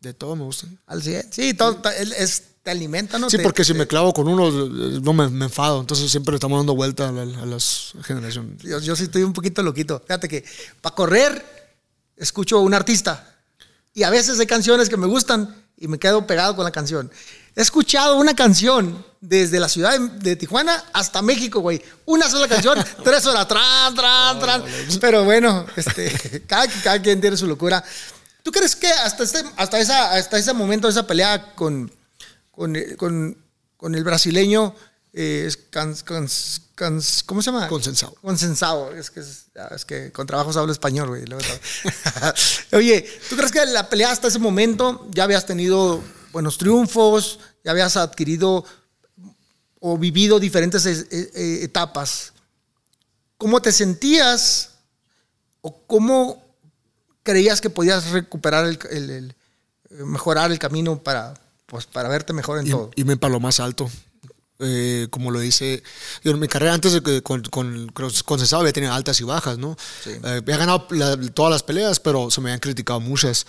[0.01, 0.69] de todo me gusta.
[0.87, 1.33] Al 100.
[1.33, 3.31] Sí, todo, es- te alimenta, ¿no?
[3.31, 5.79] Sí, Te- porque si me clavo con uno, eh, no me, me enfado.
[5.81, 8.61] Entonces siempre le estamos dando vuelta a, la- a las generaciones.
[8.61, 10.03] Yo, yo sí estoy un poquito loquito.
[10.05, 10.45] Fíjate que
[10.81, 11.45] para correr
[12.17, 13.25] escucho un artista
[13.95, 17.09] y a veces hay canciones que me gustan y me quedo pegado con la canción.
[17.55, 21.81] He escuchado una canción desde la ciudad de, de Tijuana hasta México, güey.
[22.05, 24.65] Una sola canción, tres horas, tran, tran, tran.
[25.01, 27.85] Pero bueno, este, cada, cada quien tiene su locura.
[28.43, 31.93] ¿Tú crees que hasta, este, hasta, esa, hasta ese momento, esa pelea con,
[32.57, 33.37] con, con,
[33.77, 34.75] con el brasileño,
[35.13, 37.69] eh, es cans- cans- cans- ¿cómo se llama?
[37.69, 38.15] Consensado.
[38.21, 38.93] Consensado.
[38.95, 41.25] Es que, es, es que con trabajos hablo español, güey.
[42.73, 46.03] Oye, ¿tú crees que la pelea hasta ese momento ya habías tenido
[46.33, 48.65] buenos triunfos, ya habías adquirido
[49.81, 52.33] o vivido diferentes eh, eh, etapas?
[53.39, 54.71] ¿Cómo te sentías
[55.61, 56.43] o cómo
[57.23, 59.31] creías que podías recuperar el, el- el-
[59.91, 61.35] eh, mejorar el camino para,
[61.67, 62.91] pues, para verte mejor en y, todo?
[62.97, 63.91] irme para lo más alto.
[64.59, 65.83] Eh, como lo dice,
[66.25, 69.25] yo en mi carrera antes de que con, con, con Cesaro había tenido altas y
[69.25, 69.77] bajas, ¿no?
[70.03, 70.11] Sí.
[70.13, 73.47] Eh, había ganado la- todas las peleas, pero se me habían criticado muchas.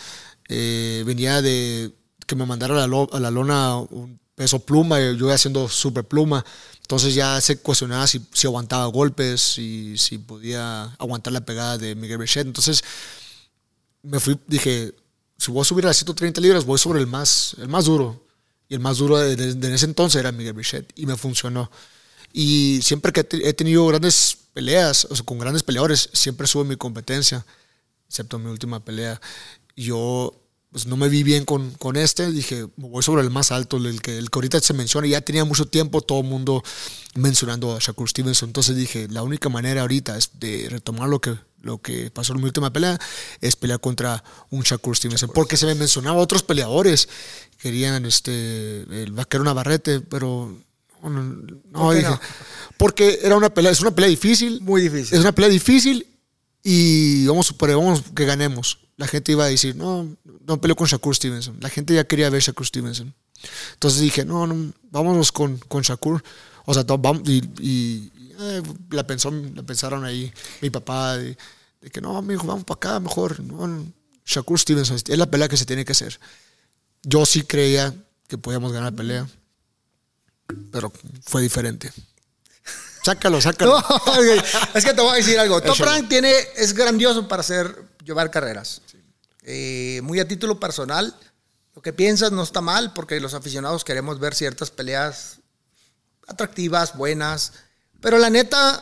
[0.49, 1.93] Eh, venía de
[2.25, 5.33] que me mandara a la, lo- a la lona un peso pluma, y yo iba
[5.33, 6.43] haciendo super pluma.
[6.81, 11.95] Entonces ya se cuestionaba si, si aguantaba golpes y si podía aguantar la pegada de
[11.95, 12.45] Miguel Bechet.
[12.47, 12.83] Entonces
[14.03, 14.93] me fui, dije,
[15.37, 18.23] si voy a subir a las 130 libras, voy sobre el más, el más duro.
[18.69, 20.91] Y el más duro de, de- de ese entonces era Miguel Bichet.
[20.95, 21.71] Y me funcionó.
[22.33, 26.47] Y siempre que he te- he tenido grandes peleas, o sea, con grandes peleadores, siempre
[26.47, 27.45] sube mi competencia,
[28.09, 29.21] excepto mi última pelea.
[29.75, 30.33] Yo
[30.71, 32.31] pues, no me vi bien con, con este.
[32.31, 35.07] Dije, voy sobre el más alto, el que, el que ahorita se menciona.
[35.07, 36.63] Ya tenía mucho tiempo todo el mundo
[37.15, 38.49] mencionando a Shakur Stevenson.
[38.49, 42.39] Entonces dije, la única manera ahorita es de retomar lo que, lo que pasó en
[42.39, 42.99] mi última pelea,
[43.41, 45.31] es pelear contra un Shakur Stevenson.
[45.33, 47.09] Porque se me mencionaba a otros peleadores.
[47.59, 50.57] Querían este, el vaquero Navarrete, pero
[51.03, 52.19] no, no, ¿Por dije, no?
[52.77, 54.61] porque era una pelea, es una pelea difícil.
[54.61, 55.15] Muy difícil.
[55.15, 56.07] Es una pelea difícil
[56.63, 58.79] y vamos, pero vamos que ganemos.
[58.97, 60.07] La gente iba a decir, no,
[60.45, 61.57] no peleo con Shakur Stevenson.
[61.61, 63.13] La gente ya quería ver Shakur Stevenson.
[63.73, 66.23] Entonces dije, no, no vámonos con, con Shakur.
[66.65, 68.61] O sea, vamos, y, y, eh,
[68.91, 70.31] la, pensó, la pensaron ahí
[70.61, 71.37] mi papá, de,
[71.81, 73.39] de que no, mijo, vamos para acá mejor.
[73.39, 73.85] No,
[74.25, 76.19] Shakur Stevenson, es la pelea que se tiene que hacer.
[77.03, 77.93] Yo sí creía
[78.27, 79.27] que podíamos ganar la pelea,
[80.71, 80.91] pero
[81.23, 81.91] fue diferente.
[83.03, 83.81] Sácalo, sácalo.
[84.05, 84.23] No,
[84.73, 85.61] es que te voy a decir algo.
[85.61, 85.77] Top.
[85.79, 87.73] Rank tiene, es grandioso para hacer,
[88.03, 88.81] llevar carreras.
[89.43, 91.15] Eh, muy a título personal,
[91.73, 95.39] lo que piensas no está mal porque los aficionados queremos ver ciertas peleas
[96.27, 97.53] atractivas, buenas.
[98.07, 98.81] Pero la neta,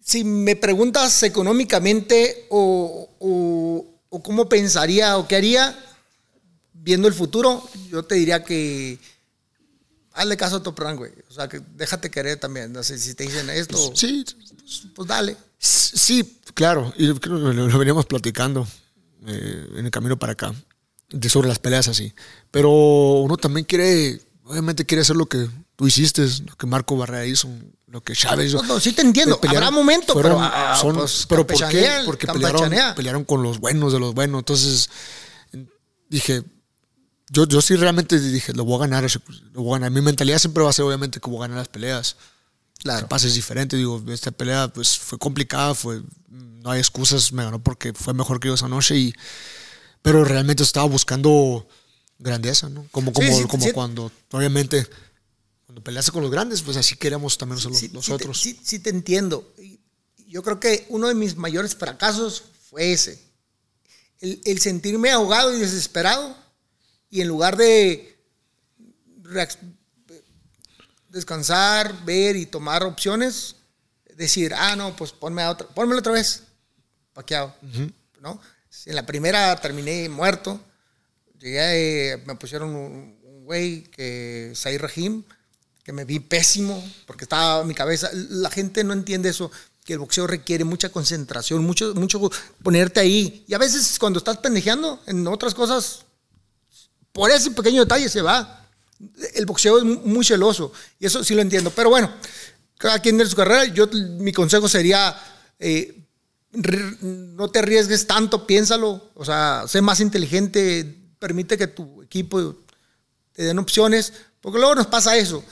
[0.00, 5.78] si me preguntas económicamente o, o- o cómo pensaría o qué haría
[6.72, 7.62] viendo el futuro,
[7.92, 8.98] yo te diría que
[10.14, 11.12] hazle caso a Top Rank, güey.
[11.30, 12.72] O sea, que déjate querer también.
[12.72, 14.24] No sé, si te dicen esto, Sí,
[14.92, 15.36] pues dale.
[15.56, 18.66] Sí, claro, y lo, lo veníamos platicando
[19.28, 20.52] eh, en el camino para acá,
[21.08, 22.12] de sobre las peleas así.
[22.50, 22.72] Pero
[23.20, 27.48] uno también quiere, obviamente quiere hacer lo que tú hiciste, lo que Marco Barrera hizo,
[27.88, 28.62] lo que Chávez hizo.
[28.62, 29.38] No, no, sí te entiendo.
[29.42, 31.88] Eh, Habrá momento, fueron- pero, ah, son- pues, pero ¿por qué?
[32.04, 34.38] Porque pelearon, pelearon con los buenos de los buenos.
[34.40, 34.90] Entonces
[36.08, 36.42] dije,
[37.30, 39.06] yo, yo sí realmente dije, lo voy a ganar,
[39.52, 39.90] lo voy a ganar.
[39.90, 42.16] Mi mentalidad siempre va a ser obviamente que voy a ganar las peleas.
[42.82, 43.00] Claro.
[43.00, 43.76] Que pase es diferente.
[43.76, 48.40] Digo, esta pelea pues fue complicada, fue, no hay excusas, me ganó porque fue mejor
[48.40, 49.14] que yo esa noche y
[50.02, 51.66] pero realmente estaba buscando
[52.18, 52.86] grandeza, ¿no?
[52.90, 53.72] Como, como, Sí, sí, como sí.
[53.72, 54.86] cuando, obviamente,
[55.74, 58.40] cuando peleaste con los grandes, pues así queremos también los- Sí, nosotros.
[58.40, 59.52] Sí, sí te entiendo.
[60.28, 63.20] Yo creo que uno de mis mayores fracasos fue ese.
[64.20, 66.36] El, el sentirme ahogado y desesperado
[67.10, 68.16] y en lugar de
[71.08, 73.56] descansar, ver y tomar opciones,
[74.16, 76.44] decir, ah, no, pues ponme a otra, pónmelo otra vez,
[77.12, 77.52] paqueado,
[78.20, 78.40] ¿no?
[78.70, 80.60] Si En la primera terminé muerto,
[81.40, 85.22] llegué, eh, me pusieron un un güey que, Said Rahim,
[85.84, 89.50] que me vi pésimo, porque estaba en mi cabeza, la gente no entiende eso,
[89.84, 92.30] que el boxeo requiere mucha concentración, mucho, mucho
[92.62, 96.06] ponerte ahí, y a veces cuando estás pendejeando en otras cosas,
[97.12, 98.66] por ese pequeño detalle se va.
[99.34, 101.70] El boxeo es muy celoso y eso sí lo entiendo.
[101.70, 102.10] Pero bueno,
[102.78, 105.16] cada quien de su carrera, yo mi consejo sería
[105.58, 106.02] eh,
[107.00, 112.56] no te arriesgues tanto, piénsalo, o sea, sé más inteligente, permite que tu equipo
[113.32, 115.44] te den opciones, porque luego nos pasa eso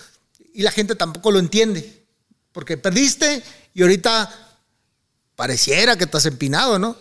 [0.55, 2.07] y la gente tampoco lo entiende,
[2.53, 3.43] porque perdiste
[3.75, 4.59] y ahorita
[5.37, 6.97] pareciera que estás empinado, ¿no?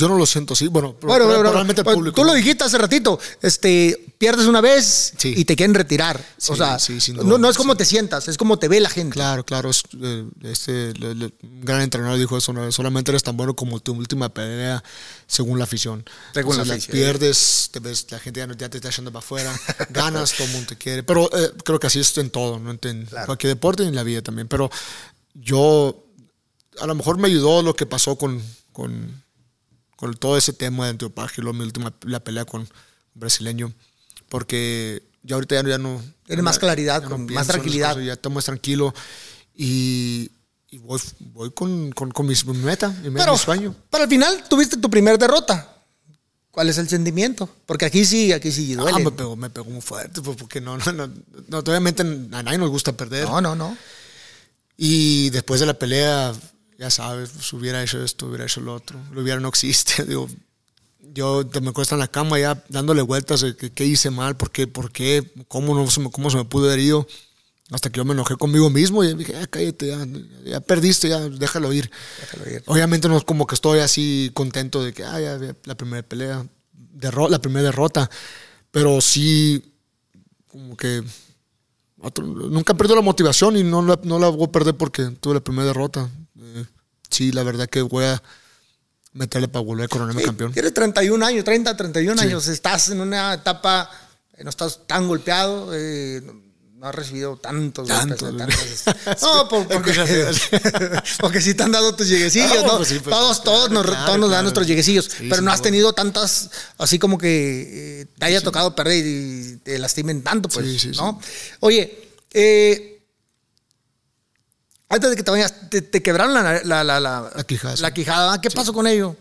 [0.00, 2.14] Yo no lo siento así, bueno, Bueno, pero- realmente el público.
[2.16, 5.34] tú lo dijiste hace ratito, este, pierdes una vez Sí.
[5.36, 6.24] y te quieren retirar.
[6.38, 8.68] Sí, o sea, sí, sin no, duda, no es como te sientas, es como te
[8.68, 9.14] ve la gente.
[9.14, 9.70] Claro, claro.
[9.70, 12.52] es, eh, este, le- le- un gran entrenador dijo eso.
[12.52, 12.70] ¿no?
[12.72, 14.82] Solamente eres tan bueno como tu última pelea
[15.26, 16.04] según la afición.
[16.34, 16.96] Según la O sea, afición.
[16.96, 19.52] Pierdes, te ves, la gente ya, no- ya te está echando para afuera.
[19.90, 21.02] Ganas, todo el mundo te quiere.
[21.02, 22.70] Pero eh, creo que así es en todo, ¿no?
[22.70, 23.26] En Claro.
[23.26, 24.48] cualquier deporte y en la vida también.
[24.48, 24.70] Pero
[25.34, 26.04] yo,
[26.80, 29.22] a lo mejor me ayudó lo que pasó con, con,
[30.00, 32.68] con todo ese tema de antiopagia, luego mi última la pelea con un
[33.14, 33.70] brasileño.
[34.30, 36.02] Porque ya ahorita ya, no- ya no.
[36.26, 37.90] Tienes más claridad, ya con más tranquilidad.
[37.90, 38.94] cosas, ya estoy más tranquilo
[39.54, 40.30] y,
[40.70, 43.74] y voy, voy con, con, con mis- mi meta, mi, meta, Pero mi sueño.
[43.90, 45.76] para el final tuviste tu primer derrota.
[46.50, 47.48] ¿Cuál es el sentimiento?
[47.66, 48.96] Porque aquí sí, aquí sí duele.
[48.96, 51.06] Ah, me pegó, me pegó muy fuerte, pues, porque no, no, no,
[51.48, 53.28] no, obviamente a nadie nos gusta perder.
[53.28, 53.76] no, no, no.
[54.76, 56.32] Y después de la pelea,
[56.80, 58.98] ya sabes, pues, hubiera hecho esto, hubiera hecho lo otro.
[59.12, 60.02] Lo hubiera no existe.
[60.08, 60.28] Digo,
[61.12, 64.66] yo me acuesto en la cama ya dándole vueltas de qué hice mal, por qué,
[64.66, 67.06] por qué, cómo, no, se me, cómo se me pudo haber ido.
[67.70, 70.06] Hasta que yo me enojé conmigo mismo y dije, ya cállate, ya,
[70.44, 71.88] ya perdiste, ya déjalo ir.
[72.20, 72.62] Déjalo ir.
[72.66, 76.02] Obviamente no es como que estoy así contento de que, ah, ya, ya, la primera
[76.02, 76.44] pelea,
[76.96, 78.10] derro- la primera derrota.
[78.72, 79.62] Pero sí,
[80.48, 81.02] como que
[82.00, 85.34] otro- nunca perdido la motivación y no la, no la voy a perder porque tuve
[85.34, 86.08] la primera derrota.
[87.10, 88.22] Eh, sí, la verdad que voy a
[89.12, 90.52] meterle para volver a coronarme Sí, campeón.
[90.52, 92.28] Tienes 31 años, 30, 31 Sí.
[92.28, 92.46] años.
[92.48, 93.90] Estás en una etapa,
[94.36, 96.22] eh, no estás tan golpeado, eh,
[96.74, 98.86] no has recibido tantos Tantos, golpes.
[98.86, 99.66] eh, tantos- no, por-
[101.20, 102.76] porque, sí te han dado tus lleguecillos, No, ¿no?
[102.78, 104.42] pues sí, pues, todos, claro, todos, nos, claro, todos nos dan claro.
[104.44, 109.04] nuestros lleguecillos, pero no has tenido tantas, así como que eh, te haya tocado perder
[109.04, 110.96] y te lastimen tanto, pues, Sí, sí, sí.
[111.00, 111.20] ¿no?
[111.60, 112.89] Oye, eh,
[114.90, 117.82] antes de que te vayas, te, te quebraron la, la, la, la, La quijada, sí.
[117.82, 118.40] la quijada.
[118.40, 119.16] ¿Qué pasó con ello?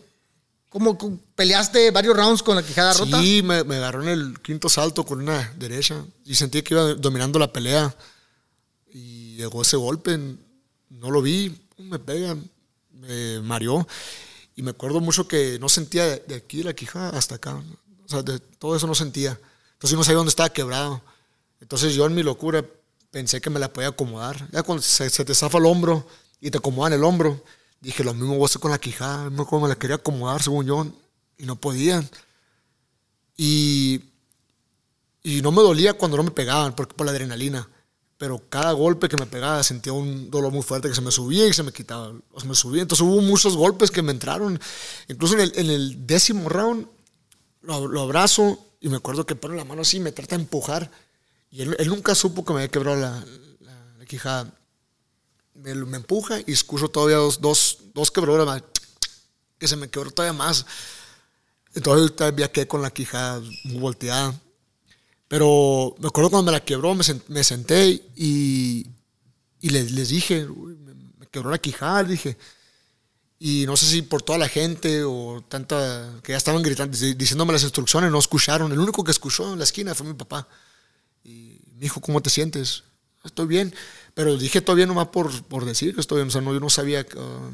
[0.68, 0.98] ¿Cómo
[1.36, 3.22] peleaste varios rounds con la quijada rota?
[3.22, 6.96] Sí, me, me agarró en el quinto salto con una derecha y sentí que iba
[6.96, 7.96] dominando la pelea.
[8.92, 10.20] Y llegó ese golpe,
[10.90, 12.50] no lo vi, me pegan,
[12.92, 13.88] me mareó.
[14.56, 17.56] Y me acuerdo mucho que no sentía de, de aquí de la quijada hasta acá.
[18.06, 19.40] O sea, de todo eso no sentía.
[19.74, 21.02] Entonces no sabía dónde estaba quebrado.
[21.62, 22.66] Entonces yo en mi locura
[23.12, 24.48] pensé que me la podía acomodar.
[24.52, 26.08] Ya cuando se, te zafa el hombro
[26.40, 27.44] y te acomodan el hombro,
[27.82, 29.30] dije lo mismo voy a hacer con la quijada.
[29.30, 30.88] No como me la quería acomodar según yo
[31.38, 32.10] y no podían.
[33.38, 34.02] Y,
[35.24, 37.68] y no me dolía cuando no me pegaban porque por la adrenalina.
[38.18, 41.48] Pero cada golpe que me pegaba sentía un dolor muy fuerte que se me subía
[41.48, 42.12] y se me quitaba.
[42.34, 42.82] O se me subía.
[42.82, 44.60] Entonces hubo muchos golpes que me entraron.
[45.08, 46.86] Incluso en el, en el décimo round
[47.62, 50.44] lo, lo abrazo y me acuerdo que pone la mano así y me trata de
[50.44, 50.92] empujar.
[51.52, 53.26] Y él, él nunca supo que me había quebrado la,
[53.62, 54.54] la- la quijada.
[55.56, 58.64] Me, me empuja y escucho todavía dos, dos, dos quebraduras más.
[59.58, 60.66] Que se me quebró todavía más.
[61.74, 64.34] Entonces todavía quedé con la quijada muy volteada.
[65.28, 68.88] Pero me acuerdo cuando me la quebró, me, sen- me senté y,
[69.62, 72.38] y les, les dije, "Uy, me, me quebró la quijada, dije.
[73.38, 77.16] Y no sé si por toda la gente o tanta que ya estaban gritando, dic-
[77.16, 78.72] diciéndome las instrucciones, no escucharon.
[78.72, 80.48] El único que escuchó en la esquina fue mi papá.
[81.80, 82.84] Me dijo, ¿cómo te sientes?
[83.24, 83.74] Estoy bien.
[84.14, 86.28] Pero dije todavía nomás por, por decir que estoy bien.
[86.28, 87.50] O sea, no, yo no sabía, ah,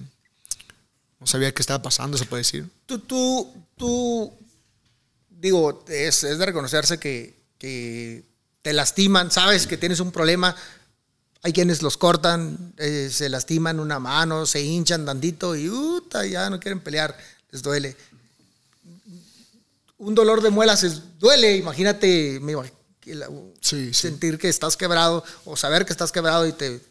[1.19, 2.67] no sabía qué estaba pasando, se puede decir.
[2.87, 4.33] Tú, tú, tú,
[5.29, 8.23] digo, es, es de reconocerse que, que
[8.63, 10.55] te lastiman, sabes que tienes un problema.
[11.43, 16.49] Hay quienes los cortan, eh, se lastiman una mano, se hinchan tantito y uta, ya
[16.49, 17.15] no quieren pelear,
[17.51, 17.95] les duele.
[19.99, 22.55] Un dolor de muelas es, duele, imagínate me
[23.13, 23.29] la-
[23.61, 23.93] Sí, sí.
[23.93, 26.81] sentir que estás quebrado o saber que estás quebrado y te...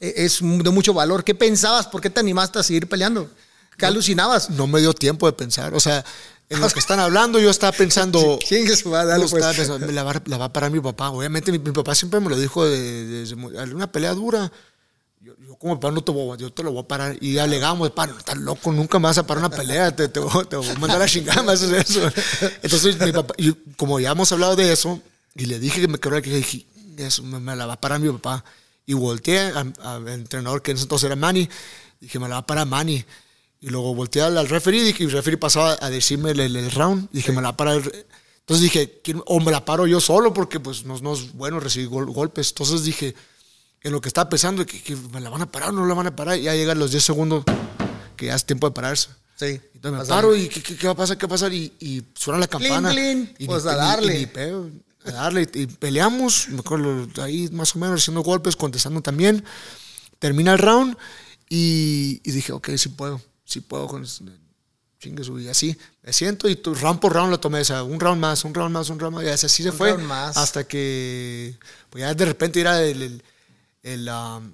[0.00, 1.24] e- Es de mucho valor.
[1.24, 1.86] ¿Qué pensabas?
[1.86, 3.30] ¿Por qué te animaste a seguir peleando?
[3.76, 4.50] ¿Qué alucinabas?
[4.50, 5.72] no me dio tiempo de pensar.
[5.74, 6.04] O sea,
[6.48, 8.38] en lo que están hablando, yo estaba pensando.
[8.48, 9.16] ¿Quién es su madre?
[9.18, 9.32] Pues.
[9.32, 11.10] estaba pensando, me la, va, la va a parar mi papá.
[11.10, 13.24] Obviamente, mi, mi papá siempre me lo dijo de-
[13.72, 14.50] una pelea dura.
[15.20, 17.16] Yo, yo como papá no te voy, a- yo te lo voy a parar.
[17.20, 20.20] Y alegamos, papá, no estás loco, nunca me vas a parar una pelea, te, te
[20.20, 22.08] voy, te voy a mandar a chingar, me haces eso.
[22.62, 23.34] Entonces, mi papá,
[23.76, 25.00] como ya hemos hablado de eso,
[25.34, 26.66] y le dije que me quebró, que dije,
[26.98, 28.44] eso me, me la va a parar mi papá.
[28.86, 29.40] Y volteé
[29.82, 31.48] al entrenador, que en ese entonces era Manny,
[32.00, 33.04] dije, me la va a parar Manny.
[33.60, 36.56] Y luego volteé al, al referee, dije, y el referee pasaba a decirme el, el-
[36.56, 37.76] el round, dije, me la va a parar.
[37.76, 38.06] el-
[38.40, 41.58] Entonces dije, ¿quién- o me la paro yo solo, porque pues no, no es bueno
[41.60, 42.48] recibir gol- golpes.
[42.50, 43.14] Entonces dije,
[43.82, 45.94] en lo que estaba pensando, que, que me la van a parar o no la
[45.94, 47.44] van a parar, ya llegan los 10 segundos,
[48.16, 49.08] que ya es tiempo de pararse.
[49.36, 49.60] Sí.
[49.74, 51.16] Entonces me paro y ¿qué, qué, qué va a pasar?
[51.16, 51.52] ¿Qué va a pasar?
[51.52, 52.92] Y, y suena la campana.
[53.38, 54.16] Y Pues ni- a darle.
[54.16, 54.68] y ni peo,
[55.04, 55.48] a darle.
[55.54, 59.44] Y peleamos, me acuerdo, ahí más o menos haciendo golpes, contestando también.
[60.18, 60.96] Termina el round
[61.48, 64.04] y, y dije, ok, sí puedo, sí puedo con
[64.98, 65.76] chingue su y así.
[66.02, 68.52] Me siento y tu, round por round lo tomé, o sea, un round más, un
[68.52, 69.90] round más, un round más, y así se Un fue.
[69.92, 70.36] round más.
[70.36, 71.56] Hasta que,
[71.90, 73.22] pues ya de repente era el, el,
[73.82, 74.52] el, um,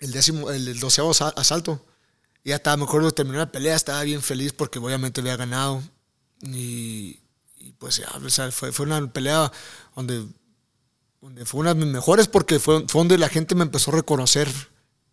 [0.00, 1.84] el décimo, el, el doceavo asalto.
[2.44, 5.82] Y ya estaba, me acuerdo, terminó la pelea, estaba bien feliz porque obviamente había ganado.
[6.42, 7.18] Y,
[7.58, 9.50] y pues ya, o sea, fue, fue una pelea
[9.94, 10.26] donde,
[11.20, 13.96] donde fue una de mis mejores porque fue, fue donde la gente me empezó a
[13.96, 14.48] reconocer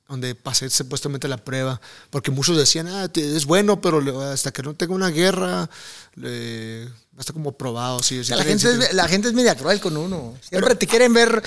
[0.07, 1.79] donde pasé supuestamente la prueba,
[2.09, 7.33] porque muchos decían, ah, es bueno, pero hasta que no tenga una guerra, a estar
[7.33, 8.03] como probado.
[8.03, 10.35] Sí, sí la, gente es, la gente es media cruel con uno.
[10.41, 11.41] Siempre te quieren ver.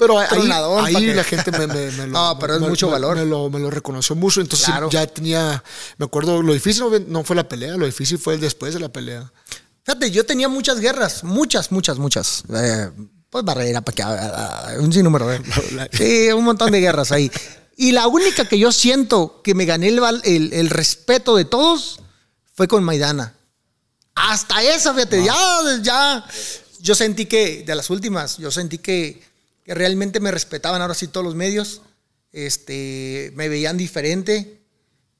[0.00, 0.50] Pero ahí,
[0.96, 3.16] ahí la gente me, me- me lo, No, pero es me- mucho valor.
[3.18, 4.40] Lo, me lo reconoció mucho.
[4.40, 4.90] Entonces Claro.
[4.90, 5.62] ya tenía.
[5.98, 8.88] Me acuerdo, lo difícil no, fue la pelea, lo difícil fue el después de la
[8.88, 9.30] pelea.
[9.84, 12.42] Fíjate, yo tenía muchas guerras, muchas, muchas, muchas.
[12.52, 12.90] Eh,
[13.28, 15.32] pues barrera, para que ah, ah, un sinnúmero.
[15.32, 15.40] ¿eh?
[15.92, 17.30] Sí, un montón de guerras ahí.
[17.76, 22.00] Y la única que yo siento que me gané el, el, el respeto de todos
[22.54, 23.34] fue con Maidana.
[24.14, 25.34] Hasta esa, fíjate, ya,
[25.82, 26.24] ya.
[26.80, 29.22] Yo sentí que, de las últimas, yo sentí que,
[29.64, 31.82] que realmente me respetaban ahora sí todos los medios.
[32.32, 34.60] Este, me veían diferente.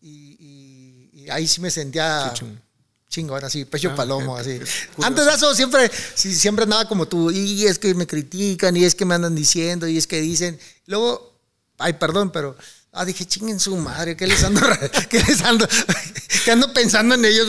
[0.01, 2.33] Y, y- y ahí sí me sentía
[3.09, 4.59] chingo, ahora sí, pecho Ah, palomo, así.
[5.03, 8.85] Antes de eso siempre, sí, siempre andaba como tú, y es que me critican, y
[8.85, 10.59] es que me andan diciendo, y es que dicen.
[10.87, 11.37] Luego,
[11.79, 12.57] ay, perdón, pero
[12.93, 14.61] ah, dije, chinguen su madre, ¿qué les ando,
[15.11, 15.67] qué les ando,
[16.45, 17.49] qué ando pensando en ellos?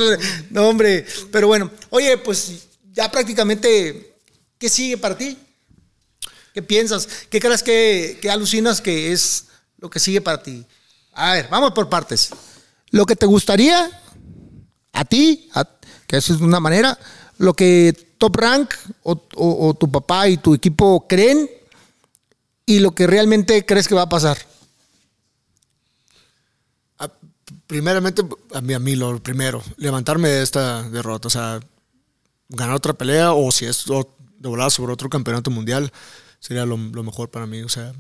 [0.50, 2.52] No, hombre, pero bueno, oye, pues
[2.92, 4.16] ya prácticamente,
[4.58, 5.38] ¿qué sigue para ti?
[6.54, 7.08] ¿Qué piensas?
[7.30, 9.46] ¿Qué crees que, que alucinas que es
[9.78, 10.66] lo que sigue para ti?
[11.14, 12.30] A ver, vamos por partes.
[12.90, 13.90] Lo que te gustaría
[14.94, 15.68] a ti, a-
[16.08, 16.98] que eso es una manera,
[17.38, 18.74] lo que Top Rank
[19.04, 21.50] o, tu papá y tu equipo creen
[22.66, 24.38] y lo que realmente crees que va a pasar.
[27.00, 27.10] Ah,
[27.68, 28.22] primeramente,
[28.54, 31.60] a mí, a mí lo primero, levantarme de esta derrota, o sea,
[32.50, 35.92] ganar otra pelea o si es o- de volada sobre otro campeonato mundial,
[36.42, 37.94] sería lo, lo mejor para mí, o sea,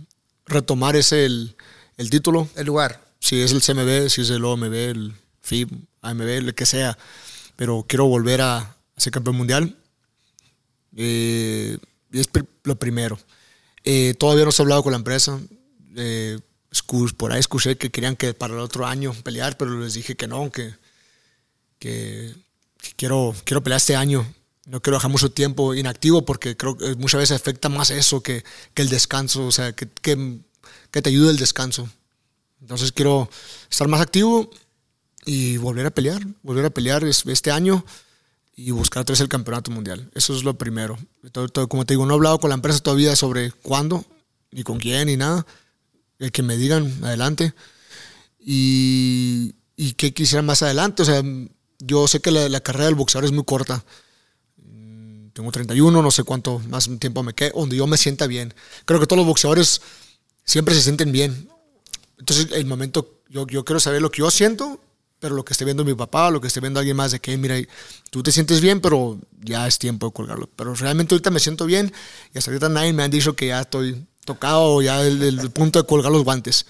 [0.46, 1.56] retomar ese el,
[1.96, 3.02] el título, El lugar.
[3.20, 5.70] si es el CMB, si es el OMB, el FIB,
[6.02, 6.98] AMB, el que sea,
[7.56, 9.78] pero quiero volver a, a ser campeón mundial.
[10.98, 11.78] Eh,
[12.12, 13.18] y es pri- lo primero.
[13.84, 15.40] Eh, todavía no se ha hablado con la empresa.
[15.96, 16.40] Eh,
[17.18, 20.28] por ahí escuché que querían que para el otro año pelear, pero les dije que
[20.28, 20.74] no, que,
[21.80, 22.34] que,
[22.78, 24.26] que quiero, quiero pelear este año.
[24.66, 28.44] No quiero dejar mucho tiempo inactivo porque creo que muchas veces afecta más eso que,
[28.76, 31.90] el descanso, o sea, que, te ayude el descanso.
[32.62, 33.30] Entonces quiero
[33.70, 34.50] estar más activo
[35.26, 37.84] y volver a pelear, volver a pelear es- este año
[38.56, 40.12] y buscar otra vez el campeonato mundial.
[40.14, 40.98] Eso es lo primero.
[41.32, 44.06] Todo- todo- como te digo, no he hablado con la empresa todavía sobre cuándo,
[44.52, 45.46] ni con quién, ni nada.
[46.20, 47.54] El que me digan adelante.
[48.40, 51.02] Y, y qué quisiera más adelante.
[51.02, 51.24] O sea,
[51.80, 53.84] yo sé que la, la carrera del boxeador es muy corta.
[55.34, 58.54] Tengo 31, no sé cuánto más tiempo me quede, donde yo me sienta bien.
[58.86, 59.82] Creo que todos los boxeadores
[60.44, 61.50] siempre se sienten bien.
[62.20, 64.80] Entonces, el momento, yo, yo quiero saber lo que yo siento,
[65.22, 67.38] pero lo que esté viendo mi papá, lo que esté viendo alguien más, de que,
[67.38, 67.56] mira,
[68.10, 70.50] tú te sientes bien, pero ya es tiempo de colgarlo.
[70.56, 71.94] Pero realmente ahorita me siento bien
[72.34, 75.88] y hasta ahorita nadie me han dicho que ya estoy tocado, ya el, punto de
[75.88, 76.66] colgar los guantes.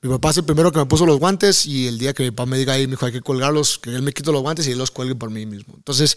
[0.00, 2.30] Mi papá es el primero que me puso los guantes y el día que mi
[2.30, 4.72] papá me diga ahí, mi hay que colgarlos, que él me quite los guantes y
[4.72, 5.74] él los cuelgue por mí mismo.
[5.76, 6.16] Entonces,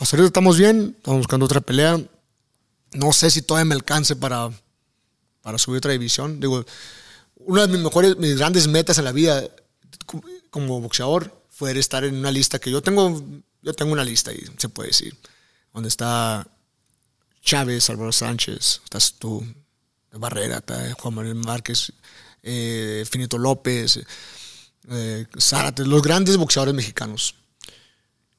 [0.00, 2.00] hasta ahorita estamos bien, estamos buscando otra pelea.
[2.92, 4.50] No sé si todavía me alcance para,
[5.42, 6.40] para subir otra división.
[6.40, 6.64] Digo,
[7.36, 9.42] una de mis mejores, mis grandes metas en la vida
[10.06, 13.22] co- como boxeador fue estar en una lista que yo tengo,
[13.62, 15.16] yo tengo una lista ahí, se puede decir,
[15.72, 16.46] donde está
[17.42, 19.46] Chávez, Álvaro Sánchez, estás tú,
[20.12, 21.92] Barrera, está Juan Manuel Márquez,
[22.42, 24.00] eh, Finito López,
[24.88, 27.34] eh, Zárate, los grandes boxeadores mexicanos.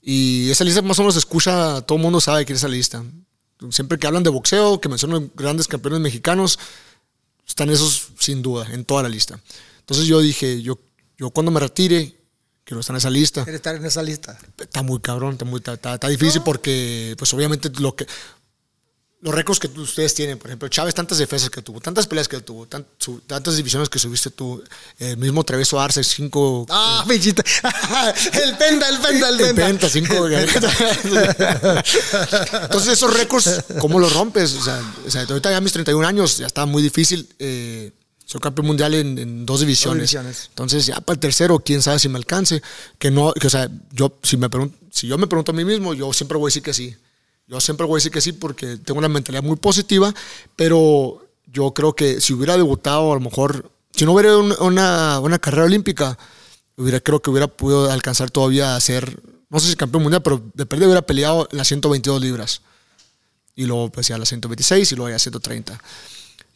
[0.08, 2.68] Y esa lista más o menos se escucha, todo el mundo sabe quién es esa
[2.68, 3.04] lista.
[3.72, 6.60] Siempre que hablan de boxeo, que mencionan grandes campeones mexicanos,
[7.48, 9.40] están esos sin duda, en toda la lista.
[9.80, 10.78] Entonces yo dije, yo,
[11.18, 12.16] yo cuando me retire,
[12.64, 13.44] quiero estar en esa lista.
[13.44, 14.38] Quiere estar en esa lista.
[14.60, 18.06] Está muy cabrón, está, muy, está, está- está difícil porque, pues obviamente, lo que,
[19.22, 22.42] los récords que ustedes tienen, por ejemplo, Chávez, tantas defensas que tuvo, tantas peleas que
[22.42, 22.68] tuvo,
[23.00, 24.62] su- tantas divisiones que subiste tú,
[25.00, 26.66] el mismo Treveso Arce, cinco.
[26.70, 27.42] Ah, fichita.
[28.34, 29.66] el penta, el penta, el el penta.
[29.66, 30.28] penta, cinco.
[32.62, 34.54] Entonces, esos récords, ¿cómo los rompes?
[34.56, 37.28] O sea, o sea, ahorita ya mis 31 años, ya está muy difícil.
[37.40, 37.92] Eh,
[38.26, 40.00] soy campeón mundial en, en dos, divisiones.
[40.12, 40.48] divisiones.
[40.50, 42.62] Entonces, ya para el tercero, quién sabe si me alcance.
[42.98, 45.64] Que no, que, o sea, yo, si, me pregunto, si yo me pregunto a mí
[45.64, 46.96] mismo, yo siempre voy a decir que sí.
[47.48, 50.14] Yo siempre voy a decir que sí porque tengo una mentalidad muy positiva,
[50.56, 55.20] pero yo creo que si hubiera debutado, a lo mejor, si no hubiera un- una,
[55.20, 56.18] una carrera olímpica,
[56.76, 60.42] hubiera, creo que hubiera podido alcanzar todavía a ser, no sé si campeón mundial, pero
[60.54, 62.62] de perder hubiera peleado en las 122 libras.
[63.56, 65.80] Y luego pues ya las 126 y luego ya a 130.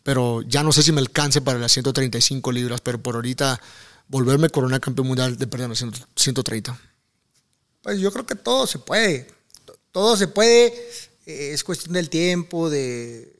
[0.03, 3.61] Pero ya no sé si me alcance para las 135 libras, pero por ahorita
[4.07, 6.78] volverme a coronar campeón mundial de perder las 100 130.
[7.84, 9.28] Pues yo creo que todo se puede.
[9.91, 10.68] Todo se puede.
[11.26, 13.34] eh, Es cuestión del tiempo, de,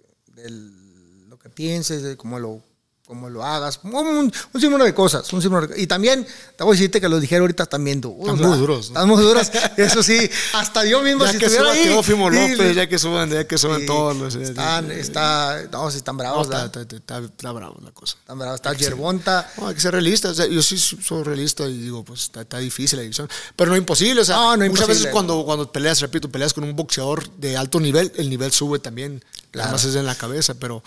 [1.28, 2.64] lo que pienses, de cómo lo,
[3.10, 5.34] cómo lo hagas, un, un, un sinnúmero de cosas.
[5.34, 8.20] Un sinnúmero de- y también, te voy a decirte que los dije ahorita también duros.
[8.36, 9.00] Están muy duros, ¿no?
[9.00, 9.52] Están muy duros.
[9.78, 11.84] Eso sí, hasta yo mismo, Ya si que estuviera ahí.
[11.86, 14.36] Teófimo López, ya que suban, ya que suban todos los.
[14.36, 16.82] Están, está, no, sí, están No, bravos, está, ¿verdad?
[16.84, 18.16] está, está, está bravo la cosa.
[18.20, 18.56] Están bravos.
[18.58, 19.52] Está Yerbonta.
[19.58, 20.30] No, hay que ser realista.
[20.30, 23.28] o sea, yo sí soy realista y digo, pues está, está difícil la división.
[23.56, 24.22] Pero no imposible.
[24.22, 24.94] O sea, No, no muchas imposible.
[24.94, 28.78] veces cuando, cuando peleas, repito, peleas con un boxeador de alto nivel, el nivel sube
[28.78, 29.26] también.
[29.50, 29.70] Claro.
[29.70, 30.84] Además es en la cabeza, pero.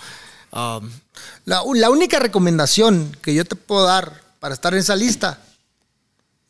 [0.52, 0.90] Um,
[1.44, 5.42] La, única recomendación que yo te puedo dar para estar en esa lista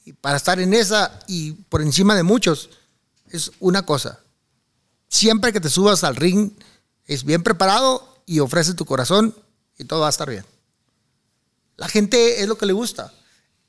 [0.04, 2.70] y para estar en esa y por encima de muchos
[3.30, 4.20] es una cosa.
[5.08, 6.50] Siempre que te subas al ring
[7.06, 9.34] es bien preparado y ofrece tu corazón
[9.78, 10.44] y todo va a estar bien.
[11.76, 13.12] La gente es lo que le gusta,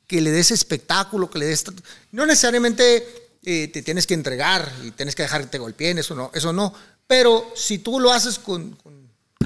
[0.08, 1.64] que le des espectáculo, que le des...
[2.12, 6.16] No necesariamente eh, te tienes que entregar y tienes que dejar que te golpeen, eso
[6.16, 6.74] no, eso no.
[7.08, 8.78] Pero si tú lo haces con-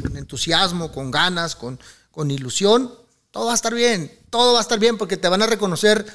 [0.02, 1.80] con entusiasmo, con ganas, con,
[2.12, 2.92] con ilusión,
[3.32, 6.06] todo va a estar bien, todo va a estar bien porque te van a reconocer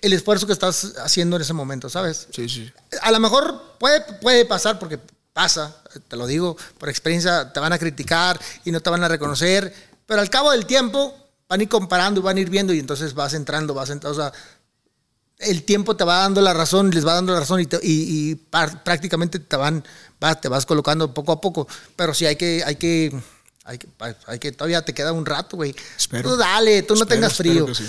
[0.00, 2.28] el esfuerzo que estás haciendo en ese momento, ¿sabes?
[2.30, 2.70] sí, sí.
[3.00, 4.98] A lo mejor puede, puede pasar porque
[5.32, 5.76] pasa,
[6.08, 9.72] te lo digo, por experiencia te van a criticar y no te van a reconocer,
[10.06, 11.14] pero al cabo del tiempo
[11.48, 14.18] van a ir comparando y van a ir viendo y entonces vas entrando, vas entrando,
[14.18, 14.32] o sea,
[15.38, 18.30] el tiempo te va dando la razón, les va dando la razón y, te- y-
[18.30, 19.84] y par- prácticamente te van,
[20.22, 23.12] va- te vas colocando poco a poco, pero sí hay que, hay que,
[23.64, 23.88] hay que,
[24.26, 25.74] hay que todavía te queda un rato, güey.
[25.96, 26.30] Espero.
[26.30, 27.84] Tú dale, tú no tengas frío, sí.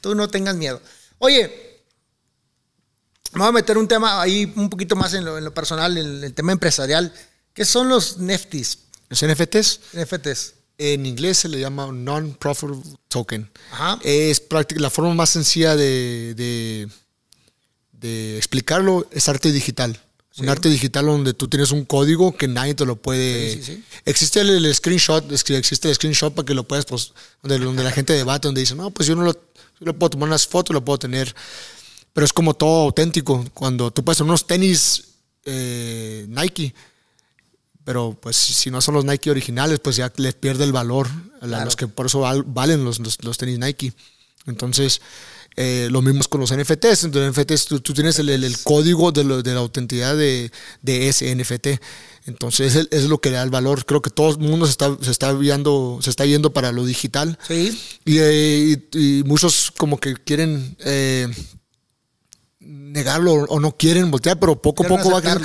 [0.00, 0.80] tú no tengas miedo.
[1.18, 1.80] Oye,
[3.32, 5.96] me voy a meter un tema ahí un poquito más en lo, en lo personal,
[5.96, 7.12] en el tema empresarial.
[7.54, 8.78] ¿Qué son los NFTs?
[9.08, 10.54] Los NFTs, NFTs.
[10.82, 13.50] En inglés se le llama Non-Profitable Token.
[13.72, 13.98] Ajá.
[14.02, 16.88] Es práctica, la forma más sencilla de, de,
[17.92, 20.00] de explicarlo es arte digital.
[20.38, 23.52] Un arte digital donde tú tienes un código que nadie te lo puede.
[23.52, 23.84] Sí, sí, sí.
[24.06, 27.92] Existe el, el screenshot, existe el screenshot para que lo puedas, pues, donde, donde la
[27.92, 29.40] gente debate, donde dice, no, pues yo no lo, yo
[29.80, 31.34] lo puedo tomar unas fotos, lo puedo tener.
[32.14, 33.44] Pero es como todo auténtico.
[33.52, 35.04] Cuando tú puedes tener unos tenis
[35.44, 36.74] eh, Nike,
[37.84, 41.08] pero pues si no son los Nike originales, pues ya les pierde el valor
[41.40, 41.64] a Claro.
[41.64, 43.92] los que por eso val- valen los, los, los tenis Nike.
[44.46, 45.00] Entonces,
[45.56, 47.04] eh, lo mismo es con los NFTs.
[47.04, 50.50] Entonces, NFTs, tú, tú tienes el, el- el código de, lo- de la autenticidad de,
[50.80, 51.80] de ese NFT.
[52.26, 53.84] Entonces, es, es lo que le da el valor.
[53.84, 56.84] Creo que todo el mundo se está, se está, viendo, se está yendo para lo
[56.84, 57.38] digital.
[57.46, 57.78] Sí.
[58.04, 61.28] Y, eh, y- y muchos como que quieren eh,
[62.60, 65.40] negarlo o no quieren voltear, pero poco a poco va a.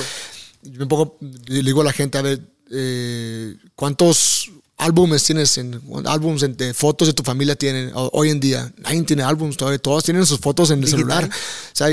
[0.72, 1.18] Yo un poco
[1.48, 2.40] le digo a la gente, a ver,
[2.72, 8.30] eh, ¿cuántos álbumes tienes, en, álbums en- de fotos de tu familia tienen ho- hoy
[8.30, 8.72] en día?
[8.78, 11.00] Nadie tiene álbums todavía, todos tienen sus fotos en el Digital.
[11.00, 11.30] celular.
[11.30, 11.88] O sea,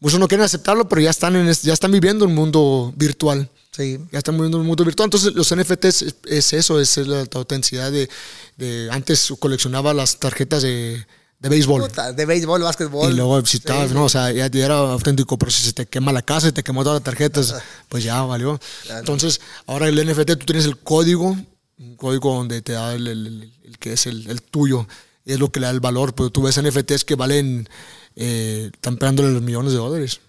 [0.00, 3.48] muchos no quieren aceptarlo, pero ya están, en, ya están viviendo un mundo virtual.
[3.72, 3.98] Sí.
[4.10, 5.06] Ya están viviendo un mundo virtual.
[5.06, 8.08] Entonces, los NFTs es, es eso, es la autenticidad de,
[8.56, 11.06] de- Antes coleccionaba las tarjetas de,
[11.38, 11.82] de béisbol.
[11.82, 13.12] Puta, de béisbol, básquetbol.
[13.12, 15.72] Y luego si estabas, Sí, no, o sea, ya, ya era auténtico, pero si se
[15.72, 17.54] te quema la casa y te quemó todas las tarjetas,
[17.88, 18.58] pues ya valió.
[18.84, 19.00] Claro.
[19.00, 21.36] Entonces, ahora el NFT, tú tienes el código,
[21.78, 24.86] un código donde te da el, el- el- el que es el, tuyo,
[25.24, 27.68] y es lo que le da el valor, pero tú ves NFTs que valen,
[28.16, 30.20] eh, están pegándole los millones de dólares,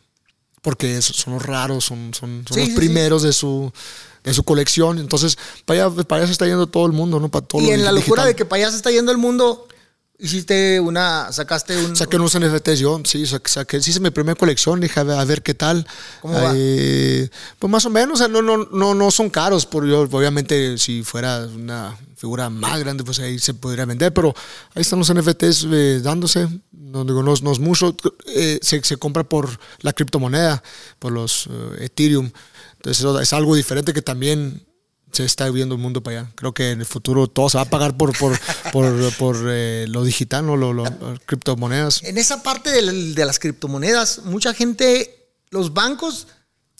[0.62, 2.78] porque son los raros, son, son, son Sí, los sí, sí.
[2.78, 3.72] primeros de su
[4.24, 7.30] de su colección, entonces para allá, para allá se está yendo todo el mundo, ¿no?
[7.30, 8.28] Para todo Y en la locura digital.
[8.28, 9.66] de que para allá se está yendo el mundo,
[10.19, 11.95] hiciste una, sacaste un...
[11.95, 15.18] Saqué unos NFTs yo, sí, saqué, saqué- sí hice mi primera colección, dije a ver,
[15.19, 15.85] a ver qué tal.
[16.22, 16.53] ¿Cómo va?
[16.56, 17.30] Eh,
[17.60, 20.77] pues más o menos, o sea, no, no, no, no son caros, por yo, obviamente
[20.77, 24.34] si fuera una figura más grande, pues ahí se podría vender, pero
[24.73, 27.95] ahí están los NFTs eh, dándose, no digo, no, es- no es mucho,
[28.26, 30.64] eh, se, se compra por la criptomoneda,
[30.98, 32.31] por los eh, Ethereum,
[32.77, 34.64] entonces es algo diferente que también
[35.12, 36.32] se está viendo el mundo para allá.
[36.36, 38.38] Creo que en el futuro todo se va a pagar por, por,
[38.74, 40.56] por, por, eh, lo digital, ¿no?
[40.58, 42.04] Lo, lo- las criptomonedas.
[42.04, 46.28] En esa parte de, de las criptomonedas, mucha gente, los bancos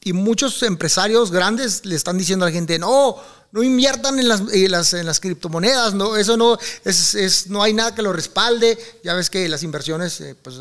[0.04, 3.18] y muchos empresarios grandes le están diciendo a la gente, no,
[3.52, 7.64] no inviertan en las, en las, en las criptomonedas, no, eso no, es, es- no
[7.64, 8.78] hay nada que lo respalde.
[9.04, 10.58] Ya ves que las inversiones, eh, pues,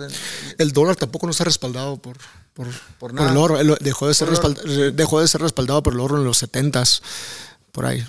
[0.56, 2.16] El dólar tampoco no está respaldado por,
[2.54, 2.66] por,
[2.98, 3.30] por nada.
[3.30, 3.58] el oro.
[3.80, 7.02] Dejó, de ser respald- dejó de ser respaldado por el oro en los 70s,
[7.76, 8.02] por ahí.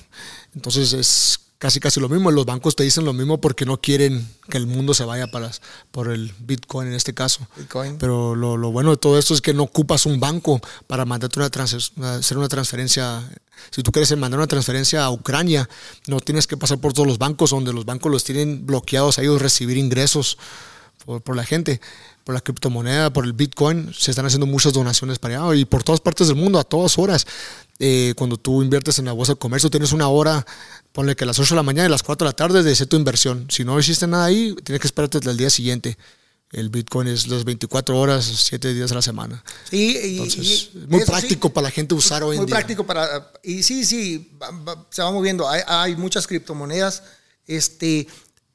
[0.55, 2.31] Entonces es casi casi lo mismo.
[2.31, 5.51] Los bancos te dicen lo mismo porque no quieren que el mundo se vaya para,
[5.91, 7.45] por el Bitcoin en este caso.
[7.57, 7.97] Bitcoin.
[7.97, 11.37] Pero lo, lo bueno de todo esto es que no ocupas un banco para mandarte
[11.39, 13.29] una, trans- una- hacer una transferencia.
[13.71, 15.67] Si tú quieres mandar una transferencia a Ucrania,
[16.07, 19.21] no tienes que pasar por todos los bancos, donde los bancos los tienen bloqueados a
[19.21, 20.37] ellos recibir ingresos
[21.05, 21.81] por, por la gente,
[22.23, 23.91] por la criptomoneda, por el Bitcoin.
[23.97, 26.97] Se están haciendo muchas donaciones para allá y por todas partes del mundo, a todas
[26.99, 27.25] horas.
[27.79, 30.45] Eh, cuando tú inviertes en la bolsa de comercio, tienes una hora,
[30.91, 32.63] ponle que a las 8 de la mañana y a las 4 de la tarde
[32.63, 33.47] de hacer tu inversión.
[33.49, 35.97] Si no hiciste nada ahí, tienes que esperarte hasta el día siguiente.
[36.51, 39.43] El Bitcoin es las 24 horas, 7 días a la semana.
[39.69, 42.55] Sí, y, Entonces, y- muy sí, práctico para la gente usar hoy en muy día.
[42.55, 47.03] práctico para y sí sí va- va- se va moviendo hay, hay muchas criptomonedas
[47.45, 48.07] este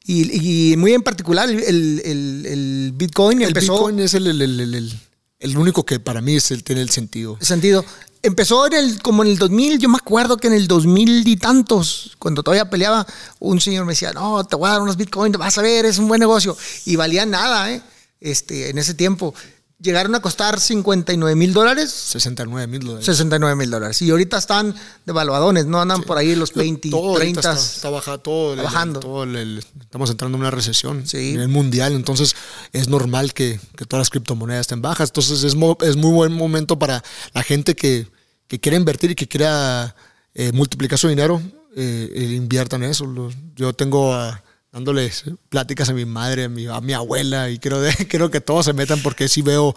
[0.05, 4.43] y, muy en particular el, el- el- el Bitcoin El empezó Bitcoin es el, el-
[4.43, 5.01] el- el- el-
[5.39, 7.37] el único que para mí es el, tiene el sentido.
[7.41, 7.85] sentido
[8.23, 11.37] empezó en el como en el 2000 yo me acuerdo que en el 2000 y
[11.37, 13.07] tantos cuando todavía peleaba
[13.41, 15.99] un señor me decía no te voy a dar unos Bitcoin vas a ver es
[15.99, 17.83] un buen negocio y valía nada eh
[18.21, 19.35] este en ese tiempo
[19.83, 23.05] llegaron a costar 59 mil dólares 69 mil dólares.
[23.07, 24.01] 69 mil dólares.
[24.03, 27.41] Y ahorita están devaluadones, no andan por ahí los 20, todo ahorita 30.
[27.53, 29.01] está, está baja- todo el- bajando.
[29.01, 31.17] todo el- el- estamos entrando en una recesión Sí.
[31.17, 32.35] a nivel mundial, entonces
[32.73, 35.11] es normal que, que todas las criptomonedas estén bajas.
[35.11, 37.03] Entonces es, mo- es muy buen momento para
[37.35, 38.07] la gente que,
[38.47, 39.95] que quiere invertir y que quiera
[40.35, 41.43] eh, multiplicar su dinero,
[41.77, 43.07] eh, eh, inviertan eso.
[43.57, 44.43] Yo tengo ah,
[44.73, 48.41] dándoles pláticas a mi madre, a mi, a mi abuela y quiero, de- quiero que
[48.41, 49.75] todos se metan porque sí veo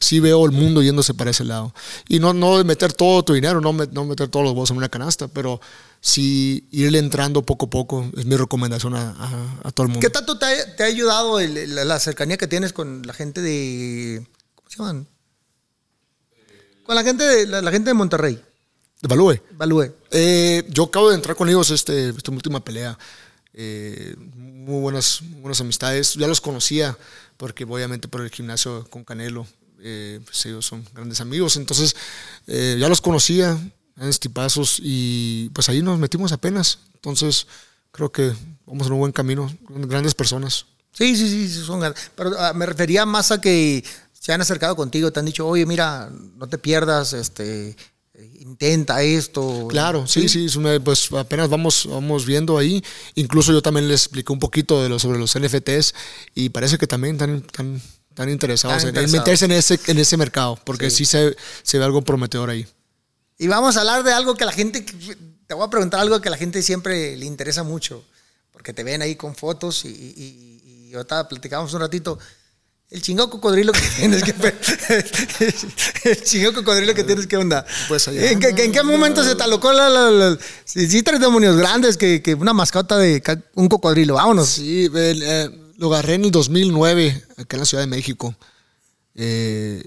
[0.00, 1.74] sí veo el mundo yéndose para ese lado.
[2.08, 4.76] Y no, no de meter todo tu dinero, no, no meter todos los huevos en
[4.76, 5.60] una canasta, pero
[6.00, 10.00] sí irle entrando poco a poco es mi recomendación a, a- a todo el mundo.
[10.00, 13.12] ¿Qué tanto te ha, te ha ayudado el- la, la cercanía que tienes con la
[13.12, 14.24] gente de.
[14.54, 15.08] ¿Cómo se llaman?
[16.84, 18.40] Con la gente de, la, la gente de Monterrey,
[19.02, 19.40] Evalúe.
[19.52, 19.92] Balúe.
[20.12, 22.96] Eh, yo acabo de entrar con ellos este, esta última pelea.
[23.60, 26.14] Eh, muy buenas, buenas amistades.
[26.14, 26.96] Ya los conocía
[27.36, 29.46] porque obviamente por el gimnasio con Canelo.
[29.80, 31.56] eh, pues ellos son grandes amigos.
[31.56, 31.96] Entonces
[32.46, 33.58] eh, ya los conocía,
[33.96, 36.78] grandes tipazos y pues ahí nos metimos apenas.
[36.94, 37.48] Entonces
[37.90, 38.32] creo que
[38.64, 39.52] vamos en un buen camino.
[39.68, 40.66] Grandes personas.
[40.92, 44.76] Sí, sí, sí, son gan- Pero ah, me refería más a que se han acercado
[44.76, 47.76] contigo, te han dicho, oye, mira, no te pierdas, este,
[48.40, 49.66] intenta esto.
[49.68, 52.82] Claro, sí, sí, es una- pues apenas vamos, vamos viendo ahí.
[53.14, 55.94] Incluso yo también les expliqué un poquito de lo, sobre los NFTs
[56.34, 57.80] y parece que también están, están,
[58.10, 59.26] están interesados, Están en- en, interesados.
[59.26, 62.66] meterse en ese, en ese mercado, porque sí, se, se ve algo prometedor ahí.
[63.38, 64.80] Y vamos a hablar de algo que la gente,
[65.46, 68.04] te voy a preguntar algo que a la gente siempre le interesa mucho,
[68.50, 72.18] porque te ven ahí con fotos y, y, y ahorita platicamos un ratito.
[72.90, 74.32] El chingado cocodrilo que tienes, que
[76.10, 77.66] el chingado cocodrilo que tienes, ¿qué onda?
[77.86, 81.02] Pues allá ¿En, qué, en qué momento se te alocó la, la, la- sí, sí,
[81.02, 83.22] tres demonios grandes que, que una mascota de
[83.54, 84.14] un cocodrilo?
[84.14, 84.48] Vámonos.
[84.48, 88.34] Sí, eh, lo agarré en el 2009, acá en la Ciudad de México.
[89.14, 89.84] Eh,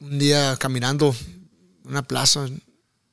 [0.00, 1.12] un día caminando
[1.84, 2.46] en una plaza,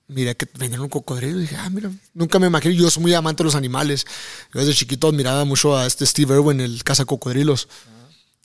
[0.08, 3.16] miré que vendían un cocodrilo y dije, ah, mira, nunca me imaginé, yo soy muy
[3.16, 4.06] amante de los animales.
[4.54, 7.68] Yo desde chiquito admiraba mucho a este Steve Irwin, el caza cocodrilos.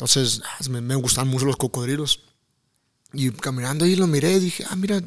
[0.01, 0.41] Entonces,
[0.71, 2.21] me, me gustan mucho los cocodrilos.
[3.13, 5.03] Y caminando ahí lo miré y dije, ah, mira,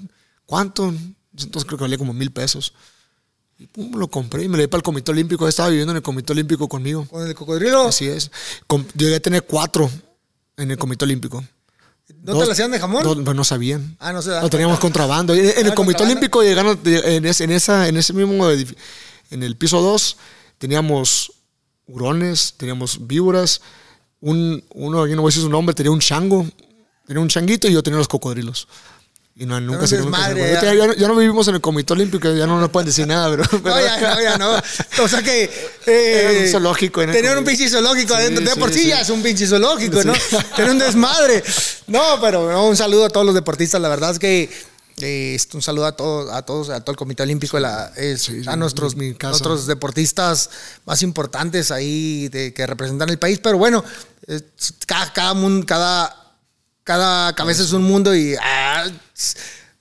[0.46, 0.94] ¿cuánto?
[1.36, 2.74] Entonces creo que valía como mil pesos.
[3.58, 5.48] Y pum, lo compré y me lo llevé para el Comité Olímpico.
[5.48, 7.08] Estaba viviendo en el Comité Olímpico conmigo.
[7.08, 8.30] Con el cocodrilo, Así es.
[8.68, 9.90] Com- llegué a tener cuatro
[10.58, 11.44] en el Comité Olímpico.
[12.22, 13.04] ¿no te la hacían de jamón?
[13.04, 13.96] No, pues no sabían.
[14.00, 15.34] Ah, no se Lo teníamos contrabando.
[15.34, 16.04] En, el Ah, Comité.
[16.04, 18.76] Olímpico llegaron en, ese- en esa, en ese mismo edifi-
[19.32, 20.18] en el piso 2
[20.60, 21.32] teníamos
[21.88, 23.62] hurones, teníamos víboras,
[24.24, 26.48] un, uno, yo no voy a decir su nombre, tenía un chango,
[27.06, 28.68] tenía un changuito y yo tenía los cocodrilos.
[29.36, 30.96] Y no, nunca se ya, ya.
[30.96, 33.82] ya no- vivimos en el Comité Olímpico, ya no nos pueden decir nada, pero, No,
[33.82, 34.52] ya, no, ya no.
[35.04, 35.50] O sea que.
[35.88, 38.46] eh, un zoológico en Tener un pinche zoológico Sí, adentro.
[38.46, 38.88] De sí, por sí, sí.
[38.90, 40.04] ya es un pinche zoológico.
[40.04, 40.14] ¿no?
[40.56, 41.44] Tener un desmadre.
[41.88, 43.82] No, pero no, un saludo a todos los deportistas.
[43.82, 44.52] La verdad es que.
[45.54, 48.50] Un saludo a todos, a todos, a todo el Comité Olímpico, la- es- Sí, sí,
[48.50, 48.98] a nuestros, es
[49.30, 50.50] nuestros deportistas
[50.86, 53.40] más importantes ahí de, que representan el país.
[53.42, 53.84] Pero bueno,
[54.28, 54.44] es-
[54.88, 55.36] cada, cada,
[55.66, 56.16] cada,
[56.84, 58.86] cada cabeza es un mundo y ah,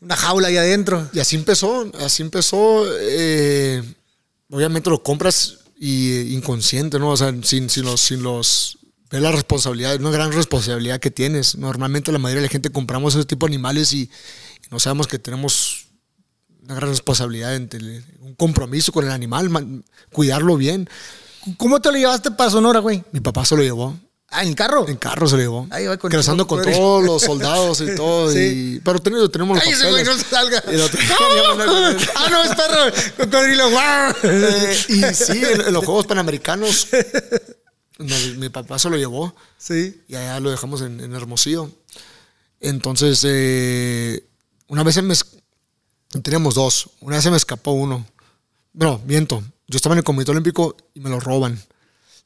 [0.01, 1.09] una jaula ahí adentro.
[1.13, 2.85] Y así empezó, así empezó.
[3.01, 3.83] eh,
[4.51, 7.11] obviamente lo compras y eh, inconsciente, ¿no?
[7.11, 8.79] O sea, sin, sin los, sin los
[9.11, 11.57] ver la responsabilidad, una gran responsabilidad que tienes.
[11.57, 14.09] Normalmente la mayoría de la gente compramos ese tipo de animales y
[14.73, 15.87] no sabemos que tenemos
[16.65, 17.57] una gran responsabilidad,
[18.21, 20.89] un compromiso con el animal, man- cuidarlo bien.
[21.57, 23.05] ¿Cómo te lo llevaste para Sonora, güey?
[23.13, 23.97] Mi papá se lo llevó.
[24.35, 24.89] Ah, en carro.
[24.89, 25.67] En carro se lo llevó.
[25.71, 28.33] Ahí va con Cruzando con todos los soldados y todo.
[28.33, 28.77] Sí.
[28.77, 30.31] y- pero tenemos, tenemos los Cállese, güey, no papeles.
[30.31, 30.63] salga.
[30.73, 33.15] Y lo teníamos- ah, no, es perro.
[33.19, 34.15] Cocodrilo, guau.
[34.23, 36.87] Eh, y sí, en, en los Juegos Panamericanos,
[37.99, 40.01] no, mi papá se lo llevó Sí.
[40.09, 41.71] y allá lo dejamos en, en Hermosillo.
[42.61, 44.25] Entonces, eh,
[44.73, 45.13] una vez se me...
[45.13, 45.27] es-
[46.23, 46.91] Teníamos dos.
[47.01, 48.07] Una vez se me escapó uno.
[48.73, 49.43] No, miento.
[49.67, 51.63] Yo estaba en el Comité Olímpico y me lo roban.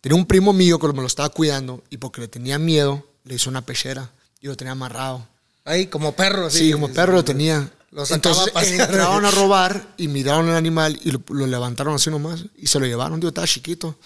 [0.01, 3.35] Tenía un primo mío que me lo estaba cuidando y porque le tenía miedo, le
[3.35, 4.11] hizo una pechera
[4.41, 5.27] y lo tenía amarrado.
[5.65, 6.51] Ahí, como perro.
[6.51, 7.71] Sí, como perro lo tenía.
[7.91, 12.11] Lo sacaba Entonces entraron a robar y miraron el animal y lo, lo levantaron así
[12.11, 13.21] nomás y se lo llevaron.
[13.21, 13.97] Yo estaba chiquito.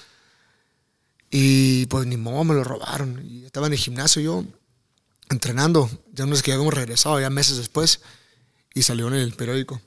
[1.30, 3.24] Y pues ni modo, me lo robaron.
[3.26, 4.44] Y estaba en el gimnasio yo
[5.30, 5.88] entrenando.
[6.12, 8.00] Ya no sé que habíamos regresado ya meses después
[8.74, 9.80] y salió en el periódico.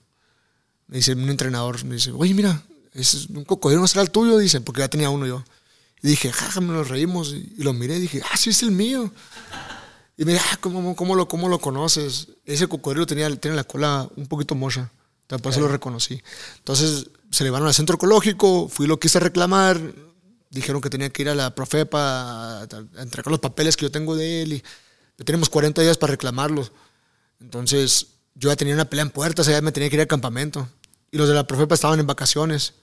[0.88, 4.38] Me dice un entrenador, me dice, oye, mira, es un cocodrilo, ¿no será el tuyo?
[4.38, 5.43] Dice, porque ya tenía uno yo.
[6.01, 7.34] Y dije, jaja, me lo reímos.
[7.34, 9.11] Y, y lo miré y dije, ah, sí, es el mío.
[10.18, 12.27] Y me dice, ah, ¿cómo, cómo, lo, ¿cómo lo conoces?
[12.45, 14.91] Ese cocodrilo tenía, tenía la cola un poquito mocha.
[15.22, 16.22] Entonces, por eso lo reconocí.
[16.57, 19.80] Entonces se llevaron al centro ecológico, fui lo quise reclamar.
[20.51, 23.91] Dijeron que tenía que ir a la Profepa a, a entregar los papeles que yo
[23.91, 24.53] tengo de él.
[24.53, 26.72] Y tenemos 40 días para reclamarlos.
[27.39, 30.68] Entonces yo ya tenía una pelea en puertas, ya me tenía que ir al campamento.
[31.11, 32.73] Y los de la Profepa estaban en vacaciones.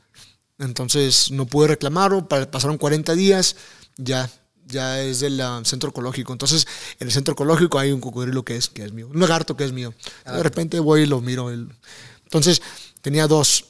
[0.59, 3.56] Entonces no pude reclamarlo, pa- pasaron 40 días,
[3.97, 4.31] ya,
[4.66, 6.32] ya es del ah, centro ecológico.
[6.32, 6.66] Entonces
[6.98, 9.64] en el centro ecológico hay un cocodrilo que es, que es mío, un lagarto que
[9.64, 9.94] es mío.
[10.27, 11.51] De repente voy y lo miro.
[11.51, 12.60] Entonces
[13.01, 13.64] tenía dos.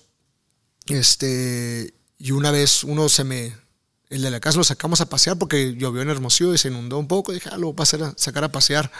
[0.88, 3.56] Este, y una vez uno se me,
[4.08, 6.98] el de la casa lo sacamos a pasear porque llovió en Hermosillo y se inundó
[6.98, 7.32] un poco.
[7.32, 8.90] Dije, ah, lo voy a- sacar a pasear.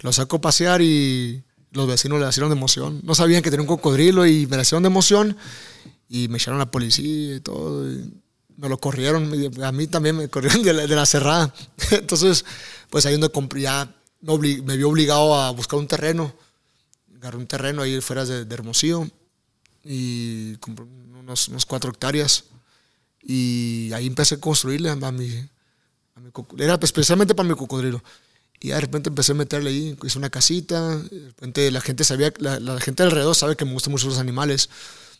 [0.00, 1.44] Lo saco a pasear y
[1.76, 3.00] los vecinos le hicieron de emoción.
[3.04, 5.36] No sabían que tenía un cocodrilo y me le hicieron de emoción
[6.08, 7.90] y me echaron a la policía y todo.
[7.90, 8.10] y
[8.56, 9.30] me lo corrieron.
[9.62, 11.52] A mí también me corrieron de la, de la cerrada.
[11.90, 12.44] Entonces,
[12.90, 16.32] pues ahí donde compré, ya me, obli- me vio obligado a buscar un terreno.
[17.16, 19.06] Agarré un terreno ahí fuera de, de Hermosillo
[19.84, 20.84] y compré
[21.18, 22.44] unos, unos cuatro hectáreas.
[23.22, 25.12] Y ahí empecé a construirle a mi, a
[26.20, 28.02] mi Era especialmente para mi cocodrilo.
[28.66, 30.96] Y de repente empecé a meterle ahí, hice una casita.
[30.98, 34.18] De repente la gente sabía, la, la gente alrededor sabe que me gustan mucho los
[34.18, 34.68] animales.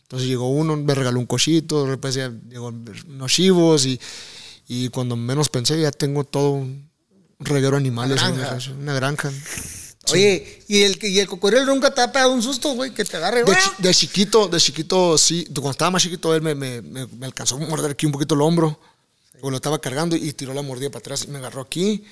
[0.03, 2.67] Entonces llegó uno, me regaló un cochito, de repente llegó
[3.07, 3.99] unos chivos y,
[4.67, 6.89] y cuando menos pensé ya tengo todo un
[7.39, 8.21] reguero de animales.
[8.21, 8.71] Una granja.
[8.73, 9.31] Una granja.
[10.11, 12.93] Oye, ¿y el, ¿y el cocodrilo nunca te ha pegado un susto, güey?
[12.93, 13.57] Que te agarre, De, güey.
[13.57, 15.45] chi- de chiquito, de chiquito, sí.
[15.53, 18.35] Cuando estaba más chiquito, él me, me, me, me alcanzó a morder aquí un poquito
[18.35, 18.79] el hombro.
[19.41, 22.03] O lo estaba cargando y tiró la mordida para atrás y me agarró aquí.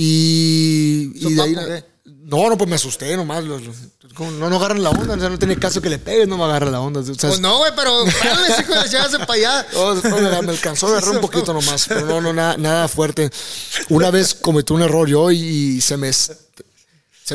[0.00, 1.54] Y, y de ahí.
[1.54, 1.84] ¿Sopapo qué?
[2.04, 3.42] No, no, pues me asusté nomás.
[3.44, 3.76] los- los-
[4.14, 5.14] como no, no agarran la onda.
[5.14, 7.00] O sea, no tiene caso que le pegues, no me agarra la onda.
[7.00, 9.66] O sea, Pues no, güey, pero párale, hijo, de llévase para allá.
[9.72, 13.30] no, después me, alcanzó a agarrar un poquito nomás, pero no, no, nada, nada fuerte.
[13.88, 16.36] Una vez cometí un error yo y se me, se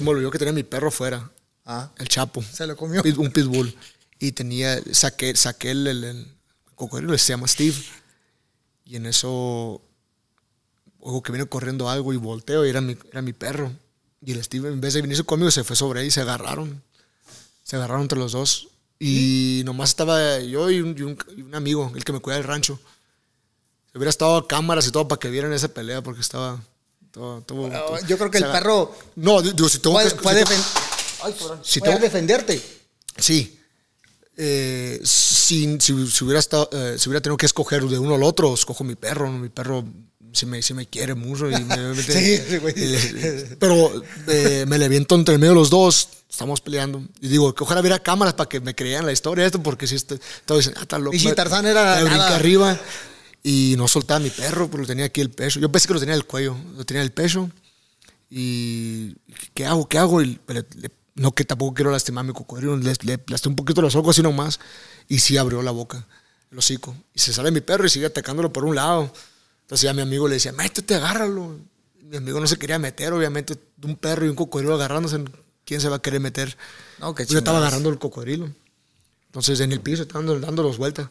[0.01, 1.29] me olvidó que tenía mi perro fuera,
[1.65, 2.41] Ah, el Chapo.
[2.43, 3.01] se lo comió.
[3.17, 3.75] Un pitbull.
[4.19, 6.27] Y tenía, saqué, saqué el, el, el
[6.75, 7.75] cocodrilo, se llama Steve.
[8.85, 9.81] Y en eso,
[11.03, 13.71] oigo que viene corriendo algo y volteo y era mi, era mi perro.
[14.25, 16.81] Y el Steve, en vez de venirse conmigo, se fue sobre ahí y se agarraron.
[17.63, 18.67] Se agarraron entre los dos.
[18.99, 22.37] Y nomás estaba yo y un, y un- y un amigo, el que me cuida
[22.37, 22.79] del rancho.
[23.91, 26.59] Se hubiera estado a cámaras y todo para que vieran esa pelea porque estaba...
[27.11, 30.15] todo- todo- todo- Yo creo que el perro No, digo, si tengo puede, que...
[30.15, 31.35] si puede, tengo- defen- Ay.
[31.63, 32.61] Si Puede tengo- defenderte.
[33.17, 33.59] Sí.
[34.35, 38.23] Eh, sin- si, si hubiera estado, eh, si hubiera tenido que escoger de uno al
[38.23, 39.29] otro, escojo mi perro.
[39.31, 39.83] Mi perro
[40.33, 41.49] sí me, sí me quiere mucho.
[41.49, 42.73] Y me, obviamente- Sí, sí, güey.
[42.77, 43.91] eh, pero
[44.27, 46.09] eh, me le viento entre medio los dos.
[46.29, 47.03] Estamos peleando.
[47.21, 49.95] Y digo, que ojalá hubiera cámaras para que me crean la historia esto, porque si
[49.95, 51.15] este, todos dicen, ah, está loco.
[51.15, 52.35] Y si Tarzán era me nada.
[52.35, 52.79] arriba
[53.43, 55.59] y no soltaba a mi perro, pero lo tenía aquí el pecho.
[55.59, 57.51] Yo pensé que lo tenía el cuello, lo tenía el pecho.
[58.29, 59.15] Y,
[59.53, 59.87] ¿qué hago?
[59.87, 60.21] ¿Qué hago?
[60.21, 62.75] Y, pero le- no que tampoco quiero lastimar a mi cocodrilo.
[62.77, 64.59] Le, le aplasté un poquito los ojos así nomás.
[65.07, 66.07] Y sí abrió la boca,
[66.51, 66.95] el hocico.
[67.13, 69.13] Y se sale mi perro y sigue atacándolo por un lado.
[69.73, 71.59] Entonces ya mi amigo le decía, métete, agárralo.
[71.99, 73.57] Mi amigo no se quería meter, obviamente.
[73.81, 75.25] Un perro y un cocodrilo agarrándose.
[75.65, 76.55] ¿Quién se va a querer meter?
[76.99, 78.51] No, qué Yo estaba agarrando el cocodrilo.
[79.25, 81.09] Entonces en el piso, estaba dando, dando los vueltas.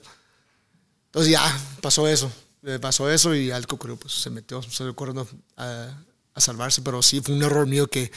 [1.06, 2.30] Entonces ya pasó eso.
[2.62, 5.26] Eh, pasó eso y al cocodrilo pues, se metió, salió corriendo
[5.56, 5.98] a,
[6.32, 6.82] a salvarse.
[6.82, 8.12] Pero sí, fue un error mío que,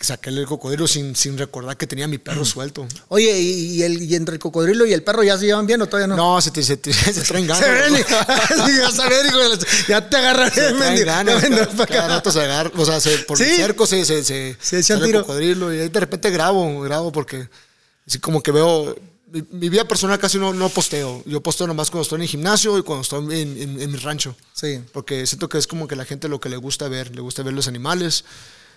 [0.00, 2.86] saqué el cocodrilo sin, sin recordar que tenía mi perro suelto.
[3.08, 5.82] Oye, ¿y, y el, y entre el cocodrilo y el perro ya se llevan bien
[5.82, 6.16] o todavía no?
[6.16, 7.64] No, se, te, se, te- se traen ganas.
[7.66, 8.04] Se ven,
[8.78, 9.38] ya sabes, hijo
[9.88, 10.50] ya te agarraré.
[10.54, 11.44] Se traen ganas,
[11.86, 13.44] cada, rato se agarra, o sea, se, por Sí.
[13.44, 17.12] el cerco se, se, se, Se sale el cocodrilo y ahí de repente grabo, grabo
[17.12, 17.48] porque
[18.06, 18.96] así como que veo,
[19.30, 22.28] mi, mi vida personal casi no, no posteo, yo posteo nomás cuando estoy en el
[22.28, 24.80] gimnasio y cuando estoy en, en- en mi rancho, Sí.
[24.92, 27.42] porque siento que es como que la gente lo que le gusta ver, le gusta
[27.42, 28.24] ver los animales.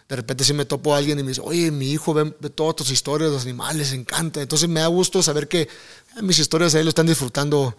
[0.09, 2.49] De repente si me topo a alguien y me dice, oye, mi hijo ve, ve
[2.49, 4.41] todas tus historias los animales, le encanta.
[4.41, 5.67] Entonces me da gusto saber que eh,
[6.21, 7.75] mis historias ahí lo están disfrutando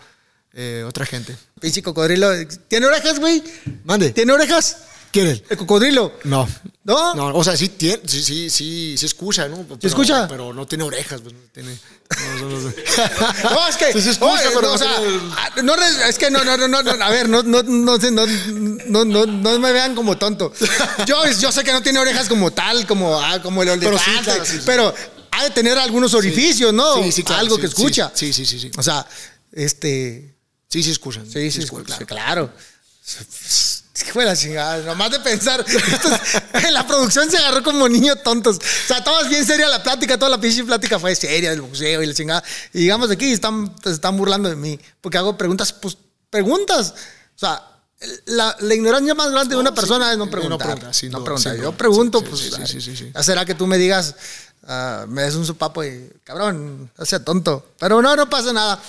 [0.52, 1.36] eh, otra gente.
[1.60, 2.30] Pinche cocodrilo.
[2.68, 3.42] ¿Tiene orejas, güey?
[3.84, 4.12] Mande.
[4.12, 4.78] ¿Tiene orejas?
[5.14, 5.40] ¿Quieren?
[5.48, 6.12] El cocodrilo.
[6.24, 6.48] No.
[6.82, 7.14] ¿No?
[7.14, 9.58] No, o sea, sí tiene, sí, sí, sí, sí escucha, ¿no?
[9.62, 10.26] Pero, escucha?
[10.26, 11.78] Pero no tiene orejas, pues no tiene.
[12.40, 12.72] no, no, no.
[13.50, 13.92] No, es que.
[13.92, 14.90] Sí se escucha, oye, pero no, o sea,
[15.36, 18.26] ah, no, es que no, no, no, no, a ver, no, no, no, no,
[18.88, 20.52] no, no, no me vean como tonto.
[21.06, 24.10] Yo, yo sé que no tiene orejas como tal, como, ah, como el Pero sí,
[24.24, 24.62] claro, sí, sí.
[24.66, 24.92] pero
[25.30, 27.00] ha de tener algunos orificios, ¿no?
[27.04, 28.10] Sí, sí, claro, Algo que escucha.
[28.14, 28.72] Sí, sí, sí, sí.
[28.76, 29.06] O sea,
[29.52, 30.34] este.
[30.68, 31.24] Sí, sí escuchan.
[31.24, 32.52] Sí, sí, escuchan, escucha, claro.
[33.94, 35.64] Es que fue la chingada, nomás de pensar.
[36.72, 38.56] la producción se agarró como niños tontos.
[38.56, 42.02] O sea, todas bien seria la plática, toda la pinche plática fue seria del boxeo
[42.02, 42.42] y la chingada.
[42.72, 45.96] Y digamos aquí están, se están burlando de mí porque hago preguntas, pues
[46.28, 46.92] preguntas.
[47.36, 47.62] O sea,
[48.26, 50.58] la, la ignorancia más grande de una persona es no sí, no preguntar.
[50.66, 51.52] preguntar, sin no duda, preguntar.
[51.54, 52.40] sin Yo pregunto, Sí, pues.
[52.40, 53.12] sí, sí, sí, sí, sí.
[53.14, 54.16] ya será que tú me digas,
[54.66, 57.64] ah, me des un sopapo y cabrón, no sea tonto.
[57.78, 58.80] Pero no, no pasa nada.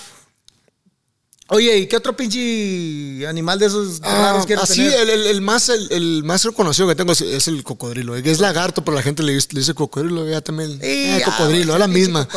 [1.48, 5.00] Oye, ¿y qué otro pinche animal de esos Ah, raros quieres así, tener?
[5.00, 8.16] el, el- el más, el, el más reconocido que tengo es, es el cocodrilo.
[8.16, 10.28] Es lagarto, pero la gente le, dice- le dice cocodrilo.
[10.28, 10.76] Ya también.
[10.82, 12.28] Eh, ya, cocodrilo, es la misma.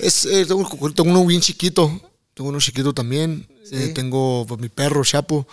[0.00, 2.00] Es, eh, tengo, un cocodrilo, tengo uno bien chiquito.
[2.32, 3.46] Tengo uno chiquito también.
[3.72, 5.48] Eh, tengo pues, mi perro, Chapo.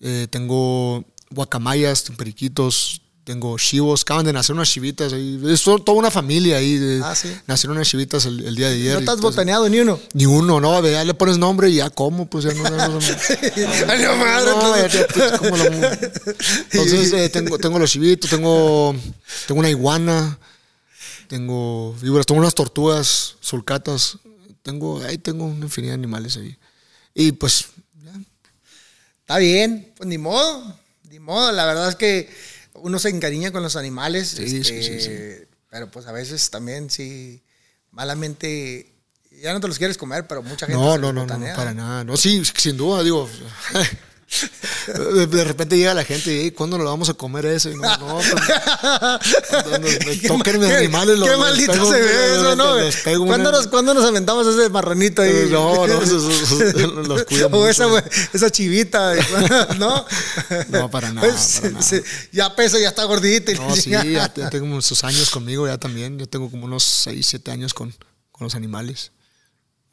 [0.00, 3.00] Eh, tengo guacamayas, periquitos.
[3.24, 4.02] Tengo chivos.
[4.02, 5.40] Acaban de nacer unas chivitas ahí.
[5.48, 6.76] Es to- toda una familia ahí.
[6.76, 7.34] de- Ah, sí.
[7.46, 8.92] Nacieron unas chivitas el, el día de ayer.
[8.94, 9.98] No te has Entonces- botaneado ni uno.
[10.12, 12.62] Ni uno, no, ya le pones nombre y ya como, pues ya no.
[12.68, 13.00] no-
[14.16, 15.40] madre, no, ya, entonces.
[15.40, 16.36] pues,
[16.70, 18.94] Entonces eh, tengo, tengo los chivitos, tengo,
[19.46, 20.38] tengo una iguana,
[21.26, 24.18] tengo víboras, tengo unas tortugas, sulcatas,
[24.62, 26.56] tengo, ahí tengo una infinidad de animales ahí.
[27.14, 27.66] Y pues,
[28.04, 28.12] ya,
[29.20, 30.76] Está bien, pues ni modo,
[31.10, 31.50] ni modo.
[31.52, 32.28] La verdad es que
[32.84, 34.28] uno se encariña con los animales.
[34.28, 37.42] Sí, este, sí, Pero pues a veces también sí,
[37.90, 38.92] malamente,
[39.42, 42.04] ya no te los quieres comer, pero mucha gente no, no, no, no, para nada.
[42.04, 43.28] No, sí, sin duda, digo.
[44.86, 47.70] De, repente llega la gente y, "Ey, ¿cuándo lo vamos a comer ese?
[47.72, 48.34] Y No, no, pues,
[50.20, 52.74] Qué toquen mis qué- animales, Qué les maldito pego- se ve eso, ¿no?
[53.26, 55.48] ¿Cuándo, una- nos, cuándo nos aventamos ese marranito ahí?
[55.50, 56.74] No, no, esos- esos-
[57.08, 57.68] los cuido O mucho.
[57.68, 57.86] esa,
[58.32, 59.14] esa chivita,
[59.78, 60.04] ¿no?
[60.68, 61.82] No, para nada, Pues, para nada.
[61.82, 63.52] se- ya pesa, ya está gordita.
[63.52, 66.18] y No, sí, ya, ya tengo muchos años conmigo, ya también.
[66.18, 67.90] Yo tengo como unos 6, 7 años con,
[68.32, 69.12] con los animales.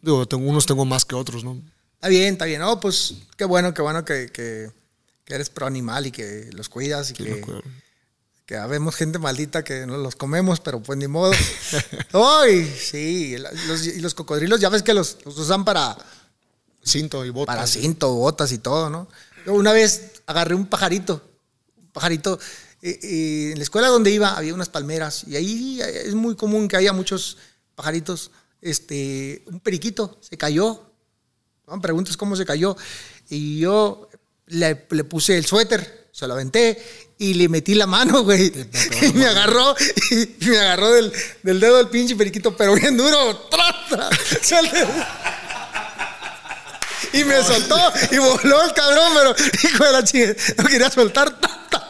[0.02, 1.62] Digo, tengo, unos tengo más que otros, ¿no?
[2.02, 2.62] Está bien, está bien.
[2.62, 4.72] No, pues qué bueno, qué bueno que, que,
[5.24, 7.62] que eres pro animal y que los cuidas y Sí, que, acuerdo.
[8.48, 11.32] que habemos gente maldita que no los comemos, pero pues ni modo.
[12.14, 13.36] Ay, sí,
[13.68, 15.96] los, y los cocodrilos ya ves que los, los usan para,
[16.84, 17.56] Cinto y botas.
[17.56, 19.08] para cinto, botas y todo, ¿no?
[19.46, 21.22] Yo una vez agarré un pajarito,
[21.78, 22.40] un pajarito,
[22.82, 26.78] eh, en la escuela donde iba había unas palmeras y ahí es muy común que
[26.78, 27.38] haya muchos
[27.76, 28.32] pajaritos.
[28.60, 30.91] Este, un periquito se cayó,
[31.72, 32.76] no me preguntas cómo se cayó.
[33.30, 34.10] Y yo
[34.48, 36.78] le, le puse el suéter, se lo aventé
[37.18, 38.52] y le metí la mano, güey.
[39.02, 39.74] Y me agarró,
[40.12, 43.48] y me agarró del, del dedo del pinche periquito, pero bien duro.
[43.50, 44.10] ¡Tras, tras!
[47.14, 47.78] Y me soltó
[48.12, 51.30] y voló el cabrón, pero hijo de la chingada, no quería soltar.
[51.40, 51.90] ta, ta.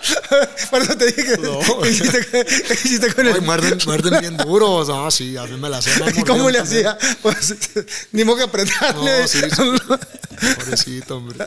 [0.69, 1.60] Por eso te dije No.
[1.81, 3.34] que hiciste, que hiciste con el.
[3.35, 4.88] Ay, muerden, muerden bien duros.
[4.88, 5.93] No, sí, a mí me la hacía.
[6.15, 6.88] ¿Y cómo le también.
[6.88, 7.15] hacía?
[7.22, 7.53] Pues
[8.11, 9.22] ni modo que apretarle.
[9.22, 9.61] No, sí, sí.
[10.57, 11.45] Pobrecito, hombre.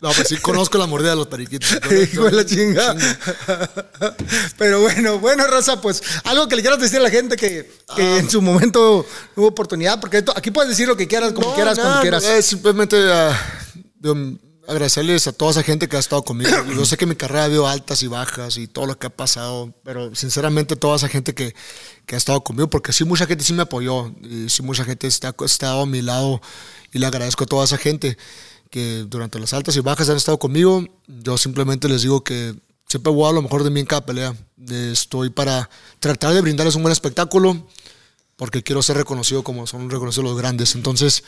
[0.00, 1.76] No, pues sí conozco la mordida de los periquitos.
[2.12, 2.94] Hijo la chingada.
[4.56, 8.02] Pero bueno, bueno, Raza, pues algo que le quieras decir a la gente que, que
[8.02, 8.18] Ah.
[8.18, 9.04] en su momento
[9.34, 12.02] no hubo oportunidad, porque aquí puedes decir lo que quieras, como No, quieras, nada, cuando
[12.02, 12.24] quieras.
[12.24, 14.38] Es simplemente de-
[14.68, 16.50] agradecerles a toda esa gente que ha estado conmigo.
[16.76, 19.10] Yo sé que mi carrera ha habido altas y bajas y todo lo que ha
[19.10, 21.54] pasado, pero sinceramente toda esa gente que,
[22.06, 25.06] que ha estado conmigo, porque sí mucha gente sí me apoyó, y sí mucha gente
[25.06, 26.40] está, ha estado a mi lado
[26.92, 28.16] y le agradezco a toda esa gente
[28.70, 30.84] que durante las altas y bajas han estado conmigo.
[31.06, 32.54] Yo simplemente les digo que
[32.86, 34.34] siempre voy a lo mejor de mí en cada pelea.
[34.68, 35.68] Estoy para
[36.00, 37.66] tratar de brindarles un buen espectáculo
[38.36, 40.74] porque quiero ser reconocido como son reconocidos los grandes.
[40.74, 41.24] Entonces,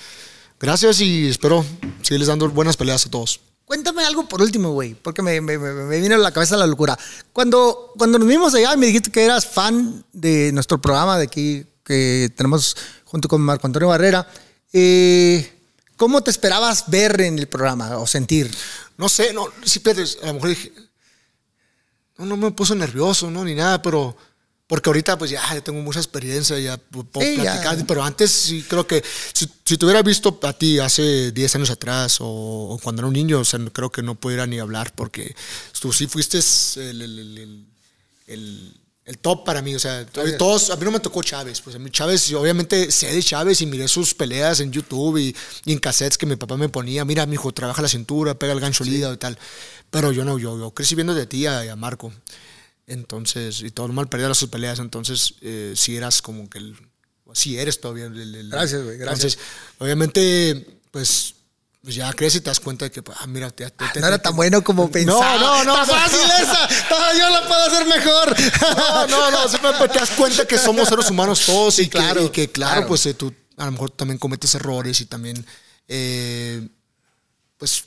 [0.61, 1.65] gracias y espero
[2.03, 3.41] seguirles dando buenas peleas a todos.
[3.65, 6.99] Cuéntame algo por último, güey, porque me, me- me vino a la cabeza la locura.
[7.33, 11.65] Cuando, cuando nos vimos allá, me dijiste que eras fan de nuestro programa de aquí
[11.85, 14.27] que tenemos junto con Marco Antonio Barrera.
[14.73, 15.60] Eh,
[16.01, 18.51] ¿Cómo te esperabas ver en el programa o sentir?
[18.97, 20.73] No sé, no, sí, pero a lo mejor dije,
[22.17, 24.17] no, no me puso nervioso, no, ni nada, pero
[24.67, 27.43] porque ahorita pues ya, ya tengo mucha experiencia, ya pu- puedo Sí, ya.
[27.43, 29.05] platicar, pero antes sí creo que
[29.35, 33.09] si, si te hubiera visto a ti hace 10 años atrás o, o cuando era
[33.09, 35.37] un niño, o sea, creo que no pudiera ni hablar porque
[35.83, 36.39] tú sí fuiste
[36.77, 37.67] el, el- el-
[38.27, 38.80] el-
[39.11, 40.07] el- top para mí, o sea,
[40.39, 43.23] todos, a mí no me tocó Chávez, pues a mí Chávez, yo obviamente sé de
[43.23, 45.35] Chávez y miré sus peleas en YouTube y,
[45.65, 48.53] y en cassettes que mi papá me ponía, mira, mi hijo, trabaja la cintura, pega
[48.53, 49.39] el gancho líder y tal,
[49.91, 52.12] pero yo no, yo, yo crecí viendo de ti a, a Marco,
[52.87, 56.77] entonces, y todo normal perdía sus peleas, entonces, eh, si eras como que el,
[57.32, 59.35] si eres todavía el, el- el- Gracias, güey, gracias.
[59.35, 59.39] Entonces,
[59.78, 61.35] obviamente, pues
[61.82, 64.07] pues ya creces y te das cuenta de que, ah, mira, te, te- te- No
[64.09, 65.39] era tan bueno como pensaba.
[65.39, 66.01] no, no, Está no.
[66.01, 66.69] fácil esa.
[66.90, 68.36] No, yo la puedo hacer mejor.
[68.77, 72.43] No, no, no, simplemente te das cuenta que somos seres humanos todos y, claro, que,
[72.43, 72.89] y que, claro, claro.
[72.89, 75.44] pues eh, tú a lo mejor también cometes errores y también,
[75.89, 76.69] eh,
[77.57, 77.85] pues,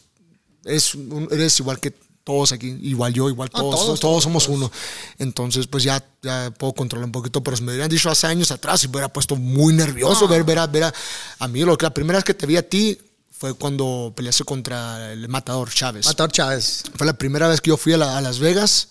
[0.66, 0.94] eres,
[1.32, 1.94] eres igual que
[2.24, 4.72] todos aquí, igual yo, igual Ah, todos, todos, todos, todos, somos uno.
[5.20, 8.50] Entonces, pues ya, ya puedo controlar un poquito, pero si me hubieran dicho hace años
[8.52, 10.94] atrás y me hubiera puesto muy nervioso ver, ver, a, ver a,
[11.40, 12.98] a mí, lo que la primera vez que te vi a ti
[13.44, 16.06] fue cuando peleaste contra el matador Chávez.
[16.06, 16.84] Matador Chávez.
[16.96, 18.88] Fue la primera vez que yo fui a, la- a Las Vegas.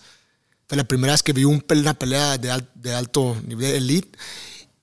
[0.67, 4.15] Fue la primera vez que vi un, una pelea de, al- de alto nivel elite.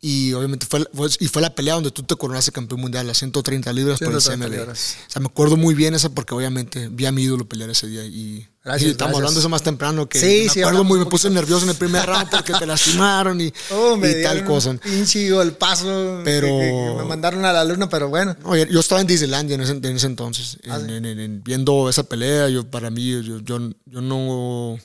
[0.02, 3.18] Y obviamente fue, fue- y fue la pelea donde tú te coronaste campeón mundial, las
[3.18, 4.70] 130 libras por el 130 CMB.
[4.72, 4.74] O
[5.10, 8.02] sea, me acuerdo muy bien esa porque obviamente vi a mi ídolo pelear ese día.
[8.06, 10.08] Y, Gracias, y estamos hablando de eso más temprano.
[10.08, 12.64] Que Sí, me sí, acuerdo muy, me puse nervioso en el primer round porque te
[12.66, 14.74] lastimaron y, Oh, me y tal cosa.
[14.82, 16.22] pinche golpazo.
[16.24, 18.34] Pero- que- que me mandaron a la luna, pero bueno.
[18.42, 22.48] No, yo estaba en Disneylandia en ese, en ese entonces, Ah, en- viendo esa pelea.
[22.48, 24.78] Yo, para mí, yo, yo, yo no.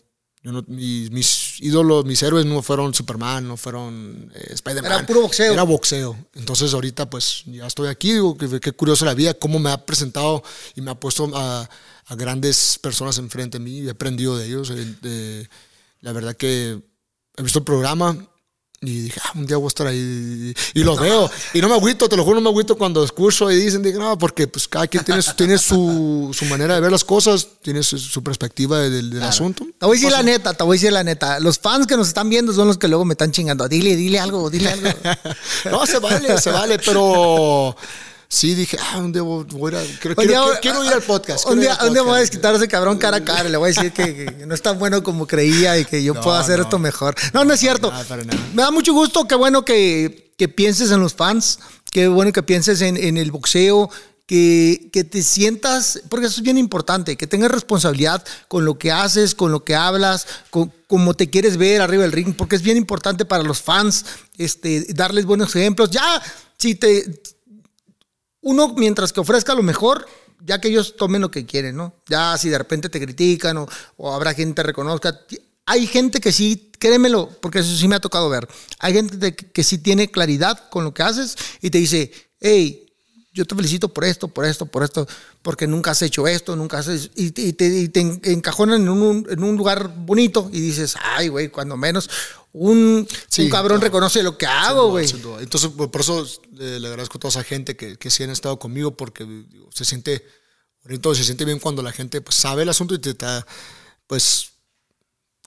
[0.46, 4.92] Yo no mis, mis ídolos, mis héroes no fueron Superman, no fueron eh, Spider-Man.
[4.92, 5.52] Era puro boxeo.
[5.54, 6.16] Era boxeo.
[6.36, 8.14] Entonces, ahorita, pues ya estoy aquí.
[8.14, 10.44] Digo, que- qué curioso la vida, cómo me ha presentado
[10.76, 11.68] y me ha puesto a,
[12.06, 14.70] a grandes personas enfrente de mí y he aprendido de ellos.
[14.70, 15.50] eh, de-
[16.02, 16.80] la verdad que
[17.38, 18.16] he visto el programa
[18.88, 20.54] y dije, ah, un día voy a estar ahí.
[20.74, 21.30] Y, y los veo.
[21.54, 24.00] Y no me agüito, te lo juro, no me agüito cuando escucho y dicen, digo,
[24.00, 27.48] no, porque pues cada quien tiene, su- tiene su, su manera de ver las cosas,
[27.62, 29.66] tiene su, su perspectiva del, del asunto.
[29.80, 31.40] Te voy a decir la neta, te voy a decir la neta.
[31.40, 33.68] Los fans que nos están viendo son los que luego me están chingando.
[33.68, 34.90] Dile, dile algo, dile algo.
[35.72, 37.76] No, se vale, se vale, pero
[38.36, 40.84] sí dije, ah, un día voy voy a ir quiero, Un quiero- día- quiero- quiero
[40.86, 41.46] ir al podcast.
[41.48, 42.20] Un día, día me voy a podcast.
[42.22, 43.48] desquitar a ese cabrón cara a cara.
[43.48, 46.04] y Le voy a decir que, que no es tan bueno como creía y que
[46.04, 46.64] yo No, puedo hacer no.
[46.64, 47.16] esto mejor.
[47.34, 47.90] No, no es cierto.
[47.92, 48.40] nada, para nada.
[48.54, 49.28] Me da mucho gusto.
[49.28, 51.60] Qué bueno que, que pienses en los fans.
[51.92, 53.90] Qué bueno que pienses en, en el boxeo.
[54.28, 58.92] Que, que te sientas, porque eso es bien importante, que tengas responsabilidad con lo que
[58.92, 62.64] haces, con lo que hablas, con cómo te quieres ver arriba del ring, porque es
[62.64, 64.04] bien importante para los fans
[64.40, 65.92] este, darles buenos ejemplos.
[65.92, 66.20] Ya,
[66.58, 67.06] si te,
[68.46, 70.06] uno mientras que ofrezca lo mejor,
[70.40, 71.96] ya que ellos tomen lo que quieren, ¿no?
[72.08, 73.68] Ya si de repente te critican o,
[73.98, 75.20] o habrá gente que reconozca.
[75.66, 78.48] Hay gente que sí, créemelo, porque eso sí me ha tocado ver.
[78.78, 82.86] Hay gente que sí tiene claridad con lo que haces y te dice, hey,
[83.34, 85.08] yo te felicito por esto, por esto, por esto,
[85.42, 89.44] porque nunca has hecho esto, nunca has hecho- y, y te, encajonan en un, en
[89.44, 92.10] un lugar bonito y dices, ay, güey, cuando menos
[92.58, 93.88] un, Sí, un cabrón claro.
[93.92, 95.06] reconoce lo que hago, güey.
[95.40, 96.26] Entonces, por por eso
[96.60, 99.70] eh, le agradezco a toda esa gente que, que sí han estado conmigo, porque digo,
[99.74, 100.26] se siente
[100.84, 103.46] bonito, se siente bien cuando la gente pues, sabe el asunto y te está,
[104.08, 104.52] pues,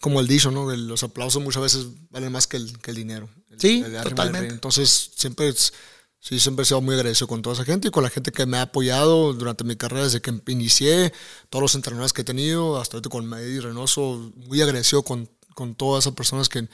[0.01, 0.71] como el dicho, ¿no?
[0.77, 3.29] Los aplausos muchas veces valen más que el, que el dinero.
[3.51, 4.53] El- Sí, totalmente.
[4.53, 5.73] Entonces, siempre, es-
[6.21, 8.47] sí, siempre he sido muy agradecido con toda esa gente y con la gente que
[8.47, 11.13] me ha apoyado durante mi carrera desde que inicié,
[11.51, 15.75] todos los entrenadores que he tenido, hasta ahorita con Eddie Reynoso, muy agradecido con, con
[15.75, 16.69] todas esas personas que,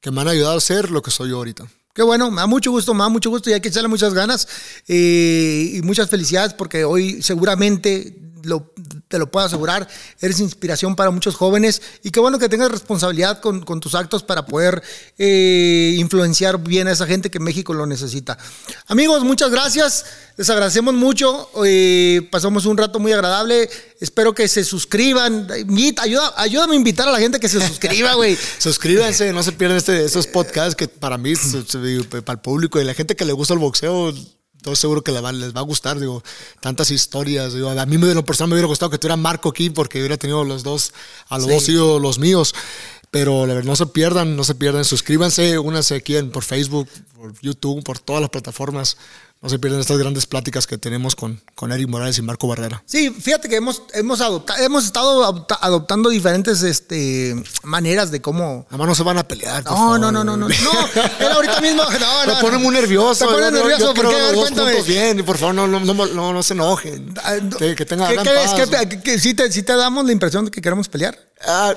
[0.00, 1.66] que me han ayudado a ser lo que soy yo ahorita.
[1.92, 4.14] Qué bueno, me da mucho gusto, me da mucho gusto y hay que echarle muchas
[4.14, 4.46] ganas
[4.86, 8.72] eh, y muchas felicidades porque hoy seguramente lo,
[9.08, 9.88] te lo puedo asegurar,
[10.20, 14.22] eres inspiración para muchos jóvenes y qué bueno que tengas responsabilidad con, con tus actos
[14.22, 14.82] para poder
[15.18, 18.38] eh, influenciar bien a esa gente que México lo necesita.
[18.86, 20.04] Amigos, muchas gracias,
[20.36, 23.68] les agradecemos mucho, eh, pasamos un rato muy agradable,
[24.00, 25.48] espero que se suscriban,
[25.98, 28.36] ayuda, ayúdame a invitar a la gente que se suscriba, güey.
[28.58, 31.34] Suscríbanse, no se pierdan este, estos podcasts que para mí,
[32.24, 34.12] para el público y la gente que le gusta el boxeo,
[34.60, 36.22] estoy seguro que va- les va a gustar, digo,
[36.60, 37.54] tantas historias.
[37.54, 40.18] Digo, a mí me, lo personal me hubiera gustado que tuviera Marco aquí porque hubiera
[40.18, 40.92] tenido los dos,
[41.30, 41.52] a los Sí.
[41.52, 42.54] dos ídolos los míos.
[43.10, 44.84] Pero la verdad, no se pierdan, no se pierdan.
[44.84, 48.96] Suscríbanse, únanse aquí en, por Facebook, por YouTube, por todas las plataformas.
[49.42, 52.82] No se pierdan estas grandes pláticas que tenemos con, con Eric Morales y Marco Barrera.
[52.84, 54.20] Sí, fíjate que hemos, hemos,
[54.58, 58.66] hemos estado adopta- adoptando diferentes este, maneras de cómo...
[58.70, 59.64] Nada más no se van a pelear.
[59.64, 60.00] por No, favor.
[60.00, 60.54] no, no, no, no, no,
[61.20, 62.34] él ahorita mismo, no, no.
[62.34, 62.60] Me pone no.
[62.60, 63.24] muy nervioso.
[63.26, 64.22] Te pone yo- yo- nervioso, yo ¿por quiero qué?
[64.22, 64.82] A ver, cuéntame.
[64.82, 67.14] bien, por favor, no, no, no, no, no se enojen.
[67.24, 67.36] Ah.
[67.58, 68.54] Que, que tengan ¿Qué, qué paz.
[68.54, 71.18] ¿Qué- qué- qué- sí, te, sí te damos la impresión de que queremos pelear?
[71.46, 71.74] Ah,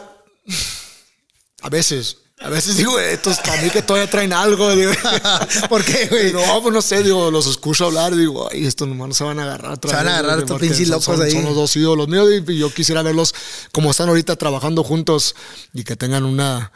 [1.64, 2.18] a veces.
[2.40, 4.76] A veces digo, estos a mí que todavía traen algo.
[4.76, 4.91] Digo.
[5.69, 6.34] ¿Por qué, güey?
[6.34, 9.40] No, pues no sé, digo, los escucho hablar digo, ay, estos nomás no se van
[9.40, 9.80] a agarrar.
[9.81, 11.31] Se van a agarrar estos pinches locos son, ahí.
[11.31, 13.34] Son los dos ídolos míos y yo quisiera verlos
[13.72, 15.35] como están ahorita trabajando juntos
[15.73, 16.72] y que tengan una.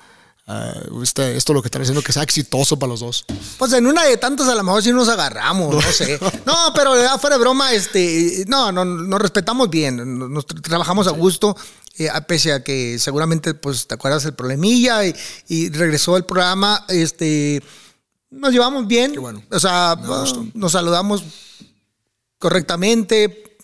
[0.48, 3.26] Ah, este- esto lo que están haciendo que sea exitoso para los dos.
[3.58, 6.20] Pues en una de tantas a lo mejor sí nos agarramos, no sé.
[6.46, 11.12] No, pero ya fuera de broma, este, no, no, nos respetamos bien, nos, trabajamos a
[11.12, 11.56] gusto,
[11.98, 15.16] eh, a- pese a que seguramente, pues, te acuerdas el problemilla y,
[15.48, 17.62] y regresó el programa, este,
[18.30, 19.42] nos llevamos bien, Qué bueno.
[19.52, 20.46] o sea, gustó.
[20.54, 21.24] nos saludamos
[22.40, 23.58] correctamente,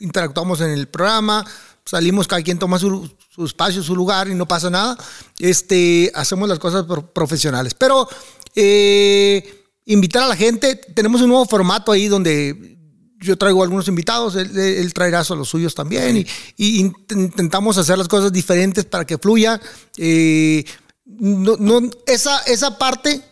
[0.00, 1.44] interactuamos en el programa,
[1.84, 4.98] salimos, cada quien toma su, su espacio, su lugar y no pasa nada.
[5.38, 7.72] Este, hacemos las cosas pro- profesionales.
[7.74, 8.08] Pero
[8.56, 12.76] eh, invitar a la gente, tenemos un nuevo formato ahí donde
[13.20, 17.78] yo traigo algunos invitados, él, él traerá a los suyos también y, y int- intentamos
[17.78, 19.60] hacer las cosas diferentes para que fluya.
[19.96, 20.64] Eh,
[21.04, 23.22] no, no- esa, esa parte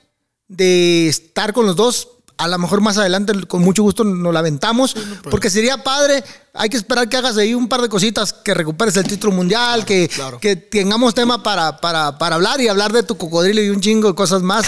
[0.49, 2.09] de estar con los dos,
[2.39, 4.95] a lo mejor más adelante con mucho gusto nos la aventamos,
[5.31, 6.23] porque sería padre,
[6.53, 9.85] hay que esperar que hagas ahí un par de cositas, que recuperes el título mundial,
[9.85, 10.39] que, claro.
[10.39, 14.09] que tengamos tema para, para, para hablar y hablar de tu cocodrilo y un chingo
[14.09, 14.67] de cosas más.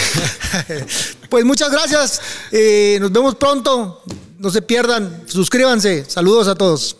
[1.29, 2.21] pues muchas gracias,
[2.51, 4.01] eh, nos vemos pronto,
[4.37, 6.98] no se pierdan, suscríbanse, saludos a todos.